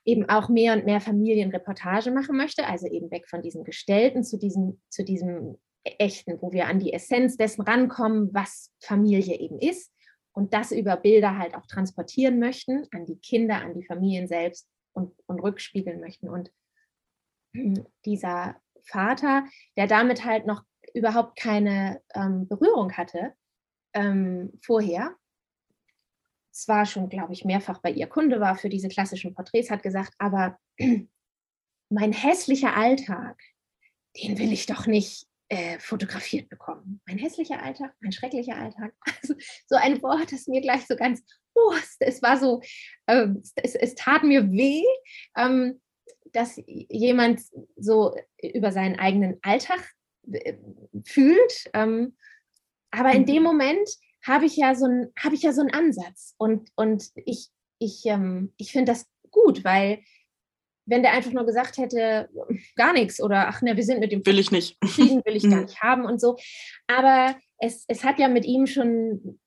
eben 0.05 0.27
auch 0.29 0.49
mehr 0.49 0.73
und 0.73 0.85
mehr 0.85 1.01
Familienreportage 1.01 2.11
machen 2.11 2.35
möchte, 2.35 2.65
also 2.65 2.87
eben 2.87 3.11
weg 3.11 3.27
von 3.29 3.41
diesem 3.41 3.63
Gestellten 3.63 4.23
zu 4.23 4.37
diesem, 4.37 4.81
zu 4.89 5.03
diesem 5.03 5.57
Echten, 5.83 6.41
wo 6.41 6.51
wir 6.51 6.67
an 6.67 6.79
die 6.79 6.93
Essenz 6.93 7.37
dessen 7.37 7.61
rankommen, 7.61 8.33
was 8.33 8.71
Familie 8.79 9.39
eben 9.39 9.59
ist 9.59 9.91
und 10.33 10.53
das 10.53 10.71
über 10.71 10.95
Bilder 10.97 11.37
halt 11.37 11.55
auch 11.55 11.65
transportieren 11.65 12.39
möchten 12.39 12.87
an 12.91 13.05
die 13.05 13.17
Kinder, 13.17 13.61
an 13.61 13.73
die 13.73 13.85
Familien 13.85 14.27
selbst 14.27 14.67
und, 14.93 15.13
und 15.27 15.39
rückspiegeln 15.39 15.99
möchten. 15.99 16.29
Und 16.29 16.51
dieser 18.05 18.55
Vater, 18.83 19.45
der 19.77 19.87
damit 19.87 20.25
halt 20.25 20.45
noch 20.45 20.63
überhaupt 20.93 21.37
keine 21.37 22.01
ähm, 22.13 22.47
Berührung 22.47 22.93
hatte 22.93 23.33
ähm, 23.93 24.51
vorher, 24.61 25.15
zwar 26.51 26.85
schon, 26.85 27.09
glaube 27.09 27.33
ich, 27.33 27.45
mehrfach 27.45 27.79
bei 27.79 27.91
ihr 27.91 28.07
Kunde 28.07 28.39
war 28.39 28.57
für 28.57 28.69
diese 28.69 28.89
klassischen 28.89 29.33
Porträts, 29.33 29.71
hat 29.71 29.83
gesagt, 29.83 30.13
aber 30.17 30.57
mein 31.89 32.13
hässlicher 32.13 32.75
Alltag, 32.75 33.41
den 34.17 34.37
will 34.37 34.51
ich 34.51 34.65
doch 34.65 34.85
nicht 34.85 35.27
äh, 35.49 35.79
fotografiert 35.79 36.49
bekommen. 36.49 37.01
Mein 37.05 37.17
hässlicher 37.17 37.61
Alltag, 37.61 37.93
mein 37.99 38.11
schrecklicher 38.11 38.55
Alltag. 38.55 38.93
Also, 39.21 39.35
so 39.67 39.75
ein 39.75 40.01
Wort, 40.01 40.31
das 40.31 40.47
mir 40.47 40.61
gleich 40.61 40.87
so 40.87 40.95
ganz, 40.95 41.21
oh, 41.53 41.73
es, 41.77 41.95
es 41.99 42.21
war 42.21 42.37
so, 42.37 42.61
äh, 43.05 43.27
es, 43.55 43.75
es, 43.75 43.95
tat 43.95 44.23
mir 44.23 44.51
weh, 44.51 44.83
ähm, 45.37 45.79
dass 46.31 46.59
jemand 46.65 47.41
so 47.75 48.15
über 48.41 48.71
seinen 48.71 48.97
eigenen 48.97 49.37
Alltag 49.41 49.79
fühlt. 51.03 51.69
Ähm, 51.73 52.15
aber 52.91 53.11
in 53.11 53.25
dem 53.25 53.37
mhm. 53.37 53.43
Moment 53.43 53.89
habe 54.25 54.45
ich 54.45 54.55
ja 54.55 54.75
so 54.75 54.85
ein, 54.85 55.11
habe 55.17 55.35
ich 55.35 55.41
ja 55.41 55.53
so 55.53 55.61
einen 55.61 55.73
Ansatz 55.73 56.35
und, 56.37 56.69
und 56.75 57.09
ich, 57.25 57.49
ich, 57.79 58.05
ähm, 58.05 58.53
ich 58.57 58.71
finde 58.71 58.91
das 58.91 59.07
gut, 59.31 59.63
weil 59.63 60.03
wenn 60.85 61.03
der 61.03 61.13
einfach 61.13 61.31
nur 61.31 61.45
gesagt 61.45 61.77
hätte, 61.77 62.29
gar 62.75 62.93
nichts 62.93 63.21
oder 63.21 63.47
ach 63.47 63.61
ne, 63.61 63.77
wir 63.77 63.83
sind 63.83 63.99
mit 63.99 64.11
dem 64.11 64.25
will 64.25 64.39
ich 64.39 64.51
nicht. 64.51 64.77
Frieden 64.83 65.21
will 65.25 65.35
ich 65.35 65.43
gar 65.43 65.59
mhm. 65.59 65.65
nicht 65.65 65.81
haben 65.81 66.05
und 66.05 66.19
so. 66.19 66.37
Aber 66.87 67.35
es, 67.59 67.85
es 67.87 68.03
hat 68.03 68.19
ja 68.19 68.27
mit 68.27 68.45
ihm 68.45 68.67
schon, 68.67 69.39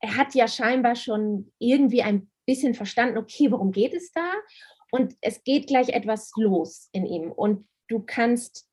er 0.00 0.16
hat 0.16 0.34
ja 0.34 0.48
scheinbar 0.48 0.96
schon 0.96 1.52
irgendwie 1.58 2.02
ein 2.02 2.30
bisschen 2.46 2.74
verstanden, 2.74 3.18
okay, 3.18 3.50
worum 3.50 3.72
geht 3.72 3.94
es 3.94 4.12
da? 4.12 4.32
Und 4.90 5.14
es 5.20 5.42
geht 5.44 5.66
gleich 5.66 5.88
etwas 5.90 6.30
los 6.36 6.88
in 6.92 7.06
ihm. 7.06 7.32
Und 7.32 7.66
du 7.88 8.00
kannst 8.00 8.65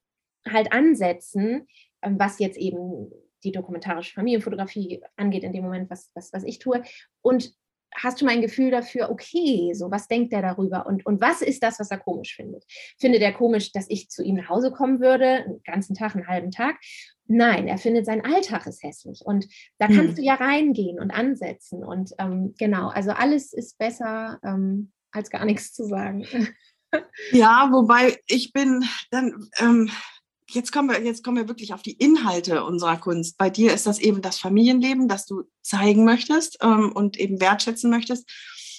halt 0.50 0.72
ansetzen, 0.72 1.68
ähm, 2.02 2.20
was 2.20 2.40
jetzt 2.40 2.58
eben 2.58 3.12
die 3.44 3.52
dokumentarische 3.52 4.14
Familienfotografie 4.14 5.02
angeht, 5.16 5.44
in 5.44 5.54
dem 5.54 5.64
Moment, 5.64 5.90
was, 5.90 6.12
was, 6.16 6.32
was 6.34 6.44
ich 6.44 6.60
tue. 6.60 6.82
Und 7.22 7.54
hast 7.96 8.22
du 8.22 8.26
mal 8.26 8.32
ein 8.32 8.42
Gefühl 8.42 8.72
dafür, 8.72 9.10
okay, 9.12 9.74
so 9.74 9.92
was 9.92 10.08
denkt 10.08 10.34
er 10.34 10.42
darüber 10.42 10.86
und, 10.86 11.06
und 11.06 11.22
was 11.22 11.42
ist 11.42 11.62
das, 11.64 11.80
was 11.80 11.92
er 11.92 12.00
komisch 12.00 12.36
findet? 12.36 12.66
Findet 13.00 13.22
er 13.22 13.34
komisch, 13.34 13.72
dass 13.72 13.90
ich 13.90 14.10
zu 14.10 14.24
ihm 14.24 14.36
nach 14.36 14.50
Hause 14.50 14.72
kommen 14.72 15.00
würde, 15.00 15.44
einen 15.44 15.62
ganzen 15.64 15.96
Tag, 15.96 16.16
einen 16.16 16.28
halben 16.28 16.52
Tag? 16.52 16.78
Nein, 17.26 17.68
er 17.68 17.78
findet 17.78 18.06
sein 18.06 18.26
Alltag 18.26 18.66
ist 18.68 18.84
hässlich 18.84 19.22
und 19.24 19.46
da 19.78 19.88
kannst 19.88 20.10
hm. 20.10 20.16
du 20.16 20.22
ja 20.24 20.36
reingehen 20.36 21.00
und 21.00 21.12
ansetzen 21.12 21.84
und 21.84 22.12
ähm, 22.18 22.54
genau, 22.58 22.90
also 22.90 23.12
alles 23.12 23.54
ist 23.54 23.78
besser 23.78 24.40
ähm, 24.44 24.92
als 25.12 25.30
gar 25.30 25.46
nichts 25.46 25.74
zu 25.74 25.86
sagen. 25.86 26.26
Ja, 27.32 27.70
wobei 27.72 28.20
ich 28.28 28.54
bin 28.54 28.86
dann 29.10 29.50
ähm, 29.58 29.90
jetzt 30.54 30.72
kommen 30.72 30.90
wir, 30.90 31.02
jetzt 31.04 31.24
kommen 31.24 31.38
wir 31.38 31.48
wirklich 31.48 31.74
auf 31.74 31.82
die 31.82 31.94
Inhalte 31.94 32.64
unserer 32.64 32.98
Kunst. 32.98 33.38
Bei 33.38 33.50
dir 33.50 33.74
ist 33.74 33.86
das 33.86 34.00
eben 34.00 34.22
das 34.22 34.40
Familienleben, 34.40 35.08
das 35.08 35.26
du 35.26 35.44
zeigen 35.62 36.06
möchtest 36.06 36.58
ähm, 36.62 36.92
und 36.92 37.20
eben 37.20 37.42
wertschätzen 37.42 37.90
möchtest. 37.90 38.30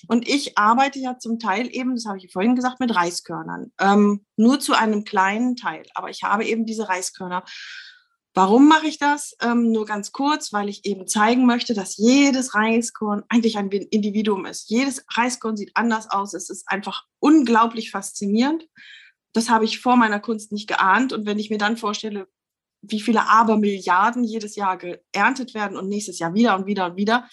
Und 0.09 0.29
ich 0.29 0.59
arbeite 0.59 0.99
ja 0.99 1.19
zum 1.19 1.39
Teil 1.39 1.69
eben, 1.75 1.95
das 1.95 2.07
habe 2.07 2.19
ich 2.19 2.33
vorhin 2.33 2.57
gesagt, 2.57 2.81
mit 2.81 2.95
Reiskörnern. 2.95 3.73
Ähm, 3.81 4.25
nur 4.37 4.61
zu 4.61 4.75
einem 4.75 5.05
kleinen 5.05 5.57
Teil. 5.57 5.85
Aber 5.95 6.11
ich 6.11 6.23
habe 6.23 6.45
eben 6.45 6.67
diese 6.67 6.89
Reiskörner. 6.89 7.45
Warum 8.35 8.69
mache 8.69 8.89
ich 8.89 8.99
das? 8.99 9.37
Ähm, 9.41 9.71
nur 9.71 9.87
ganz 9.87 10.13
kurz, 10.13 10.53
weil 10.53 10.69
ich 10.69 10.85
eben 10.85 11.07
zeigen 11.07 11.47
möchte, 11.47 11.73
dass 11.73 11.97
jedes 11.97 12.55
Reiskorn 12.55 13.23
eigentlich 13.29 13.57
ein 13.57 13.71
Individuum 13.71 14.45
ist. 14.45 14.69
Jedes 14.69 15.05
Reiskorn 15.09 15.57
sieht 15.57 15.71
anders 15.75 16.11
aus. 16.11 16.35
Es 16.35 16.51
ist 16.51 16.65
einfach 16.67 17.05
unglaublich 17.21 17.91
faszinierend 17.91 18.67
das 19.35 19.51
habe 19.51 19.65
ich 19.65 19.81
vor 19.81 19.97
meiner 19.97 20.21
Kunst 20.21 20.53
nicht 20.53 20.69
geahnt. 20.69 21.13
Und 21.13 21.27
wenn 21.27 21.39
ich 21.39 21.51
mir 21.51 21.59
dann 21.59 21.77
vorstelle, 21.77 22.29
wie 22.81 23.01
viele 23.01 23.29
Abermilliarden 23.29 24.25
jedes 24.25 24.57
Jahr 24.57 24.79
geerntet 24.79 25.55
werden 25.55 25.77
und 25.77 25.89
nächstes 25.89 26.19
Jahr 26.19 26.35
wieder 26.35 26.57
und 26.57 26.67
wieder 26.67 26.87
und 26.87 26.97
wieder, 26.97 27.29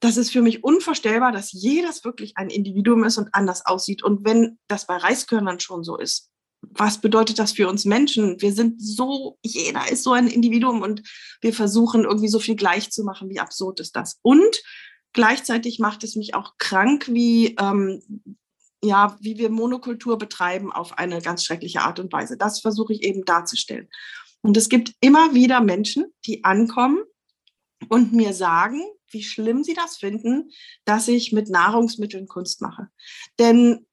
das 0.00 0.16
ist 0.16 0.30
für 0.30 0.42
mich 0.42 0.64
unvorstellbar, 0.64 1.32
dass 1.32 1.52
jedes 1.52 2.04
wirklich 2.04 2.36
ein 2.36 2.50
Individuum 2.50 3.04
ist 3.04 3.18
und 3.18 3.34
anders 3.34 3.64
aussieht. 3.64 4.02
Und 4.02 4.24
wenn 4.24 4.58
das 4.68 4.86
bei 4.86 4.96
Reiskörnern 4.96 5.60
schon 5.60 5.84
so 5.84 5.96
ist, 5.96 6.30
was 6.60 7.00
bedeutet 7.00 7.38
das 7.38 7.52
für 7.52 7.68
uns 7.68 7.84
Menschen? 7.84 8.40
Wir 8.40 8.52
sind 8.52 8.80
so, 8.80 9.38
jeder 9.42 9.90
ist 9.90 10.02
so 10.02 10.12
ein 10.12 10.28
Individuum 10.28 10.80
und 10.80 11.02
wir 11.42 11.52
versuchen 11.52 12.04
irgendwie 12.04 12.28
so 12.28 12.38
viel 12.38 12.56
gleich 12.56 12.90
zu 12.90 13.04
machen. 13.04 13.28
Wie 13.28 13.40
absurd 13.40 13.80
ist 13.80 13.96
das? 13.96 14.18
Und 14.22 14.62
gleichzeitig 15.12 15.78
macht 15.78 16.04
es 16.04 16.16
mich 16.16 16.34
auch 16.34 16.54
krank, 16.58 17.08
wie 17.08 17.54
ähm, 17.58 18.02
ja, 18.84 19.16
wie 19.20 19.38
wir 19.38 19.50
Monokultur 19.50 20.18
betreiben 20.18 20.70
auf 20.70 20.98
eine 20.98 21.20
ganz 21.20 21.44
schreckliche 21.44 21.80
Art 21.80 21.98
und 21.98 22.12
Weise. 22.12 22.36
Das 22.36 22.60
versuche 22.60 22.92
ich 22.92 23.02
eben 23.02 23.24
darzustellen. 23.24 23.88
Und 24.42 24.56
es 24.56 24.68
gibt 24.68 24.92
immer 25.00 25.34
wieder 25.34 25.60
Menschen, 25.60 26.06
die 26.26 26.44
ankommen 26.44 26.98
und 27.88 28.12
mir 28.12 28.32
sagen, 28.32 28.82
wie 29.10 29.22
schlimm 29.22 29.64
sie 29.64 29.74
das 29.74 29.96
finden, 29.96 30.50
dass 30.84 31.08
ich 31.08 31.32
mit 31.32 31.48
Nahrungsmitteln 31.48 32.28
Kunst 32.28 32.60
mache. 32.60 32.88
Denn, 33.38 33.86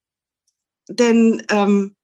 denn 0.89 1.43
ähm, 1.49 1.95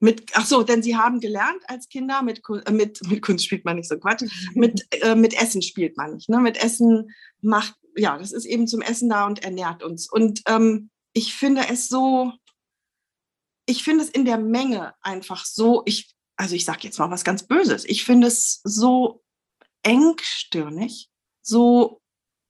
Mit, 0.00 0.30
ach 0.34 0.46
so, 0.46 0.62
denn 0.62 0.82
sie 0.82 0.96
haben 0.96 1.18
gelernt 1.18 1.62
als 1.66 1.88
Kinder, 1.88 2.22
mit, 2.22 2.40
äh, 2.66 2.72
mit, 2.72 3.00
mit 3.10 3.20
Kunst 3.20 3.44
spielt 3.44 3.64
man 3.64 3.76
nicht 3.76 3.88
so 3.88 3.98
Quatsch, 3.98 4.22
mit, 4.54 4.86
äh, 5.02 5.16
mit 5.16 5.34
Essen 5.34 5.60
spielt 5.60 5.96
man 5.96 6.14
nicht. 6.14 6.28
Ne? 6.28 6.38
Mit 6.38 6.56
Essen 6.56 7.10
macht, 7.42 7.74
ja, 7.96 8.16
das 8.16 8.32
ist 8.32 8.46
eben 8.46 8.68
zum 8.68 8.80
Essen 8.80 9.08
da 9.08 9.26
und 9.26 9.42
ernährt 9.42 9.82
uns. 9.82 10.08
Und 10.08 10.42
ähm, 10.46 10.90
ich 11.12 11.34
finde 11.34 11.68
es 11.68 11.88
so, 11.88 12.32
ich 13.66 13.84
finde 13.84 14.04
es 14.04 14.10
in 14.10 14.24
der 14.24 14.38
Menge 14.38 14.94
einfach 15.02 15.44
so, 15.44 15.82
ich, 15.84 16.14
also 16.36 16.54
ich 16.54 16.64
sage 16.64 16.80
jetzt 16.82 16.98
mal 16.98 17.10
was 17.10 17.24
ganz 17.24 17.46
Böses, 17.46 17.84
ich 17.84 18.04
finde 18.04 18.26
es 18.28 18.60
so 18.64 19.22
engstirnig, 19.82 21.10
so 21.42 22.00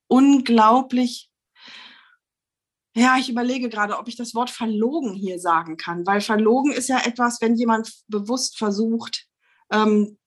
unglaublich 0.08 1.28
ja, 2.98 3.16
ich 3.16 3.28
überlege 3.28 3.68
gerade, 3.68 3.96
ob 3.96 4.08
ich 4.08 4.16
das 4.16 4.34
Wort 4.34 4.50
verlogen 4.50 5.14
hier 5.14 5.38
sagen 5.38 5.76
kann, 5.76 6.04
weil 6.04 6.20
verlogen 6.20 6.72
ist 6.72 6.88
ja 6.88 6.98
etwas, 6.98 7.40
wenn 7.40 7.54
jemand 7.54 7.92
bewusst 8.08 8.58
versucht, 8.58 9.26
ähm, 9.70 10.18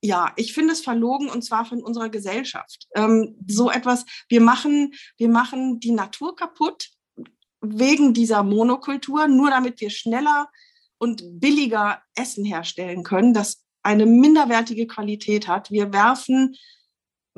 ja, 0.00 0.32
ich 0.36 0.54
finde 0.54 0.74
es 0.74 0.80
verlogen 0.80 1.28
und 1.28 1.42
zwar 1.42 1.64
von 1.64 1.82
unserer 1.82 2.08
Gesellschaft. 2.08 2.86
Ähm, 2.94 3.36
so 3.48 3.68
etwas, 3.68 4.04
wir 4.28 4.40
machen, 4.40 4.94
wir 5.16 5.28
machen 5.28 5.80
die 5.80 5.90
Natur 5.90 6.36
kaputt 6.36 6.90
wegen 7.60 8.14
dieser 8.14 8.42
Monokultur, 8.42 9.28
nur 9.28 9.50
damit 9.50 9.80
wir 9.80 9.90
schneller 9.90 10.48
und 10.98 11.40
billiger 11.40 12.02
Essen 12.14 12.44
herstellen 12.44 13.02
können, 13.02 13.34
das 13.34 13.64
eine 13.82 14.06
minderwertige 14.06 14.86
Qualität 14.86 15.48
hat. 15.48 15.70
Wir 15.70 15.92
werfen 15.92 16.56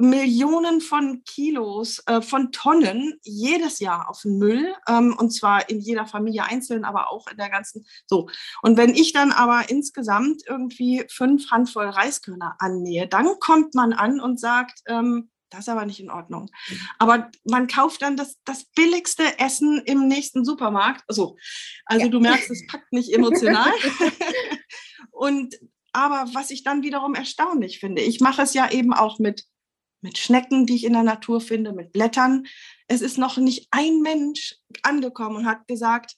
Millionen 0.01 0.81
von 0.81 1.23
Kilos, 1.25 2.03
äh, 2.07 2.23
von 2.23 2.53
Tonnen 2.53 3.21
jedes 3.23 3.81
Jahr 3.81 4.09
auf 4.09 4.23
den 4.23 4.39
Müll. 4.39 4.75
Ähm, 4.89 5.15
und 5.17 5.31
zwar 5.31 5.69
in 5.69 5.79
jeder 5.81 6.07
Familie 6.07 6.45
einzeln, 6.45 6.85
aber 6.85 7.11
auch 7.13 7.27
in 7.29 7.37
der 7.37 7.51
ganzen. 7.51 7.87
So. 8.07 8.29
Und 8.63 8.79
wenn 8.79 8.95
ich 8.95 9.13
dann 9.13 9.31
aber 9.31 9.69
insgesamt 9.69 10.43
irgendwie 10.47 11.05
fünf 11.11 11.51
Handvoll 11.51 11.89
Reiskörner 11.89 12.57
annähe, 12.59 13.07
dann 13.07 13.39
kommt 13.41 13.75
man 13.75 13.93
an 13.93 14.21
und 14.21 14.41
sagt, 14.41 14.81
ähm, 14.87 15.31
das 15.51 15.61
ist 15.61 15.69
aber 15.69 15.85
nicht 15.85 16.01
in 16.01 16.11
Ordnung. 16.11 16.51
Aber 16.99 17.31
man 17.45 17.67
kauft 17.67 18.03
dann 18.03 18.17
das, 18.17 18.39
das 18.45 18.65
billigste 18.65 19.39
Essen 19.39 19.83
im 19.85 20.09
nächsten 20.09 20.45
Supermarkt. 20.45 21.05
So. 21.09 21.37
Also 21.87 22.07
ja. 22.07 22.11
du 22.11 22.21
merkst, 22.21 22.51
es 22.51 22.67
packt 22.67 22.93
nicht 22.93 23.13
emotional. 23.13 23.73
und 25.11 25.57
aber 25.93 26.31
was 26.35 26.51
ich 26.51 26.63
dann 26.63 26.83
wiederum 26.83 27.15
erstaunlich 27.15 27.81
finde, 27.81 28.03
ich 28.03 28.21
mache 28.21 28.43
es 28.43 28.55
ja 28.55 28.71
eben 28.71 28.95
auch 28.95 29.19
mit 29.19 29.45
mit 30.03 30.19
Schnecken, 30.19 30.67
die 30.67 30.77
ich 30.77 30.85
in 30.85 30.95
der 30.95 31.03
Natur 31.03 31.41
finde, 31.41 31.73
mit 31.73 31.93
Blättern. 31.93 32.47
Es 32.87 33.03
ist 33.03 33.19
noch 33.19 33.37
nicht 33.37 33.69
ein 33.71 34.01
Mensch 34.01 34.57
angekommen 34.83 35.37
und 35.37 35.47
hat 35.47 35.67
gesagt, 35.69 36.17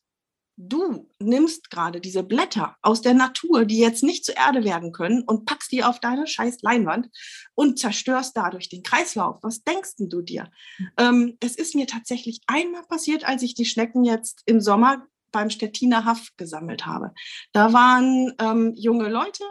du 0.69 1.09
nimmst 1.19 1.71
gerade 1.71 2.01
diese 2.01 2.23
Blätter 2.23 2.77
aus 2.83 3.03
der 3.03 3.15
Natur, 3.15 3.65
die 3.65 3.79
jetzt 3.79 4.03
nicht 4.03 4.25
zur 4.25 4.37
Erde 4.37 4.65
werden 4.65 4.93
können, 4.93 5.23
und 5.23 5.45
packst 5.45 5.73
die 5.73 5.85
auf 5.85 6.01
deine 6.01 6.27
scheiß 6.27 6.63
Leinwand 6.63 7.09
und 7.55 7.79
zerstörst 7.79 8.37
dadurch 8.37 8.69
den 8.69 8.83
Kreislauf. 8.83 9.39
Was 9.43 9.63
denkst 9.63 9.95
du 9.99 10.23
dir? 10.23 10.51
Ähm, 10.99 11.37
es 11.41 11.57
ist 11.57 11.75
mir 11.75 11.87
tatsächlich 11.87 12.41
einmal 12.47 12.83
passiert, 12.85 13.25
als 13.25 13.43
ich 13.43 13.55
die 13.55 13.65
Schnecken 13.65 14.05
jetzt 14.05 14.43
im 14.47 14.61
Sommer 14.61 15.07
beim 15.33 15.51
Stettiner 15.51 16.05
Haff 16.05 16.29
gesammelt 16.37 16.87
habe. 16.87 17.13
Da 17.53 17.73
waren 17.73 18.33
ähm, 18.39 18.73
junge 18.77 19.09
Leute, 19.09 19.45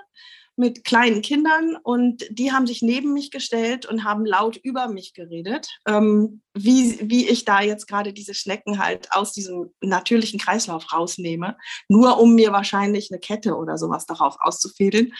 mit 0.55 0.83
kleinen 0.83 1.21
Kindern 1.21 1.77
und 1.81 2.25
die 2.29 2.51
haben 2.51 2.67
sich 2.67 2.81
neben 2.81 3.13
mich 3.13 3.31
gestellt 3.31 3.85
und 3.85 4.03
haben 4.03 4.25
laut 4.25 4.57
über 4.57 4.87
mich 4.87 5.13
geredet, 5.13 5.67
ähm, 5.87 6.41
wie, 6.53 6.99
wie 7.01 7.29
ich 7.29 7.45
da 7.45 7.61
jetzt 7.61 7.87
gerade 7.87 8.13
diese 8.13 8.33
Schnecken 8.33 8.77
halt 8.77 9.11
aus 9.11 9.31
diesem 9.31 9.71
natürlichen 9.81 10.39
Kreislauf 10.39 10.91
rausnehme, 10.93 11.57
nur 11.87 12.19
um 12.19 12.35
mir 12.35 12.51
wahrscheinlich 12.51 13.09
eine 13.11 13.19
Kette 13.19 13.55
oder 13.55 13.77
sowas 13.77 14.05
darauf 14.05 14.35
auszufädeln. 14.39 15.13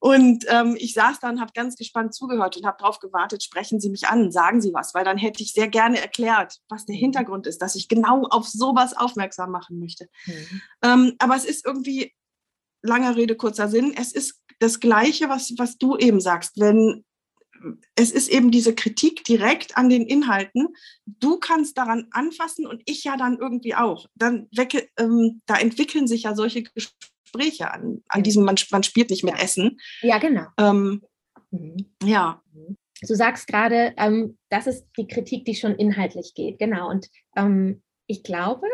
Und 0.00 0.46
ähm, 0.48 0.76
ich 0.78 0.94
saß 0.94 1.20
dann, 1.20 1.40
habe 1.40 1.52
ganz 1.54 1.76
gespannt 1.76 2.14
zugehört 2.14 2.56
und 2.56 2.64
habe 2.64 2.78
darauf 2.80 3.00
gewartet, 3.00 3.42
sprechen 3.42 3.80
Sie 3.80 3.90
mich 3.90 4.08
an, 4.08 4.32
sagen 4.32 4.62
Sie 4.62 4.72
was, 4.72 4.94
weil 4.94 5.04
dann 5.04 5.18
hätte 5.18 5.42
ich 5.42 5.52
sehr 5.52 5.68
gerne 5.68 6.00
erklärt, 6.00 6.56
was 6.68 6.86
der. 6.86 6.96
Hintergrund 6.96 7.46
ist, 7.46 7.60
dass 7.62 7.74
ich 7.74 7.88
genau 7.88 8.24
auf 8.30 8.46
sowas 8.46 8.96
aufmerksam 8.96 9.50
machen 9.50 9.78
möchte. 9.78 10.08
Mhm. 10.26 10.62
Ähm, 10.82 11.16
aber 11.18 11.36
es 11.36 11.44
ist 11.44 11.64
irgendwie, 11.66 12.14
langer 12.82 13.16
Rede, 13.16 13.36
kurzer 13.36 13.68
Sinn, 13.68 13.94
es 13.96 14.12
ist 14.12 14.40
das 14.58 14.80
Gleiche, 14.80 15.28
was, 15.28 15.54
was 15.56 15.78
du 15.78 15.96
eben 15.96 16.20
sagst, 16.20 16.58
wenn 16.60 17.04
es 17.94 18.10
ist 18.10 18.28
eben 18.28 18.50
diese 18.50 18.74
Kritik 18.74 19.24
direkt 19.24 19.76
an 19.76 19.88
den 19.88 20.06
Inhalten. 20.06 20.68
Du 21.06 21.38
kannst 21.38 21.76
daran 21.76 22.06
anfassen 22.10 22.66
und 22.66 22.82
ich 22.86 23.04
ja 23.04 23.16
dann 23.16 23.38
irgendwie 23.38 23.74
auch. 23.74 24.06
Dann 24.14 24.48
wecke, 24.54 24.88
ähm, 24.98 25.42
da 25.46 25.56
entwickeln 25.56 26.06
sich 26.06 26.22
ja 26.24 26.34
solche 26.34 26.62
Gespräche 26.62 27.70
an, 27.70 28.02
an 28.08 28.22
diesem, 28.22 28.44
man, 28.44 28.56
man 28.70 28.82
spielt 28.82 29.10
nicht 29.10 29.24
mit 29.24 29.38
Essen. 29.40 29.78
Ja, 30.00 30.18
genau. 30.18 30.46
Ähm, 30.58 31.02
mhm. 31.50 31.76
Ja. 32.02 32.42
Du 33.02 33.14
sagst 33.14 33.46
gerade, 33.46 33.94
ähm, 33.96 34.38
das 34.50 34.66
ist 34.66 34.86
die 34.98 35.06
Kritik, 35.06 35.44
die 35.44 35.54
schon 35.54 35.74
inhaltlich 35.74 36.32
geht. 36.34 36.58
Genau. 36.58 36.88
Und 36.88 37.08
ähm, 37.36 37.82
ich 38.06 38.22
glaube, 38.22 38.66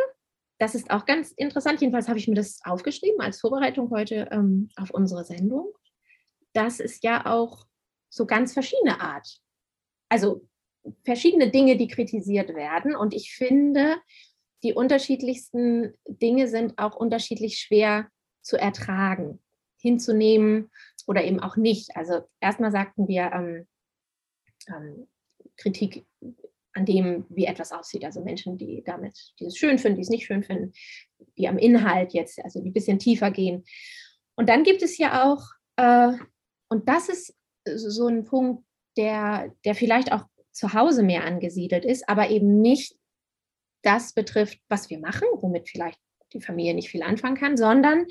das 0.58 0.74
ist 0.74 0.90
auch 0.90 1.04
ganz 1.04 1.32
interessant. 1.32 1.80
Jedenfalls 1.80 2.08
habe 2.08 2.18
ich 2.18 2.28
mir 2.28 2.34
das 2.34 2.60
aufgeschrieben 2.64 3.20
als 3.20 3.40
Vorbereitung 3.40 3.90
heute 3.90 4.28
ähm, 4.30 4.70
auf 4.76 4.90
unsere 4.90 5.24
Sendung. 5.24 5.72
Das 6.52 6.80
ist 6.80 7.04
ja 7.04 7.26
auch 7.26 7.66
so 8.08 8.26
ganz 8.26 8.54
verschiedene 8.54 9.00
Art. 9.00 9.38
Also 10.08 10.48
verschiedene 11.04 11.50
Dinge, 11.50 11.76
die 11.76 11.88
kritisiert 11.88 12.54
werden. 12.54 12.96
Und 12.96 13.12
ich 13.12 13.34
finde, 13.34 13.96
die 14.62 14.72
unterschiedlichsten 14.72 15.94
Dinge 16.06 16.48
sind 16.48 16.78
auch 16.78 16.96
unterschiedlich 16.96 17.58
schwer 17.58 18.08
zu 18.40 18.56
ertragen, 18.56 19.42
hinzunehmen 19.78 20.70
oder 21.06 21.24
eben 21.24 21.40
auch 21.40 21.56
nicht. 21.56 21.94
Also 21.96 22.22
erstmal 22.40 22.70
sagten 22.72 23.08
wir 23.08 23.30
ähm, 23.32 23.68
ähm, 24.68 25.08
Kritik 25.56 26.06
an 26.76 26.84
dem, 26.84 27.24
wie 27.30 27.46
etwas 27.46 27.72
aussieht. 27.72 28.04
Also 28.04 28.22
Menschen, 28.22 28.58
die 28.58 28.82
damit, 28.84 29.32
die 29.40 29.46
es 29.46 29.56
schön 29.56 29.78
finden, 29.78 29.96
die 29.96 30.02
es 30.02 30.10
nicht 30.10 30.26
schön 30.26 30.42
finden, 30.42 30.72
die 31.38 31.48
am 31.48 31.58
Inhalt 31.58 32.12
jetzt, 32.12 32.38
also 32.44 32.60
die 32.60 32.70
ein 32.70 32.74
bisschen 32.74 32.98
tiefer 32.98 33.30
gehen. 33.30 33.64
Und 34.36 34.48
dann 34.50 34.62
gibt 34.62 34.82
es 34.82 34.98
ja 34.98 35.24
auch, 35.24 35.42
äh, 35.76 36.12
und 36.68 36.88
das 36.88 37.08
ist 37.08 37.34
so 37.64 38.08
ein 38.08 38.24
Punkt, 38.24 38.62
der, 38.98 39.54
der 39.64 39.74
vielleicht 39.74 40.12
auch 40.12 40.24
zu 40.52 40.74
Hause 40.74 41.02
mehr 41.02 41.24
angesiedelt 41.24 41.84
ist, 41.84 42.08
aber 42.08 42.30
eben 42.30 42.60
nicht 42.60 42.94
das 43.82 44.12
betrifft, 44.12 44.60
was 44.68 44.90
wir 44.90 44.98
machen, 44.98 45.26
womit 45.40 45.68
vielleicht 45.68 45.98
die 46.34 46.40
Familie 46.40 46.74
nicht 46.74 46.90
viel 46.90 47.02
anfangen 47.02 47.36
kann, 47.36 47.56
sondern 47.56 48.06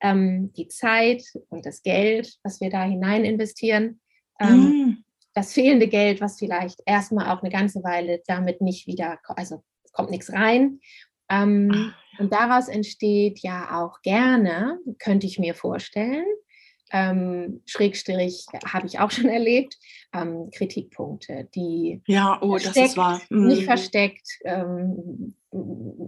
ähm, 0.00 0.52
die 0.52 0.68
Zeit 0.68 1.22
und 1.48 1.64
das 1.64 1.82
Geld, 1.82 2.36
was 2.42 2.60
wir 2.60 2.68
da 2.68 2.84
hinein 2.84 3.24
investieren. 3.24 4.00
Ähm, 4.38 4.58
mm 4.58 5.03
das 5.34 5.52
fehlende 5.52 5.88
Geld, 5.88 6.20
was 6.20 6.38
vielleicht 6.38 6.80
erstmal 6.86 7.28
auch 7.30 7.42
eine 7.42 7.50
ganze 7.50 7.82
Weile 7.82 8.22
damit 8.26 8.60
nicht 8.60 8.86
wieder, 8.86 9.18
also 9.26 9.62
kommt 9.92 10.10
nichts 10.10 10.32
rein. 10.32 10.80
Ähm, 11.28 11.70
ah, 11.74 12.20
und 12.22 12.32
daraus 12.32 12.68
entsteht 12.68 13.40
ja 13.40 13.82
auch 13.82 14.00
gerne, 14.02 14.78
könnte 14.98 15.26
ich 15.26 15.38
mir 15.38 15.54
vorstellen, 15.54 16.26
ähm, 16.92 17.62
Schrägstrich 17.66 18.46
habe 18.64 18.86
ich 18.86 19.00
auch 19.00 19.10
schon 19.10 19.28
erlebt, 19.28 19.76
ähm, 20.12 20.50
Kritikpunkte, 20.54 21.48
die 21.54 22.02
ja, 22.06 22.38
oh, 22.40 22.56
das 22.56 22.76
ist 22.76 22.96
wahr. 22.96 23.20
Mhm. 23.30 23.48
nicht 23.48 23.64
versteckt, 23.64 24.28
ähm, 24.44 25.34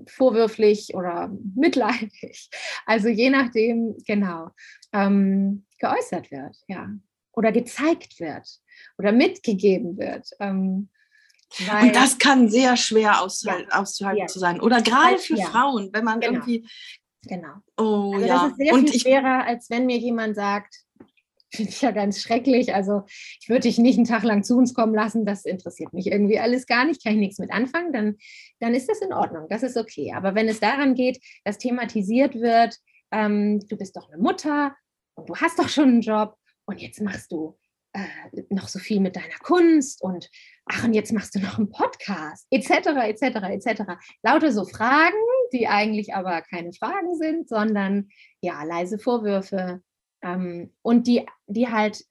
vorwürflich 0.06 0.94
oder 0.94 1.32
mitleidig, 1.54 2.50
also 2.84 3.08
je 3.08 3.30
nachdem 3.30 3.96
genau 4.06 4.50
ähm, 4.92 5.64
geäußert 5.78 6.30
wird, 6.30 6.56
ja, 6.68 6.90
oder 7.36 7.52
gezeigt 7.52 8.18
wird 8.18 8.48
oder 8.98 9.12
mitgegeben 9.12 9.96
wird. 9.98 10.28
Ähm, 10.40 10.88
und 11.82 11.94
das 11.94 12.18
kann 12.18 12.48
sehr 12.48 12.76
schwer 12.76 13.22
auszuhalten, 13.22 13.68
ja, 13.70 13.80
auszuhalten 13.80 14.20
ja. 14.22 14.26
zu 14.26 14.38
sein. 14.38 14.60
Oder 14.60 14.82
gerade 14.82 15.18
für 15.18 15.36
ja. 15.36 15.46
Frauen, 15.46 15.90
wenn 15.92 16.04
man 16.04 16.20
genau. 16.20 16.34
irgendwie. 16.34 16.68
Genau. 17.22 17.54
Oh, 17.76 18.14
also 18.14 18.26
ja. 18.26 18.34
Das 18.34 18.50
ist 18.50 18.56
sehr 18.56 18.74
und 18.74 18.90
viel 18.90 19.00
schwerer, 19.00 19.46
als 19.46 19.70
wenn 19.70 19.86
mir 19.86 19.98
jemand 19.98 20.34
sagt, 20.34 20.74
finde 21.54 21.70
ich 21.70 21.80
ja 21.80 21.92
ganz 21.92 22.20
schrecklich. 22.20 22.74
Also 22.74 23.02
ich 23.40 23.48
würde 23.48 23.62
dich 23.62 23.78
nicht 23.78 23.96
einen 23.96 24.06
Tag 24.06 24.24
lang 24.24 24.42
zu 24.42 24.56
uns 24.56 24.74
kommen 24.74 24.94
lassen, 24.94 25.24
das 25.24 25.44
interessiert 25.44 25.92
mich 25.92 26.08
irgendwie 26.08 26.38
alles 26.38 26.66
gar 26.66 26.84
nicht, 26.84 27.02
kann 27.02 27.14
ich 27.14 27.20
nichts 27.20 27.38
mit 27.38 27.52
anfangen, 27.52 27.92
dann, 27.92 28.16
dann 28.58 28.74
ist 28.74 28.88
das 28.88 29.00
in 29.00 29.12
Ordnung, 29.12 29.46
das 29.48 29.62
ist 29.62 29.76
okay. 29.76 30.12
Aber 30.14 30.34
wenn 30.34 30.48
es 30.48 30.60
daran 30.60 30.94
geht, 30.94 31.20
dass 31.44 31.58
thematisiert 31.58 32.34
wird, 32.34 32.76
ähm, 33.12 33.60
du 33.68 33.76
bist 33.76 33.96
doch 33.96 34.08
eine 34.08 34.20
Mutter 34.20 34.74
und 35.14 35.28
du 35.28 35.36
hast 35.36 35.58
doch 35.58 35.68
schon 35.68 35.88
einen 35.88 36.00
Job 36.00 36.36
und 36.66 36.80
jetzt 36.80 37.00
machst 37.00 37.32
du 37.32 37.56
äh, 37.92 38.42
noch 38.50 38.68
so 38.68 38.78
viel 38.78 39.00
mit 39.00 39.16
deiner 39.16 39.38
Kunst 39.38 40.02
und 40.02 40.30
ach, 40.66 40.84
und 40.84 40.92
jetzt 40.92 41.12
machst 41.12 41.34
du 41.34 41.40
noch 41.40 41.58
einen 41.58 41.70
Podcast, 41.70 42.46
etc., 42.50 42.88
etc., 43.04 43.22
etc. 43.22 43.82
Lauter 44.22 44.52
so 44.52 44.64
Fragen, 44.64 45.16
die 45.52 45.66
eigentlich 45.66 46.14
aber 46.14 46.42
keine 46.42 46.72
Fragen 46.72 47.16
sind, 47.16 47.48
sondern 47.48 48.08
ja, 48.40 48.62
leise 48.64 48.98
Vorwürfe 48.98 49.82
ähm, 50.22 50.74
und 50.82 51.06
die, 51.06 51.24
die 51.46 51.68
halt 51.68 52.04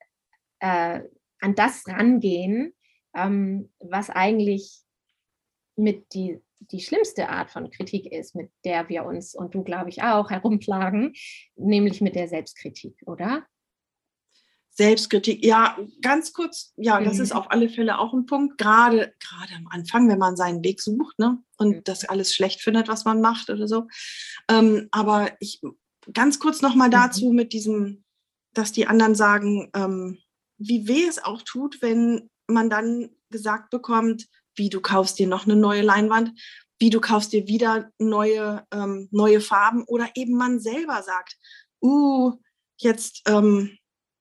äh, 0.59 1.01
an 1.39 1.55
das 1.55 1.87
rangehen, 1.87 2.73
ähm, 3.15 3.71
was 3.79 4.09
eigentlich 4.09 4.81
mit 5.75 6.13
die, 6.13 6.41
die 6.59 6.79
schlimmste 6.79 7.29
Art 7.29 7.51
von 7.51 7.69
Kritik 7.69 8.11
ist, 8.11 8.33
mit 8.33 8.49
der 8.63 8.89
wir 8.89 9.05
uns 9.05 9.35
und 9.35 9.53
du, 9.53 9.63
glaube 9.63 9.89
ich, 9.89 10.01
auch 10.01 10.31
herumplagen, 10.31 11.13
nämlich 11.55 12.01
mit 12.01 12.15
der 12.15 12.27
Selbstkritik, 12.27 12.95
oder? 13.05 13.45
Selbstkritik, 14.77 15.43
ja, 15.45 15.77
ganz 16.01 16.33
kurz, 16.33 16.73
ja, 16.75 16.99
mhm. 16.99 17.05
das 17.05 17.19
ist 17.19 17.33
auf 17.33 17.49
alle 17.49 17.69
Fälle 17.69 17.97
auch 17.97 18.13
ein 18.13 18.25
Punkt, 18.25 18.57
gerade, 18.57 19.13
gerade 19.19 19.53
am 19.55 19.67
Anfang, 19.69 20.09
wenn 20.09 20.19
man 20.19 20.35
seinen 20.35 20.63
Weg 20.63 20.81
sucht, 20.81 21.17
ne, 21.17 21.41
und 21.57 21.69
mhm. 21.69 21.83
das 21.85 22.03
alles 22.03 22.35
schlecht 22.35 22.61
findet, 22.61 22.89
was 22.89 23.05
man 23.05 23.21
macht 23.21 23.49
oder 23.49 23.69
so. 23.69 23.87
Ähm, 24.49 24.89
aber 24.91 25.31
ich, 25.39 25.61
ganz 26.13 26.39
kurz 26.39 26.61
nochmal 26.61 26.89
mhm. 26.89 26.93
dazu 26.93 27.29
mhm. 27.29 27.35
mit 27.35 27.53
diesem, 27.53 28.03
dass 28.53 28.73
die 28.73 28.85
anderen 28.87 29.15
sagen, 29.15 29.69
ähm, 29.73 30.17
wie 30.57 30.87
weh 30.87 31.05
es 31.05 31.23
auch 31.23 31.41
tut, 31.41 31.81
wenn 31.81 32.29
man 32.47 32.69
dann 32.69 33.09
gesagt 33.29 33.69
bekommt, 33.69 34.27
wie 34.55 34.69
du 34.69 34.81
kaufst 34.81 35.19
dir 35.19 35.27
noch 35.27 35.45
eine 35.45 35.55
neue 35.55 35.81
Leinwand, 35.81 36.31
wie 36.79 36.89
du 36.89 36.99
kaufst 36.99 37.31
dir 37.31 37.47
wieder 37.47 37.91
neue, 37.97 38.65
ähm, 38.73 39.07
neue 39.11 39.39
Farben 39.39 39.83
oder 39.85 40.09
eben 40.15 40.35
man 40.35 40.59
selber 40.59 41.01
sagt, 41.01 41.37
uh, 41.81 42.33
jetzt, 42.77 43.21
ähm, 43.27 43.77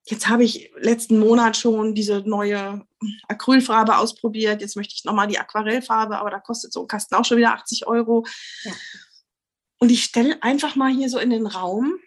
jetzt 0.07 0.28
habe 0.28 0.44
ich 0.44 0.70
letzten 0.76 1.18
Monat 1.18 1.57
schon 1.57 1.94
diese 1.94 2.20
neue 2.20 2.86
Acrylfarbe 3.28 3.98
ausprobiert, 3.98 4.61
jetzt 4.61 4.76
möchte 4.76 4.94
ich 4.96 5.05
nochmal 5.05 5.26
die 5.26 5.38
Aquarellfarbe, 5.38 6.18
aber 6.18 6.30
da 6.30 6.40
kostet 6.40 6.72
so 6.72 6.82
ein 6.82 6.88
Kasten 6.88 7.14
auch 7.14 7.24
schon 7.24 7.38
wieder 7.38 7.55
80 7.55 7.86
Euro. 7.86 8.24
Ja. 8.64 8.72
Und 9.78 9.90
ich 9.90 10.05
stelle 10.05 10.42
einfach 10.42 10.76
mal 10.76 10.92
hier 10.92 11.09
so 11.09 11.18
in 11.18 11.30
den 11.30 11.46
Raum, 11.46 11.98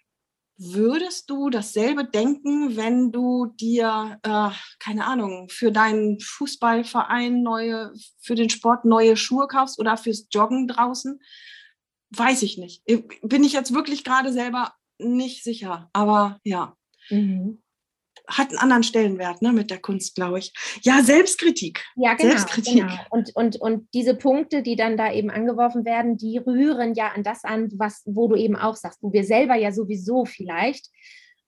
Würdest 0.59 1.29
du 1.29 1.51
dasselbe 1.51 2.03
denken, 2.03 2.75
wenn 2.75 3.11
du 3.11 3.45
dir, 3.45 4.19
äh, 4.23 4.49
keine 4.79 5.05
Ahnung, 5.05 5.49
für 5.49 5.71
deinen 5.71 6.19
Fußballverein 6.19 7.43
neue, 7.43 7.93
für 8.19 8.33
den 8.33 8.49
Sport 8.49 8.83
neue 8.83 9.17
Schuhe 9.17 9.47
kaufst 9.47 9.77
oder 9.77 9.97
fürs 9.97 10.25
Joggen 10.31 10.67
draußen? 10.67 11.19
Weiß 12.09 12.41
ich 12.41 12.57
nicht. 12.57 12.83
Bin 13.21 13.43
ich 13.43 13.53
jetzt 13.53 13.71
wirklich 13.75 14.03
gerade 14.03 14.33
selber 14.33 14.73
nicht 14.97 15.43
sicher. 15.43 15.91
Aber 15.93 16.39
ja. 16.43 16.75
Mhm 17.11 17.61
hat 18.27 18.49
einen 18.49 18.59
anderen 18.59 18.83
Stellenwert 18.83 19.41
ne, 19.41 19.53
mit 19.53 19.71
der 19.71 19.79
Kunst, 19.79 20.15
glaube 20.15 20.39
ich. 20.39 20.53
Ja, 20.81 21.01
Selbstkritik. 21.01 21.83
Ja, 21.95 22.13
genau. 22.13 22.31
Selbstkritik. 22.31 22.81
genau. 22.81 22.95
Und, 23.09 23.35
und, 23.35 23.61
und 23.61 23.87
diese 23.93 24.15
Punkte, 24.15 24.61
die 24.61 24.75
dann 24.75 24.97
da 24.97 25.11
eben 25.11 25.29
angeworfen 25.29 25.85
werden, 25.85 26.17
die 26.17 26.37
rühren 26.37 26.93
ja 26.93 27.09
an 27.09 27.23
das 27.23 27.43
an, 27.43 27.69
was, 27.75 28.03
wo 28.05 28.27
du 28.27 28.35
eben 28.35 28.55
auch 28.55 28.75
sagst, 28.75 29.01
wo 29.01 29.13
wir 29.13 29.23
selber 29.23 29.55
ja 29.55 29.71
sowieso 29.71 30.25
vielleicht, 30.25 30.89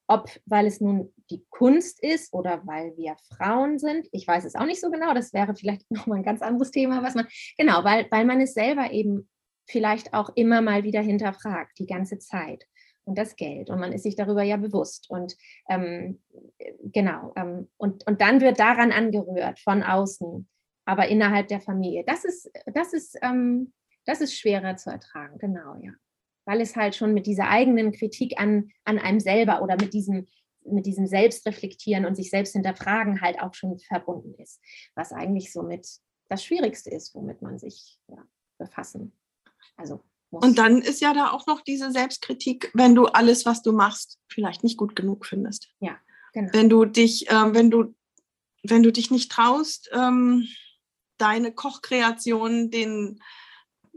ob 0.08 0.30
weil 0.46 0.66
es 0.66 0.82
nun 0.82 1.14
die 1.30 1.46
Kunst 1.50 2.02
ist 2.02 2.34
oder 2.34 2.62
weil 2.66 2.98
wir 2.98 3.16
Frauen 3.38 3.78
sind, 3.78 4.08
ich 4.12 4.28
weiß 4.28 4.46
es 4.46 4.56
auch 4.56 4.66
nicht 4.66 4.82
so 4.82 4.90
genau, 4.90 5.14
das 5.14 5.34
wäre 5.34 5.56
vielleicht 5.56 5.90
nochmal 5.92 6.20
ein 6.20 6.24
ganz 6.24 6.42
anderes 6.42 6.72
Thema, 6.72 7.04
was 7.04 7.16
man, 7.16 7.28
genau, 7.58 7.84
weil, 7.84 8.08
weil 8.10 8.26
man 8.26 8.42
es 8.42 8.54
selber 8.54 8.92
eben 8.92 9.30
vielleicht 9.68 10.14
auch 10.14 10.32
immer 10.36 10.62
mal 10.62 10.84
wieder 10.84 11.02
hinterfragt, 11.02 11.78
die 11.78 11.86
ganze 11.86 12.18
Zeit 12.18 12.66
und 13.10 13.18
das 13.18 13.36
Geld. 13.36 13.70
Und 13.70 13.80
man 13.80 13.92
ist 13.92 14.04
sich 14.04 14.16
darüber 14.16 14.44
ja 14.44 14.56
bewusst. 14.56 15.10
Und 15.10 15.36
ähm, 15.68 16.22
genau, 16.84 17.34
ähm, 17.36 17.68
und, 17.78 18.06
und 18.08 18.22
dann 18.22 18.40
wird 18.40 18.60
daran 18.60 18.92
angerührt 18.92 19.60
von 19.60 19.84
außen, 19.84 20.48
aber 20.86 21.08
innerhalb 21.08 21.48
der 21.48 21.60
Familie. 21.60 22.04
Das 22.06 22.24
ist, 22.24 22.50
das 22.74 22.94
ist, 22.94 23.18
ähm, 23.22 23.74
das 24.06 24.22
ist 24.22 24.38
schwerer 24.38 24.78
zu 24.78 24.90
ertragen, 24.90 25.38
genau, 25.40 25.76
ja. 25.82 25.92
Weil 26.46 26.62
es 26.62 26.76
halt 26.76 26.96
schon 26.96 27.14
mit 27.14 27.28
dieser 27.28 27.50
eigenen 27.50 27.92
Kritik 27.92 28.40
an, 28.40 28.72
an 28.84 28.98
einem 28.98 29.20
selber 29.20 29.62
oder 29.62 29.76
mit 29.76 29.94
diesem, 29.94 30.28
mit 30.64 30.86
diesem 30.86 31.06
Selbstreflektieren 31.06 32.06
und 32.06 32.16
sich 32.16 32.30
selbst 32.30 32.54
hinterfragen 32.54 33.22
halt 33.22 33.42
auch 33.42 33.54
schon 33.54 33.78
verbunden 33.80 34.34
ist. 34.36 34.62
Was 34.96 35.12
eigentlich 35.12 35.52
somit 35.52 35.88
das 36.28 36.44
Schwierigste 36.44 36.90
ist, 36.90 37.14
womit 37.14 37.42
man 37.42 37.60
sich 37.60 38.00
ja, 38.08 38.24
befassen. 38.58 39.14
Also 39.78 40.04
und 40.32 40.58
dann 40.58 40.82
ist 40.82 41.02
ja 41.02 41.14
da 41.14 41.32
auch 41.32 41.48
noch 41.48 41.62
diese 41.62 41.92
Selbstkritik, 41.92 42.72
wenn 42.74 42.96
du 42.96 43.06
alles, 43.06 43.46
was 43.46 43.62
du 43.62 43.72
machst, 43.72 44.20
vielleicht 44.28 44.64
nicht 44.64 44.78
gut 44.78 44.96
genug 44.96 45.26
findest. 45.26 45.70
Ja, 45.80 45.98
genau. 46.34 46.50
Wenn 46.54 46.70
du 46.70 46.86
dich, 46.86 47.30
äh, 47.30 47.54
wenn 47.54 47.72
du, 47.72 47.96
wenn 48.64 48.84
du 48.84 48.92
dich 48.92 49.10
nicht 49.10 49.32
traust, 49.32 49.90
ähm, 49.94 50.48
deine 51.18 51.52
Kochkreation 51.52 52.70
den 52.70 53.20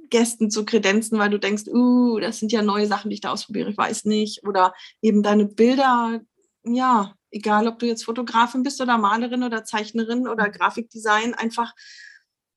Gästen 0.08 0.50
zu 0.50 0.64
kredenzen, 0.64 1.18
weil 1.18 1.30
du 1.30 1.38
denkst, 1.38 1.64
uh, 1.68 2.18
das 2.18 2.38
sind 2.38 2.52
ja 2.52 2.62
neue 2.62 2.86
Sachen, 2.86 3.08
die 3.08 3.14
ich 3.14 3.20
da 3.20 3.32
ausprobiere, 3.32 3.70
ich 3.70 3.78
weiß 3.78 4.04
nicht. 4.04 4.46
Oder 4.46 4.74
eben 5.00 5.22
deine 5.22 5.46
Bilder, 5.46 6.20
ja, 6.64 7.14
egal 7.30 7.66
ob 7.66 7.78
du 7.78 7.86
jetzt 7.86 8.04
Fotografin 8.04 8.62
bist 8.62 8.80
oder 8.80 8.98
Malerin 8.98 9.42
oder 9.42 9.64
Zeichnerin 9.64 10.28
oder 10.28 10.48
mhm. 10.48 10.52
Grafikdesign, 10.52 11.34
einfach 11.34 11.72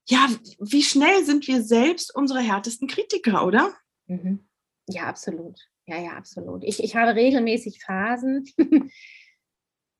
ja, 0.07 0.29
wie 0.59 0.83
schnell 0.83 1.23
sind 1.25 1.47
wir 1.47 1.63
selbst 1.63 2.15
unsere 2.15 2.39
härtesten 2.39 2.87
Kritiker, 2.87 3.45
oder? 3.45 3.73
Mhm. 4.07 4.47
Ja, 4.87 5.03
absolut. 5.03 5.59
Ja, 5.87 5.99
ja, 5.99 6.11
absolut. 6.11 6.63
Ich, 6.63 6.83
ich 6.83 6.95
habe 6.95 7.15
regelmäßig 7.15 7.83
Phasen, 7.83 8.45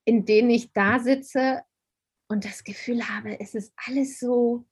in 0.05 0.25
denen 0.25 0.49
ich 0.49 0.71
da 0.73 0.99
sitze 0.99 1.61
und 2.27 2.45
das 2.45 2.63
Gefühl 2.63 3.07
habe, 3.07 3.39
es 3.39 3.55
ist 3.55 3.73
alles 3.87 4.19
so 4.19 4.65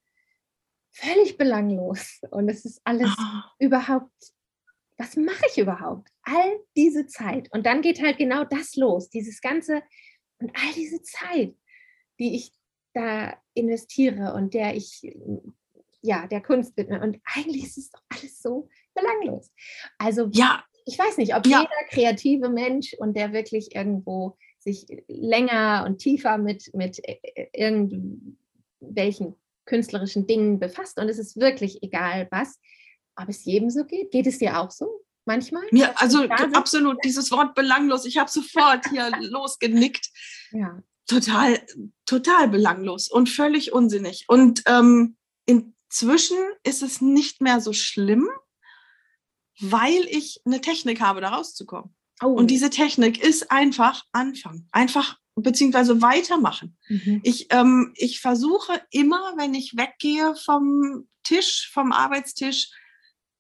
völlig 0.92 1.38
belanglos 1.38 2.22
und 2.30 2.50
es 2.50 2.66
ist 2.66 2.82
alles 2.84 3.10
oh. 3.18 3.42
überhaupt, 3.60 4.12
was 4.98 5.16
mache 5.16 5.46
ich 5.50 5.58
überhaupt? 5.58 6.10
All 6.24 6.60
diese 6.76 7.08
Zeit. 7.08 7.52
Und 7.52 7.66
dann 7.66 7.82
geht 7.82 8.02
halt 8.02 8.18
genau 8.18 8.44
das 8.44 8.76
los, 8.76 9.10
dieses 9.10 9.42
ganze 9.42 9.82
und 10.40 10.56
all 10.56 10.74
diese 10.74 11.02
Zeit, 11.02 11.56
die 12.20 12.36
ich 12.36 12.54
da 12.94 13.36
investiere 13.54 14.34
und 14.34 14.54
der 14.54 14.76
ich 14.76 15.02
ja 16.04 16.28
der 16.28 16.42
Kunst 16.42 16.78
widme. 16.78 17.02
Und 17.02 17.20
eigentlich 17.24 17.64
ist 17.64 17.78
es 17.78 17.90
doch 17.90 18.02
alles 18.10 18.42
so 18.42 18.70
belanglos. 18.94 19.52
Also 19.98 20.30
ja. 20.32 20.64
ich 20.86 21.00
weiß 21.00 21.18
nicht, 21.18 21.36
ob 21.36 21.48
ja. 21.48 21.62
jeder 21.62 21.90
kreative 21.90 22.50
Mensch 22.50 22.94
und 22.94 23.16
der 23.16 23.34
wirklich 23.34 23.76
irgendwo 23.76 24.38
sich 24.60 24.86
länger 25.08 25.84
und 25.88 25.98
tiefer 25.98 26.38
mit, 26.38 26.74
mit 26.74 27.02
äh, 27.08 27.48
irgendwelchen 27.54 29.36
künstlerischen 29.66 30.28
Dingen 30.28 30.60
befasst. 30.60 31.00
Und 31.00 31.10
es 31.10 31.18
ist 31.18 31.38
wirklich 31.38 31.82
egal 31.84 32.28
was, 32.32 32.60
ob 33.16 33.30
es 33.30 33.46
jedem 33.46 33.70
so 33.70 33.86
geht. 33.86 34.12
Geht 34.12 34.28
es 34.28 34.40
dir 34.40 34.60
auch 34.60 34.72
so? 34.72 35.02
Manchmal? 35.26 35.64
Ja, 35.72 35.94
also 35.96 36.24
absolut, 36.24 36.98
dieses 37.06 37.32
Wort 37.32 37.56
belanglos. 37.56 38.06
Ich 38.06 38.18
habe 38.18 38.30
sofort 38.30 38.86
hier 38.90 39.10
losgenickt. 39.22 40.10
Ja 40.52 40.84
total, 41.08 41.60
total 42.06 42.48
belanglos 42.48 43.10
und 43.10 43.30
völlig 43.30 43.74
unsinnig. 43.74 44.26
Und 44.28 44.64
ähm, 44.66 45.16
inzwischen 45.46 46.38
ist 46.64 46.82
es 46.82 47.02
nicht 47.02 47.42
mehr 47.42 47.62
so 47.62 47.74
schlimm, 47.74 48.30
weil 49.60 50.06
ich 50.10 50.42
eine 50.46 50.62
Technik 50.62 51.02
habe, 51.02 51.22
da 51.22 51.30
rauszukommen. 51.30 51.96
Oh. 52.22 52.28
Und 52.28 52.50
diese 52.50 52.70
Technik 52.70 53.24
ist 53.24 53.52
einfach 53.52 54.04
anfangen, 54.12 54.68
einfach 54.72 55.18
beziehungsweise 55.36 56.02
weitermachen. 56.02 56.78
Mhm. 56.88 57.22
Ich, 57.24 57.48
ähm, 57.50 57.94
ich 57.96 58.20
versuche 58.20 58.82
immer, 58.92 59.34
wenn 59.38 59.54
ich 59.54 59.76
weggehe 59.76 60.36
vom 60.36 61.08
Tisch, 61.24 61.70
vom 61.74 61.92
Arbeitstisch, 61.92 62.70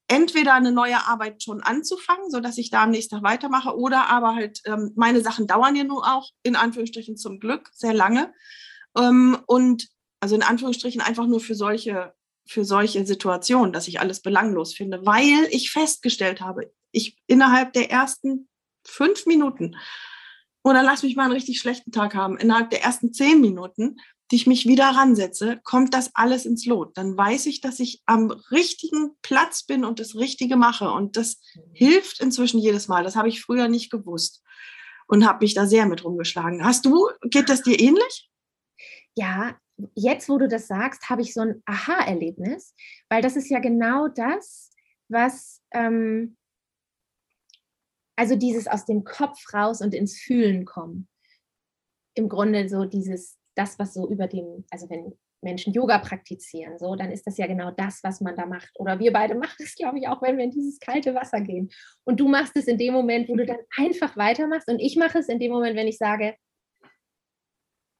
entweder 0.07 0.53
eine 0.53 0.71
neue 0.71 1.05
Arbeit 1.07 1.43
schon 1.43 1.61
anzufangen, 1.61 2.29
sodass 2.29 2.57
ich 2.57 2.69
da 2.69 2.83
am 2.83 2.91
nächsten 2.91 3.15
Tag 3.15 3.23
weitermache, 3.23 3.77
oder 3.77 4.09
aber 4.09 4.35
halt, 4.35 4.61
ähm, 4.65 4.91
meine 4.95 5.21
Sachen 5.21 5.47
dauern 5.47 5.75
ja 5.75 5.83
nur 5.83 6.05
auch, 6.05 6.29
in 6.43 6.55
Anführungsstrichen 6.55 7.17
zum 7.17 7.39
Glück, 7.39 7.69
sehr 7.73 7.93
lange. 7.93 8.33
Ähm, 8.97 9.37
und 9.47 9.87
also 10.19 10.35
in 10.35 10.43
Anführungsstrichen 10.43 11.01
einfach 11.01 11.27
nur 11.27 11.39
für 11.39 11.55
solche, 11.55 12.13
für 12.45 12.65
solche 12.65 13.05
Situationen, 13.05 13.73
dass 13.73 13.87
ich 13.87 13.99
alles 13.99 14.21
belanglos 14.21 14.73
finde, 14.73 15.05
weil 15.05 15.47
ich 15.51 15.71
festgestellt 15.71 16.41
habe, 16.41 16.71
ich 16.91 17.17
innerhalb 17.27 17.73
der 17.73 17.91
ersten 17.91 18.47
fünf 18.85 19.25
Minuten 19.25 19.75
oder 20.63 20.81
lass 20.81 21.03
mich 21.03 21.15
mal 21.15 21.23
einen 21.23 21.33
richtig 21.33 21.59
schlechten 21.59 21.91
Tag 21.91 22.15
haben, 22.15 22.37
innerhalb 22.37 22.69
der 22.69 22.83
ersten 22.83 23.13
zehn 23.13 23.41
Minuten 23.41 23.97
die 24.31 24.37
ich 24.37 24.47
mich 24.47 24.65
wieder 24.65 24.85
ransetze, 24.85 25.59
kommt 25.63 25.93
das 25.93 26.11
alles 26.15 26.45
ins 26.45 26.65
Lot. 26.65 26.97
Dann 26.97 27.17
weiß 27.17 27.45
ich, 27.45 27.61
dass 27.61 27.79
ich 27.79 28.01
am 28.05 28.31
richtigen 28.51 29.11
Platz 29.21 29.63
bin 29.63 29.85
und 29.85 29.99
das 29.99 30.15
Richtige 30.15 30.55
mache. 30.55 30.89
Und 30.89 31.17
das 31.17 31.39
mhm. 31.55 31.61
hilft 31.73 32.19
inzwischen 32.21 32.59
jedes 32.59 32.87
Mal. 32.87 33.03
Das 33.03 33.15
habe 33.15 33.29
ich 33.29 33.41
früher 33.41 33.67
nicht 33.67 33.91
gewusst 33.91 34.41
und 35.07 35.27
habe 35.27 35.43
mich 35.43 35.53
da 35.53 35.67
sehr 35.67 35.85
mit 35.85 36.03
rumgeschlagen. 36.03 36.63
Hast 36.63 36.85
du, 36.85 37.09
geht 37.29 37.49
das 37.49 37.61
dir 37.61 37.79
ähnlich? 37.79 38.31
Ja, 39.15 39.57
jetzt, 39.95 40.29
wo 40.29 40.37
du 40.37 40.47
das 40.47 40.67
sagst, 40.67 41.09
habe 41.09 41.21
ich 41.21 41.33
so 41.33 41.41
ein 41.41 41.61
Aha-Erlebnis, 41.65 42.73
weil 43.09 43.21
das 43.21 43.35
ist 43.35 43.49
ja 43.49 43.59
genau 43.59 44.07
das, 44.07 44.71
was, 45.09 45.61
ähm, 45.71 46.37
also 48.15 48.35
dieses 48.35 48.67
aus 48.67 48.85
dem 48.85 49.03
Kopf 49.03 49.53
raus 49.53 49.81
und 49.81 49.93
ins 49.93 50.17
Fühlen 50.19 50.65
kommen. 50.65 51.07
Im 52.15 52.29
Grunde 52.29 52.69
so 52.69 52.85
dieses 52.85 53.37
das, 53.55 53.77
was 53.79 53.93
so 53.93 54.09
über 54.09 54.27
dem, 54.27 54.65
also 54.71 54.89
wenn 54.89 55.13
Menschen 55.43 55.73
Yoga 55.73 55.99
praktizieren, 55.99 56.79
so, 56.79 56.95
dann 56.95 57.11
ist 57.11 57.27
das 57.27 57.37
ja 57.37 57.47
genau 57.47 57.71
das, 57.71 57.99
was 58.03 58.21
man 58.21 58.35
da 58.35 58.45
macht. 58.45 58.71
Oder 58.79 58.99
wir 58.99 59.11
beide 59.13 59.35
machen 59.39 59.57
es, 59.59 59.75
glaube 59.75 59.99
ich, 59.99 60.07
auch, 60.07 60.21
wenn 60.21 60.37
wir 60.37 60.45
in 60.45 60.51
dieses 60.51 60.79
kalte 60.79 61.13
Wasser 61.13 61.41
gehen. 61.41 61.69
Und 62.05 62.19
du 62.19 62.27
machst 62.27 62.55
es 62.55 62.67
in 62.67 62.77
dem 62.77 62.93
Moment, 62.93 63.29
wo 63.29 63.35
du 63.35 63.45
dann 63.45 63.59
einfach 63.77 64.17
weitermachst. 64.17 64.69
Und 64.69 64.79
ich 64.79 64.95
mache 64.95 65.19
es 65.19 65.29
in 65.29 65.39
dem 65.39 65.51
Moment, 65.51 65.75
wenn 65.75 65.87
ich 65.87 65.97
sage, 65.97 66.35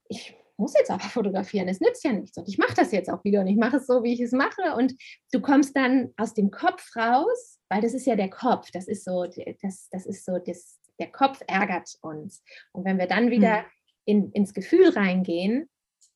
ich 0.10 0.36
muss 0.58 0.74
jetzt 0.76 0.92
aber 0.92 1.04
fotografieren, 1.04 1.68
es 1.68 1.82
nützt 1.82 2.04
ja 2.04 2.14
nichts 2.14 2.38
und 2.38 2.48
ich 2.48 2.58
mache 2.58 2.76
das 2.76 2.92
jetzt 2.92 3.10
auch 3.10 3.24
wieder 3.24 3.42
und 3.42 3.48
ich 3.48 3.58
mache 3.58 3.78
es 3.78 3.88
so, 3.88 4.04
wie 4.04 4.14
ich 4.14 4.20
es 4.20 4.32
mache 4.32 4.76
und 4.78 4.94
du 5.32 5.42
kommst 5.42 5.76
dann 5.76 6.14
aus 6.16 6.34
dem 6.36 6.52
Kopf 6.52 6.96
raus, 6.96 7.60
weil 7.70 7.82
das 7.82 7.94
ist 7.94 8.06
ja 8.06 8.16
der 8.16 8.30
Kopf, 8.30 8.70
das 8.72 8.88
ist 8.88 9.04
so, 9.04 9.26
das, 9.26 9.90
das 9.90 10.06
ist 10.06 10.26
so, 10.26 10.38
das, 10.38 10.80
der 11.00 11.12
Kopf 11.12 11.42
ärgert 11.48 11.98
uns 12.02 12.44
und 12.72 12.86
wenn 12.86 13.00
wir 13.00 13.08
dann 13.08 13.32
wieder 13.32 13.64
hm. 13.64 13.66
In, 14.06 14.32
ins 14.32 14.54
Gefühl 14.54 14.90
reingehen 14.90 15.70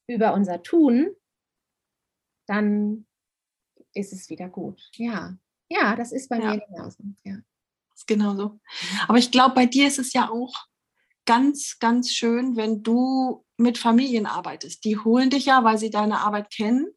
über 0.07 0.33
unser 0.33 0.63
Tun, 0.63 1.15
dann 2.47 3.05
ist 3.93 4.13
es 4.13 4.29
wieder 4.29 4.49
gut. 4.49 4.81
Ja, 4.93 5.37
ja, 5.69 5.95
das 5.95 6.11
ist 6.11 6.29
bei 6.29 6.39
ja. 6.39 6.51
mir 6.51 6.59
genauso. 6.59 7.03
Ja. 7.23 7.37
Das 7.89 7.99
ist 7.99 8.07
genauso. 8.07 8.59
Aber 9.07 9.17
ich 9.17 9.31
glaube, 9.31 9.55
bei 9.55 9.65
dir 9.65 9.87
ist 9.87 9.99
es 9.99 10.13
ja 10.13 10.29
auch 10.29 10.53
ganz, 11.25 11.77
ganz 11.79 12.11
schön, 12.11 12.55
wenn 12.55 12.83
du 12.83 13.45
mit 13.57 13.77
Familien 13.77 14.25
arbeitest. 14.25 14.85
Die 14.85 14.97
holen 14.97 15.29
dich 15.29 15.45
ja, 15.45 15.63
weil 15.63 15.77
sie 15.77 15.89
deine 15.89 16.19
Arbeit 16.19 16.49
kennen 16.51 16.87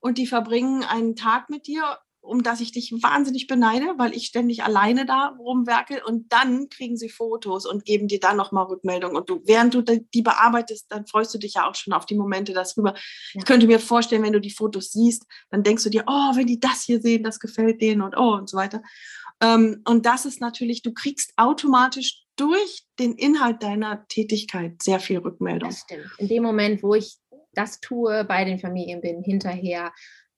und 0.00 0.18
die 0.18 0.26
verbringen 0.26 0.84
einen 0.84 1.16
Tag 1.16 1.50
mit 1.50 1.66
dir, 1.66 1.98
um 2.22 2.42
das 2.42 2.60
ich 2.60 2.72
dich 2.72 2.92
wahnsinnig 3.02 3.46
beneide, 3.46 3.94
weil 3.96 4.14
ich 4.14 4.26
ständig 4.26 4.62
alleine 4.62 5.06
da 5.06 5.34
rumwerke 5.38 6.02
und 6.04 6.32
dann 6.32 6.68
kriegen 6.68 6.96
sie 6.96 7.08
Fotos 7.08 7.66
und 7.66 7.84
geben 7.84 8.08
dir 8.08 8.20
dann 8.20 8.36
nochmal 8.36 8.66
Rückmeldung 8.66 9.16
und 9.16 9.28
du, 9.30 9.40
während 9.44 9.74
du 9.74 9.82
die 9.82 10.22
bearbeitest, 10.22 10.86
dann 10.90 11.06
freust 11.06 11.34
du 11.34 11.38
dich 11.38 11.54
ja 11.54 11.68
auch 11.68 11.74
schon 11.74 11.92
auf 11.92 12.06
die 12.06 12.16
Momente 12.16 12.52
darüber. 12.52 12.94
Ja. 12.94 13.00
Ich 13.34 13.44
könnte 13.44 13.66
mir 13.66 13.80
vorstellen, 13.80 14.22
wenn 14.22 14.32
du 14.32 14.40
die 14.40 14.50
Fotos 14.50 14.92
siehst, 14.92 15.26
dann 15.50 15.62
denkst 15.62 15.84
du 15.84 15.90
dir, 15.90 16.04
oh, 16.06 16.36
wenn 16.36 16.46
die 16.46 16.60
das 16.60 16.82
hier 16.82 17.00
sehen, 17.00 17.22
das 17.22 17.40
gefällt 17.40 17.80
denen 17.80 18.02
und 18.02 18.16
oh 18.16 18.34
und 18.34 18.48
so 18.48 18.56
weiter. 18.56 18.82
Ähm, 19.40 19.82
und 19.86 20.04
das 20.06 20.26
ist 20.26 20.40
natürlich, 20.40 20.82
du 20.82 20.92
kriegst 20.92 21.32
automatisch 21.36 22.24
durch 22.36 22.84
den 22.98 23.14
Inhalt 23.14 23.62
deiner 23.62 24.06
Tätigkeit 24.08 24.82
sehr 24.82 25.00
viel 25.00 25.18
Rückmeldung. 25.18 25.70
Das 25.70 25.80
stimmt. 25.80 26.10
In 26.18 26.28
dem 26.28 26.42
Moment, 26.42 26.82
wo 26.82 26.94
ich 26.94 27.16
das 27.52 27.80
tue, 27.80 28.24
bei 28.24 28.44
den 28.44 28.58
Familien 28.58 29.00
bin, 29.00 29.22
hinterher, 29.22 29.92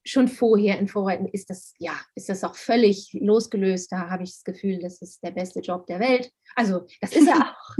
schon 0.05 0.29
vorher 0.29 0.79
in 0.79 0.89
Vorbereitung, 0.89 1.29
ist 1.29 1.51
das, 1.51 1.75
ja, 1.79 1.95
ist 2.15 2.29
das 2.29 2.45
auch 2.45 2.57
völlig 2.57 3.11
losgelöst. 3.21 3.93
Da 3.93 4.11
habe 4.11 4.25
ich 4.25 4.31
das 4.31 4.45
Gefühl, 4.45 4.79
das 4.81 5.01
ist 5.01 5.23
der 5.23 5.31
beste 5.31 5.61
Job 5.61 5.87
der 5.87 6.01
Welt. 6.01 6.33
Also, 6.57 6.87
das 7.01 7.13
ist 7.13 7.29
er 7.29 7.37
auch. 7.41 7.77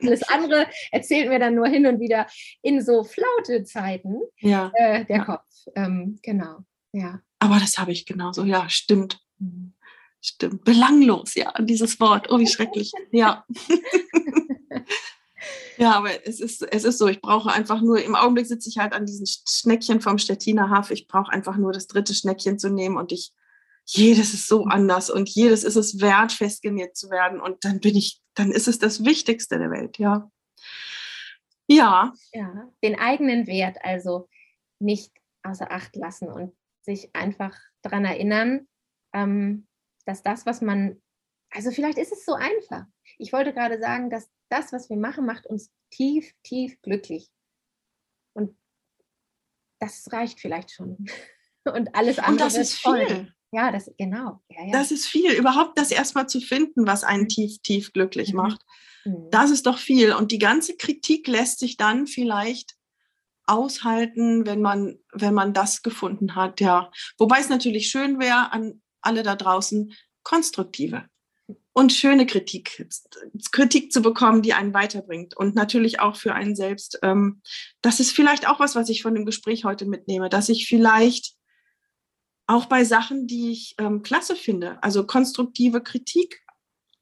Alles 0.00 0.22
andere 0.28 0.66
erzählt 0.92 1.28
mir 1.28 1.38
dann 1.38 1.54
nur 1.54 1.66
hin 1.66 1.86
und 1.86 2.00
wieder 2.00 2.26
in 2.62 2.82
so 2.82 3.02
flaute 3.02 3.64
Zeiten 3.64 4.20
ja. 4.38 4.70
Äh, 4.74 5.04
der 5.06 5.16
ja. 5.16 5.24
Kopf. 5.24 5.44
Ähm, 5.74 6.18
genau, 6.22 6.58
ja. 6.92 7.20
Aber 7.38 7.58
das 7.58 7.78
habe 7.78 7.92
ich 7.92 8.06
genauso, 8.06 8.44
ja, 8.44 8.68
stimmt. 8.68 9.20
Mhm. 9.38 9.72
Stimmt. 10.20 10.64
Belanglos, 10.64 11.34
ja, 11.34 11.52
dieses 11.60 12.00
Wort. 12.00 12.30
Oh, 12.30 12.38
wie 12.38 12.46
schrecklich. 12.48 12.90
Ja. 13.12 13.44
ja, 15.76 15.92
aber 15.92 16.26
es 16.26 16.40
ist, 16.40 16.62
es 16.62 16.84
ist 16.84 16.98
so, 16.98 17.08
ich 17.08 17.20
brauche 17.20 17.52
einfach 17.52 17.80
nur, 17.80 18.02
im 18.02 18.14
Augenblick 18.14 18.46
sitze 18.46 18.68
ich 18.68 18.78
halt 18.78 18.92
an 18.92 19.06
diesen 19.06 19.26
Schneckchen 19.26 20.00
vom 20.00 20.18
Stettiner 20.18 20.70
Hafe. 20.70 20.94
Ich 20.94 21.06
brauche 21.06 21.32
einfach 21.32 21.56
nur 21.56 21.72
das 21.72 21.86
dritte 21.86 22.14
Schneckchen 22.14 22.58
zu 22.58 22.70
nehmen 22.70 22.96
und 22.96 23.12
ich, 23.12 23.32
jedes 23.84 24.34
ist 24.34 24.48
so 24.48 24.64
anders 24.64 25.10
und 25.10 25.28
jedes 25.28 25.62
ist 25.62 25.76
es 25.76 26.00
wert, 26.00 26.32
festgenäht 26.32 26.96
zu 26.96 27.10
werden. 27.10 27.40
Und 27.40 27.64
dann 27.64 27.80
bin 27.80 27.96
ich, 27.96 28.20
dann 28.34 28.50
ist 28.50 28.68
es 28.68 28.78
das 28.78 29.04
Wichtigste 29.04 29.58
der 29.58 29.70
Welt, 29.70 29.98
ja. 29.98 30.30
Ja. 31.68 32.12
Ja, 32.32 32.68
den 32.82 32.98
eigenen 32.98 33.46
Wert 33.46 33.76
also 33.82 34.28
nicht 34.78 35.12
außer 35.42 35.70
Acht 35.70 35.96
lassen 35.96 36.28
und 36.28 36.52
sich 36.82 37.14
einfach 37.14 37.56
daran 37.82 38.04
erinnern, 38.04 38.68
ähm, 39.12 39.66
dass 40.04 40.22
das, 40.22 40.46
was 40.46 40.60
man, 40.60 41.00
also 41.56 41.70
vielleicht 41.70 41.96
ist 41.96 42.12
es 42.12 42.24
so 42.26 42.34
einfach. 42.34 42.84
Ich 43.16 43.32
wollte 43.32 43.54
gerade 43.54 43.80
sagen, 43.80 44.10
dass 44.10 44.28
das, 44.50 44.72
was 44.72 44.90
wir 44.90 44.98
machen, 44.98 45.24
macht 45.24 45.46
uns 45.46 45.72
tief, 45.90 46.32
tief 46.42 46.80
glücklich. 46.82 47.30
Und 48.34 48.56
das 49.80 50.12
reicht 50.12 50.38
vielleicht 50.38 50.70
schon. 50.70 50.98
Und 51.64 51.94
alles 51.96 52.18
andere. 52.18 52.32
Und 52.32 52.40
das 52.42 52.56
ist 52.56 52.74
viel. 52.74 53.32
Ja, 53.52 53.72
das 53.72 53.90
genau. 53.96 54.42
Ja, 54.50 54.66
ja. 54.66 54.72
Das 54.72 54.90
ist 54.90 55.06
viel. 55.06 55.32
Überhaupt 55.32 55.78
das 55.78 55.90
erstmal 55.90 56.28
zu 56.28 56.40
finden, 56.40 56.86
was 56.86 57.04
einen 57.04 57.22
mhm. 57.22 57.28
tief, 57.28 57.58
tief 57.62 57.92
glücklich 57.92 58.32
mhm. 58.32 58.36
macht. 58.36 58.60
Mhm. 59.04 59.28
Das 59.30 59.50
ist 59.50 59.66
doch 59.66 59.78
viel. 59.78 60.12
Und 60.12 60.32
die 60.32 60.38
ganze 60.38 60.76
Kritik 60.76 61.26
lässt 61.26 61.58
sich 61.58 61.78
dann 61.78 62.06
vielleicht 62.06 62.76
aushalten, 63.46 64.44
wenn 64.44 64.60
man, 64.60 64.98
wenn 65.12 65.32
man 65.32 65.54
das 65.54 65.82
gefunden 65.82 66.34
hat, 66.34 66.60
ja. 66.60 66.90
Wobei 67.16 67.40
es 67.40 67.48
natürlich 67.48 67.88
schön 67.88 68.20
wäre, 68.20 68.52
an 68.52 68.82
alle 69.00 69.22
da 69.22 69.36
draußen 69.36 69.94
konstruktive 70.22 71.08
und 71.72 71.92
schöne 71.92 72.26
Kritik, 72.26 72.88
Kritik 73.52 73.92
zu 73.92 74.02
bekommen, 74.02 74.42
die 74.42 74.54
einen 74.54 74.74
weiterbringt 74.74 75.36
und 75.36 75.54
natürlich 75.54 76.00
auch 76.00 76.16
für 76.16 76.34
einen 76.34 76.56
selbst. 76.56 76.98
Ähm, 77.02 77.42
das 77.82 78.00
ist 78.00 78.12
vielleicht 78.12 78.48
auch 78.48 78.60
was, 78.60 78.74
was 78.74 78.88
ich 78.88 79.02
von 79.02 79.14
dem 79.14 79.26
Gespräch 79.26 79.64
heute 79.64 79.84
mitnehme, 79.84 80.28
dass 80.28 80.48
ich 80.48 80.66
vielleicht 80.66 81.34
auch 82.46 82.66
bei 82.66 82.84
Sachen, 82.84 83.26
die 83.26 83.50
ich 83.50 83.74
ähm, 83.78 84.02
klasse 84.02 84.36
finde, 84.36 84.82
also 84.82 85.06
konstruktive 85.06 85.82
Kritik 85.82 86.40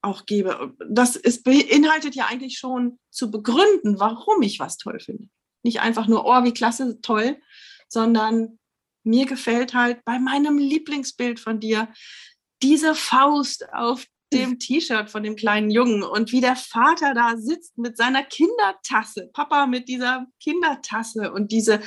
auch 0.03 0.27
gebe. 0.27 0.75
Das 0.89 1.17
ist, 1.17 1.45
beinhaltet 1.45 2.15
ja 2.15 2.27
eigentlich 2.27 2.59
schon 2.59 2.99
zu 3.11 3.31
begründen, 3.31 3.99
warum 3.99 4.43
ich 4.43 4.59
was 4.59 4.77
toll 4.77 5.01
finde. 5.01 5.29
Nicht 5.63 5.81
einfach 5.81 6.07
nur, 6.07 6.27
oh, 6.27 6.45
wie 6.45 6.53
klasse, 6.53 7.01
toll, 7.01 7.41
sondern 7.89 8.59
mir 9.03 9.27
gefällt 9.27 9.75
halt 9.75 10.05
bei 10.05 10.19
meinem 10.19 10.59
Lieblingsbild 10.59 11.41
von 11.41 11.61
dir 11.61 11.89
diese 12.63 12.95
Faust 12.95 13.73
auf 13.73 14.07
dem 14.35 14.59
T-Shirt 14.59 15.11
von 15.11 15.23
dem 15.23 15.37
kleinen 15.37 15.71
Jungen 15.71 16.03
und 16.03 16.33
wie 16.33 16.41
der 16.41 16.57
Vater 16.57 17.15
da 17.15 17.37
sitzt 17.37 17.79
mit 17.79 17.97
seiner 17.97 18.23
Kindertasse, 18.23 19.31
Papa 19.33 19.67
mit 19.67 19.89
dieser 19.89 20.27
Kindertasse 20.41 21.33
und 21.33 21.53
diese, 21.53 21.81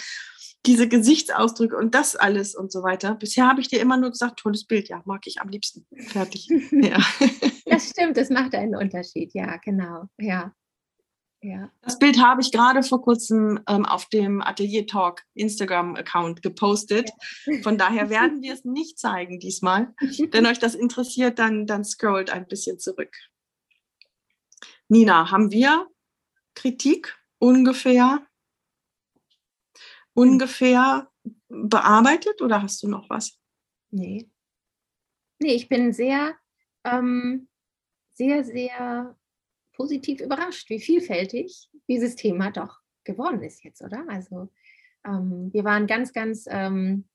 diese 0.66 0.88
Gesichtsausdrücke 0.88 1.78
und 1.78 1.94
das 1.94 2.16
alles 2.16 2.56
und 2.56 2.72
so 2.72 2.84
weiter. 2.84 3.16
Bisher 3.16 3.48
habe 3.48 3.62
ich 3.62 3.68
dir 3.68 3.80
immer 3.80 3.98
nur 3.98 4.12
gesagt, 4.12 4.40
tolles 4.40 4.66
Bild, 4.66 4.90
ja, 4.90 5.02
mag 5.06 5.28
ich 5.28 5.42
am 5.42 5.50
liebsten. 5.50 5.86
Fertig. 6.08 6.48
ja. 6.72 6.98
Das 7.66 7.90
stimmt, 7.90 8.18
das 8.18 8.30
macht 8.30 8.56
einen 8.56 8.76
Unterschied, 8.76 9.34
ja, 9.34 9.58
genau, 9.58 10.06
ja. 10.18 10.54
Ja. 11.42 11.72
Das 11.82 12.00
Bild 12.00 12.20
habe 12.22 12.42
ich 12.42 12.52
gerade 12.52 12.82
vor 12.82 13.02
kurzem 13.02 13.60
ähm, 13.68 13.86
auf 13.86 14.10
dem 14.10 14.42
Atelier 14.42 14.88
Talk 14.88 15.24
Instagram-Account 15.36 16.42
gepostet. 16.42 17.12
Von 17.62 17.78
daher 17.78 18.10
werden 18.10 18.42
wir 18.42 18.54
es 18.54 18.66
nicht 18.66 18.98
zeigen 18.98 19.40
diesmal. 19.40 19.94
Wenn 20.32 20.48
euch 20.48 20.60
das 20.60 20.74
interessiert, 20.74 21.38
dann, 21.38 21.68
dann 21.68 21.86
scrollt 21.86 22.32
ein 22.32 22.48
bisschen 22.48 22.80
zurück. 22.80 23.16
Nina, 24.90 25.32
haben 25.32 25.52
wir 25.52 25.88
Kritik 26.56 27.16
ungefähr, 27.38 28.26
ungefähr 30.14 31.12
bearbeitet 31.50 32.42
oder 32.42 32.64
hast 32.64 32.82
du 32.82 32.88
noch 32.88 33.10
was? 33.10 33.38
Nee. 33.92 34.30
Nee, 35.40 35.54
ich 35.54 35.70
bin 35.70 35.94
sehr, 35.94 36.36
ähm, 36.84 37.48
sehr, 38.14 38.44
sehr 38.44 39.16
positiv 39.78 40.20
überrascht, 40.20 40.70
wie 40.70 40.80
vielfältig 40.80 41.70
dieses 41.88 42.16
Thema 42.16 42.52
doch 42.52 42.80
geworden 43.04 43.42
ist 43.44 43.64
jetzt, 43.64 43.82
oder? 43.82 44.04
Also 44.10 44.50
ähm, 45.06 45.54
wir 45.54 45.64
waren 45.64 45.88
ganz, 45.88 46.12
ganz, 46.12 46.46
ähm, 46.50 47.06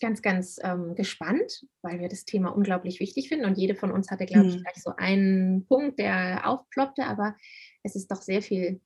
ganz, 0.00 0.20
ganz 0.20 0.58
ähm, 0.62 0.94
gespannt, 0.96 1.64
weil 1.82 2.00
wir 2.00 2.08
das 2.08 2.24
Thema 2.24 2.50
unglaublich 2.50 3.00
wichtig 3.00 3.28
finden 3.28 3.46
und 3.46 3.56
jede 3.56 3.76
von 3.76 3.92
uns 3.92 4.10
hatte, 4.10 4.26
glaube 4.26 4.48
ich, 4.48 4.56
mhm. 4.56 4.62
gleich 4.62 4.82
so 4.82 4.90
einen 4.96 5.64
Punkt, 5.66 5.98
der 5.98 6.46
aufploppte, 6.46 7.06
aber 7.06 7.36
es 7.84 7.94
ist 7.94 8.10
doch 8.10 8.20
sehr 8.20 8.42
viel, 8.42 8.80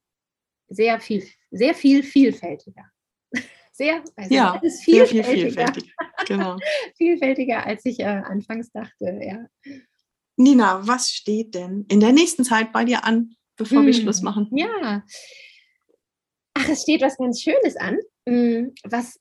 sehr 0.68 1.00
viel, 1.00 1.26
sehr 1.50 1.74
viel 1.74 2.02
vielfältiger. 2.02 2.84
Sehr, 3.72 4.02
also 4.14 4.34
ja, 4.34 4.60
sehr 4.62 5.06
viel 5.06 5.24
vielfältiger. 5.24 5.72
Genau. 6.26 6.58
vielfältiger, 6.98 7.64
als 7.64 7.86
ich 7.86 8.00
äh, 8.00 8.04
anfangs 8.04 8.70
dachte, 8.72 9.18
ja. 9.22 9.46
Nina, 10.40 10.86
was 10.86 11.10
steht 11.10 11.54
denn 11.54 11.84
in 11.88 12.00
der 12.00 12.12
nächsten 12.12 12.44
Zeit 12.44 12.72
bei 12.72 12.84
dir 12.84 13.04
an, 13.04 13.36
bevor 13.56 13.78
hm. 13.78 13.86
wir 13.86 13.92
Schluss 13.92 14.22
machen? 14.22 14.48
Ja. 14.52 15.04
Ach, 16.54 16.68
es 16.68 16.82
steht 16.82 17.02
was 17.02 17.18
ganz 17.18 17.42
Schönes 17.42 17.76
an, 17.76 17.98
hm, 18.26 18.74
was 18.84 19.20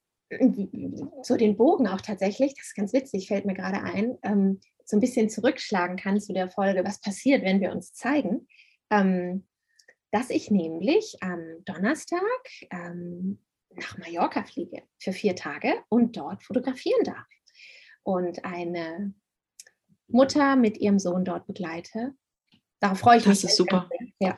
so 1.24 1.36
den 1.36 1.58
Bogen 1.58 1.88
auch 1.88 2.02
tatsächlich, 2.02 2.54
das 2.56 2.68
ist 2.68 2.76
ganz 2.76 2.94
witzig, 2.94 3.28
fällt 3.28 3.46
mir 3.46 3.54
gerade 3.54 3.82
ein, 3.82 4.18
ähm, 4.24 4.60
so 4.86 4.96
ein 4.96 5.02
bisschen 5.02 5.30
zurückschlagen 5.30 5.98
kann 5.98 6.22
zu 6.22 6.34
der 6.34 6.50
Folge, 6.50 6.84
was 6.86 7.02
passiert, 7.02 7.44
wenn 7.44 7.62
wir 7.62 7.72
uns 7.72 7.94
zeigen. 7.94 8.48
Ähm, 8.90 9.46
dass 10.12 10.30
ich 10.30 10.50
nämlich 10.50 11.18
am 11.22 11.64
Donnerstag 11.66 12.22
ähm, 12.72 13.40
nach 13.76 13.98
Mallorca 13.98 14.44
fliege 14.44 14.84
für 14.98 15.14
vier 15.14 15.36
Tage 15.36 15.74
und 15.90 16.18
dort 16.18 16.44
fotografieren 16.44 17.04
darf. 17.04 17.28
Und 18.04 18.44
eine 18.46 19.14
Mutter 20.10 20.56
mit 20.56 20.78
ihrem 20.78 21.00
Sohn 21.00 21.26
dort 21.26 21.48
begleite. 21.48 22.14
Darauf 22.80 23.00
freue 23.00 23.18
ich 23.18 23.24
das 23.24 23.30
mich. 23.30 23.42
Das 23.42 23.52
ist 23.52 23.58
super. 23.58 23.90
Ja. 24.20 24.38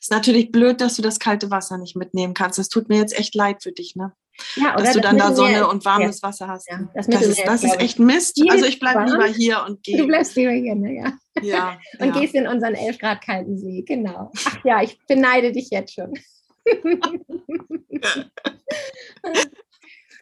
Ist 0.00 0.10
natürlich 0.10 0.52
blöd, 0.52 0.80
dass 0.80 0.96
du 0.96 1.02
das 1.02 1.18
kalte 1.18 1.50
Wasser 1.50 1.78
nicht 1.78 1.96
mitnehmen 1.96 2.34
kannst. 2.34 2.58
Das 2.58 2.68
tut 2.68 2.88
mir 2.88 2.98
jetzt 2.98 3.18
echt 3.18 3.34
leid 3.34 3.62
für 3.62 3.72
dich, 3.72 3.96
ne? 3.96 4.12
Ja, 4.56 4.76
dass 4.76 4.92
du 4.92 5.00
dann 5.00 5.18
da 5.18 5.34
Sonne 5.34 5.66
und 5.68 5.84
warmes 5.84 6.20
ja. 6.20 6.28
Wasser 6.28 6.46
hast. 6.48 6.68
Ja, 6.70 6.88
das, 6.94 7.08
das, 7.08 7.26
ist, 7.26 7.42
das 7.44 7.64
ist 7.64 7.80
echt 7.80 7.98
Mist. 7.98 8.40
Also 8.48 8.66
ich 8.66 8.78
bleibe 8.78 9.04
lieber 9.04 9.26
hier 9.26 9.64
und 9.66 9.82
gehe. 9.82 9.96
Du 10.02 10.06
bleibst 10.06 10.36
lieber 10.36 10.52
hier, 10.52 10.76
ne? 10.76 10.94
Ja. 10.94 11.12
ja 11.42 11.76
und 11.98 12.12
gehst 12.12 12.34
in 12.34 12.46
unseren 12.46 12.74
11 12.74 12.98
Grad 12.98 13.20
kalten 13.22 13.58
See, 13.58 13.82
genau. 13.82 14.30
Ach 14.46 14.64
ja, 14.64 14.80
ich 14.82 14.98
beneide 15.06 15.50
dich 15.52 15.70
jetzt 15.70 15.94
schon. 15.94 16.14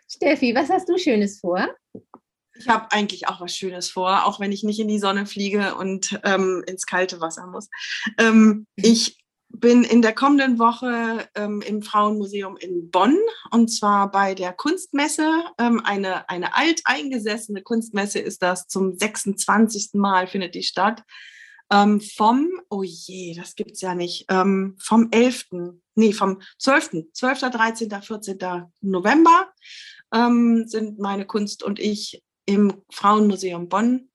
Steffi, 0.08 0.54
was 0.54 0.70
hast 0.70 0.88
du 0.88 0.96
Schönes 0.96 1.40
vor? 1.40 1.68
Ich 2.58 2.68
habe 2.68 2.90
eigentlich 2.92 3.28
auch 3.28 3.40
was 3.40 3.54
Schönes 3.56 3.90
vor, 3.90 4.24
auch 4.24 4.40
wenn 4.40 4.52
ich 4.52 4.62
nicht 4.62 4.80
in 4.80 4.88
die 4.88 4.98
Sonne 4.98 5.26
fliege 5.26 5.74
und 5.74 6.18
ähm, 6.24 6.64
ins 6.66 6.86
kalte 6.86 7.20
Wasser 7.20 7.46
muss. 7.46 7.68
Ähm, 8.18 8.66
ich 8.76 9.18
bin 9.48 9.84
in 9.84 10.02
der 10.02 10.14
kommenden 10.14 10.58
Woche 10.58 11.28
ähm, 11.34 11.62
im 11.62 11.82
Frauenmuseum 11.82 12.56
in 12.56 12.90
Bonn 12.90 13.16
und 13.50 13.68
zwar 13.68 14.10
bei 14.10 14.34
der 14.34 14.52
Kunstmesse. 14.52 15.44
Ähm, 15.58 15.80
eine, 15.84 16.28
eine 16.28 16.54
alteingesessene 16.54 17.62
Kunstmesse 17.62 18.18
ist 18.18 18.42
das. 18.42 18.66
Zum 18.66 18.96
26. 18.96 19.90
Mal 19.94 20.26
findet 20.26 20.54
die 20.54 20.62
statt. 20.62 21.02
Ähm, 21.70 22.00
vom, 22.00 22.48
oh 22.70 22.82
je, 22.84 23.34
das 23.34 23.56
gibt 23.56 23.72
es 23.72 23.80
ja 23.80 23.94
nicht, 23.94 24.26
ähm, 24.28 24.76
vom 24.78 25.08
11., 25.10 25.46
nee, 25.96 26.12
vom 26.12 26.40
12., 26.58 27.12
12., 27.12 27.40
13., 27.40 27.90
14. 28.02 28.38
November 28.82 29.52
ähm, 30.14 30.64
sind 30.68 31.00
meine 31.00 31.26
Kunst 31.26 31.64
und 31.64 31.80
ich 31.80 32.22
im 32.46 32.82
Frauenmuseum 32.90 33.68
Bonn 33.68 34.08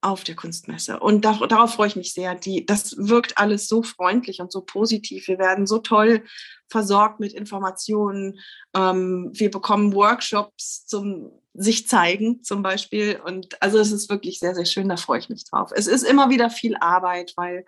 auf 0.00 0.22
der 0.22 0.36
Kunstmesse. 0.36 1.00
Und 1.00 1.24
da, 1.24 1.34
darauf 1.48 1.74
freue 1.74 1.88
ich 1.88 1.96
mich 1.96 2.12
sehr. 2.12 2.34
Die, 2.34 2.64
das 2.64 2.96
wirkt 2.96 3.38
alles 3.38 3.66
so 3.66 3.82
freundlich 3.82 4.40
und 4.40 4.52
so 4.52 4.60
positiv. 4.60 5.26
Wir 5.26 5.38
werden 5.38 5.66
so 5.66 5.78
toll 5.78 6.22
versorgt 6.68 7.18
mit 7.18 7.32
Informationen. 7.32 8.38
Ähm, 8.74 9.30
wir 9.34 9.50
bekommen 9.50 9.94
Workshops 9.94 10.86
zum 10.86 11.32
sich 11.54 11.88
zeigen 11.88 12.42
zum 12.42 12.62
Beispiel. 12.62 13.20
Und 13.24 13.60
also 13.62 13.78
es 13.78 13.90
ist 13.90 14.08
wirklich 14.10 14.38
sehr, 14.38 14.54
sehr 14.54 14.66
schön. 14.66 14.88
Da 14.88 14.96
freue 14.96 15.18
ich 15.18 15.28
mich 15.28 15.44
drauf. 15.44 15.70
Es 15.74 15.86
ist 15.86 16.02
immer 16.02 16.30
wieder 16.30 16.50
viel 16.50 16.76
Arbeit, 16.76 17.32
weil 17.36 17.64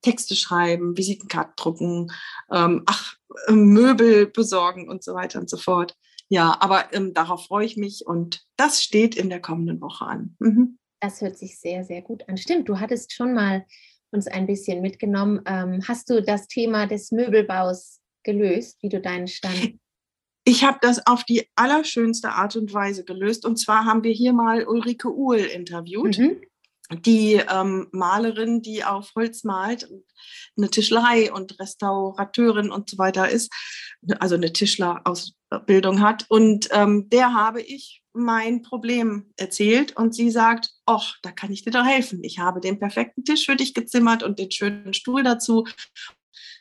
Texte 0.00 0.34
schreiben, 0.34 0.96
Visitenkarten 0.96 1.54
drucken, 1.56 2.12
ähm, 2.50 2.82
ach, 2.86 3.16
Möbel 3.48 4.26
besorgen 4.26 4.88
und 4.88 5.02
so 5.02 5.14
weiter 5.14 5.40
und 5.40 5.48
so 5.48 5.56
fort. 5.56 5.96
Ja, 6.32 6.56
aber 6.60 6.94
ähm, 6.94 7.12
darauf 7.12 7.44
freue 7.44 7.66
ich 7.66 7.76
mich 7.76 8.06
und 8.06 8.46
das 8.56 8.82
steht 8.82 9.16
in 9.16 9.28
der 9.28 9.42
kommenden 9.42 9.82
Woche 9.82 10.06
an. 10.06 10.34
Mhm. 10.38 10.78
Das 10.98 11.20
hört 11.20 11.36
sich 11.36 11.60
sehr, 11.60 11.84
sehr 11.84 12.00
gut 12.00 12.26
an. 12.26 12.38
Stimmt, 12.38 12.70
du 12.70 12.80
hattest 12.80 13.12
schon 13.12 13.34
mal 13.34 13.66
uns 14.12 14.28
ein 14.28 14.46
bisschen 14.46 14.80
mitgenommen. 14.80 15.42
Ähm, 15.44 15.82
hast 15.86 16.08
du 16.08 16.22
das 16.22 16.46
Thema 16.46 16.86
des 16.86 17.12
Möbelbaus 17.12 18.00
gelöst, 18.22 18.78
wie 18.80 18.88
du 18.88 18.98
deinen 18.98 19.28
Stand? 19.28 19.74
Ich 20.44 20.64
habe 20.64 20.78
das 20.80 21.06
auf 21.06 21.22
die 21.22 21.46
allerschönste 21.54 22.30
Art 22.30 22.56
und 22.56 22.74
Weise 22.74 23.04
gelöst. 23.04 23.46
Und 23.46 23.58
zwar 23.58 23.84
haben 23.84 24.02
wir 24.02 24.10
hier 24.10 24.32
mal 24.32 24.66
Ulrike 24.66 25.08
Uhl 25.14 25.36
interviewt. 25.36 26.18
Mhm 26.18 26.40
die 27.00 27.34
ähm, 27.34 27.88
Malerin, 27.92 28.62
die 28.62 28.84
auf 28.84 29.12
Holz 29.14 29.44
malt, 29.44 29.88
eine 30.56 30.70
Tischlerei 30.70 31.32
und 31.32 31.58
Restaurateurin 31.58 32.70
und 32.70 32.90
so 32.90 32.98
weiter 32.98 33.28
ist, 33.28 33.52
also 34.18 34.34
eine 34.34 34.52
Tischlerausbildung 34.52 36.00
hat. 36.00 36.26
Und 36.28 36.68
ähm, 36.72 37.08
der 37.08 37.34
habe 37.34 37.62
ich 37.62 38.02
mein 38.12 38.62
Problem 38.62 39.32
erzählt 39.36 39.96
und 39.96 40.14
sie 40.14 40.30
sagt, 40.30 40.70
ach, 40.86 41.16
da 41.22 41.32
kann 41.32 41.52
ich 41.52 41.64
dir 41.64 41.70
doch 41.70 41.84
helfen. 41.84 42.22
Ich 42.22 42.38
habe 42.38 42.60
den 42.60 42.78
perfekten 42.78 43.24
Tisch 43.24 43.46
für 43.46 43.56
dich 43.56 43.74
gezimmert 43.74 44.22
und 44.22 44.38
den 44.38 44.50
schönen 44.50 44.92
Stuhl 44.92 45.22
dazu. 45.22 45.66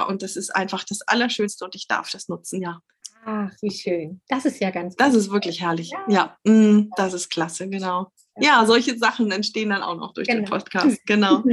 Und 0.08 0.22
das 0.22 0.36
ist 0.36 0.56
einfach 0.56 0.84
das 0.84 1.02
Allerschönste 1.02 1.66
und 1.66 1.76
ich 1.76 1.88
darf 1.88 2.10
das 2.10 2.28
nutzen, 2.28 2.62
ja. 2.62 2.82
Ach, 3.24 3.52
wie 3.62 3.72
schön. 3.72 4.22
Das 4.28 4.46
ist 4.46 4.60
ja 4.60 4.72
ganz 4.72 4.96
Das 4.96 5.14
ist 5.14 5.32
wirklich 5.32 5.62
herrlich. 5.62 5.92
Ja, 5.92 6.06
ja 6.08 6.52
mm, 6.52 6.90
das 6.96 7.14
ist 7.14 7.30
klasse, 7.30 7.70
genau. 7.70 8.12
Ja, 8.40 8.66
solche 8.66 8.98
Sachen 8.98 9.32
entstehen 9.32 9.70
dann 9.70 9.84
auch 9.84 9.96
noch 9.96 10.14
durch 10.14 10.28
genau. 10.28 10.42
den 10.42 10.50
Podcast, 10.50 11.00
genau. 11.06 11.44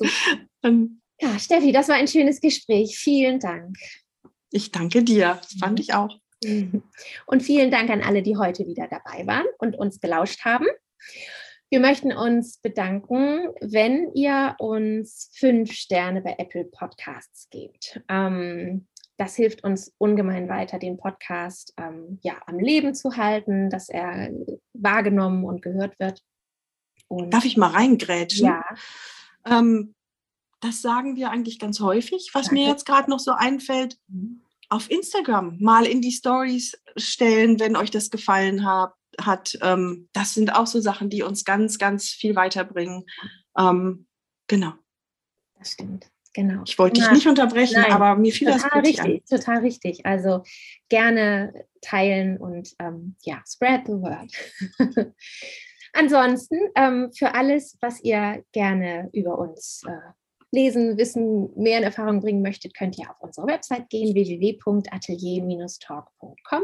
ja, 1.20 1.38
Steffi, 1.38 1.72
das 1.72 1.88
war 1.88 1.96
ein 1.96 2.08
schönes 2.08 2.40
Gespräch. 2.40 2.96
Vielen 2.98 3.40
Dank. 3.40 3.76
Ich 4.50 4.70
danke 4.70 5.02
dir. 5.02 5.38
Das 5.42 5.54
fand 5.58 5.80
ich 5.80 5.94
auch. 5.94 6.16
Und 7.26 7.42
vielen 7.42 7.70
Dank 7.70 7.90
an 7.90 8.02
alle, 8.02 8.22
die 8.22 8.36
heute 8.36 8.66
wieder 8.66 8.86
dabei 8.88 9.26
waren 9.26 9.46
und 9.58 9.76
uns 9.76 10.00
gelauscht 10.00 10.44
haben. 10.44 10.66
Wir 11.70 11.80
möchten 11.80 12.12
uns 12.12 12.58
bedanken, 12.58 13.48
wenn 13.60 14.12
ihr 14.14 14.54
uns 14.58 15.30
fünf 15.34 15.72
Sterne 15.72 16.20
bei 16.20 16.36
Apple 16.38 16.64
Podcasts 16.66 17.48
gebt. 17.50 18.00
Ähm, 18.08 18.86
das 19.16 19.36
hilft 19.36 19.64
uns 19.64 19.92
ungemein 19.98 20.48
weiter, 20.48 20.78
den 20.78 20.96
Podcast 20.96 21.72
ähm, 21.76 22.18
ja, 22.22 22.34
am 22.46 22.58
Leben 22.58 22.94
zu 22.94 23.16
halten, 23.16 23.70
dass 23.70 23.88
er 23.88 24.30
wahrgenommen 24.72 25.44
und 25.44 25.62
gehört 25.62 25.98
wird. 25.98 26.22
Und 27.08 27.32
Darf 27.32 27.44
ich 27.44 27.56
mal 27.56 27.70
reingrätschen? 27.70 28.46
Ja. 28.46 28.64
Ähm, 29.44 29.94
das 30.60 30.82
sagen 30.82 31.16
wir 31.16 31.30
eigentlich 31.30 31.58
ganz 31.58 31.80
häufig. 31.80 32.30
Was 32.32 32.46
Danke. 32.46 32.54
mir 32.54 32.68
jetzt 32.68 32.86
gerade 32.86 33.10
noch 33.10 33.20
so 33.20 33.32
einfällt, 33.32 33.98
mhm 34.08 34.40
auf 34.68 34.90
Instagram 34.90 35.56
mal 35.60 35.86
in 35.86 36.00
die 36.00 36.12
Stories 36.12 36.76
stellen, 36.96 37.60
wenn 37.60 37.76
euch 37.76 37.90
das 37.90 38.10
gefallen 38.10 38.66
hat. 38.66 38.92
hat. 39.20 39.56
Ähm, 39.62 40.08
das 40.12 40.34
sind 40.34 40.54
auch 40.54 40.66
so 40.66 40.80
Sachen, 40.80 41.10
die 41.10 41.22
uns 41.22 41.44
ganz, 41.44 41.78
ganz 41.78 42.08
viel 42.08 42.34
weiterbringen. 42.34 43.04
Ähm, 43.56 44.06
genau. 44.48 44.72
Das 45.58 45.72
stimmt. 45.72 46.10
Genau. 46.34 46.62
Ich 46.66 46.76
wollte 46.78 47.00
dich 47.00 47.10
nicht 47.10 47.26
unterbrechen, 47.28 47.80
Nein, 47.80 47.92
aber 47.92 48.16
mir 48.16 48.32
fiel 48.32 48.50
total 48.50 48.82
das 48.82 48.82
richtig, 48.82 49.04
an. 49.04 49.38
Total 49.38 49.58
richtig. 49.58 50.04
Also 50.04 50.42
gerne 50.88 51.64
teilen 51.80 52.38
und 52.38 52.74
ähm, 52.80 53.14
ja, 53.22 53.40
spread 53.46 53.86
the 53.86 53.92
word. 53.92 54.30
Ansonsten 55.92 56.58
ähm, 56.74 57.12
für 57.16 57.34
alles, 57.34 57.78
was 57.80 58.02
ihr 58.02 58.44
gerne 58.50 59.08
über 59.12 59.38
uns 59.38 59.82
äh, 59.86 59.92
lesen, 60.54 60.96
wissen, 60.96 61.50
mehr 61.56 61.78
in 61.78 61.84
Erfahrung 61.84 62.20
bringen 62.20 62.40
möchtet, 62.40 62.74
könnt 62.74 62.98
ihr 62.98 63.10
auf 63.10 63.16
unsere 63.20 63.46
Website 63.46 63.90
gehen, 63.90 64.14
www.atelier-talk.com. 64.14 66.62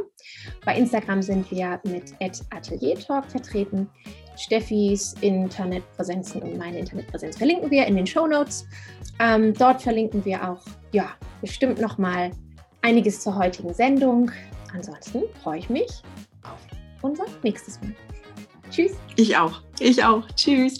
Bei 0.64 0.74
Instagram 0.76 1.20
sind 1.22 1.51
wir 1.51 1.78
mit 1.84 2.14
@ateliertalk 2.20 3.30
vertreten. 3.30 3.91
Steffis 4.36 5.14
Internetpräsenzen 5.20 6.41
und 6.43 6.57
meine 6.57 6.78
Internetpräsenz 6.78 7.36
verlinken 7.36 7.70
wir 7.70 7.84
in 7.86 7.97
den 7.97 8.07
Show 8.07 8.26
Notes. 8.26 8.64
Ähm, 9.18 9.53
dort 9.53 9.82
verlinken 9.82 10.24
wir 10.24 10.49
auch, 10.49 10.64
ja, 10.93 11.11
bestimmt 11.43 11.78
nochmal 11.80 12.30
einiges 12.82 13.20
zur 13.20 13.36
heutigen 13.36 13.74
Sendung. 13.74 14.30
Ansonsten 14.72 15.24
freue 15.43 15.59
ich 15.59 15.68
mich 15.68 15.91
auf 16.43 16.61
unser 17.03 17.26
nächstes 17.43 17.80
Mal. 17.80 17.93
Tschüss. 18.70 18.93
Ich 19.16 19.36
auch. 19.36 19.61
Ich 19.80 20.03
auch. 20.03 20.26
Tschüss. 20.36 20.78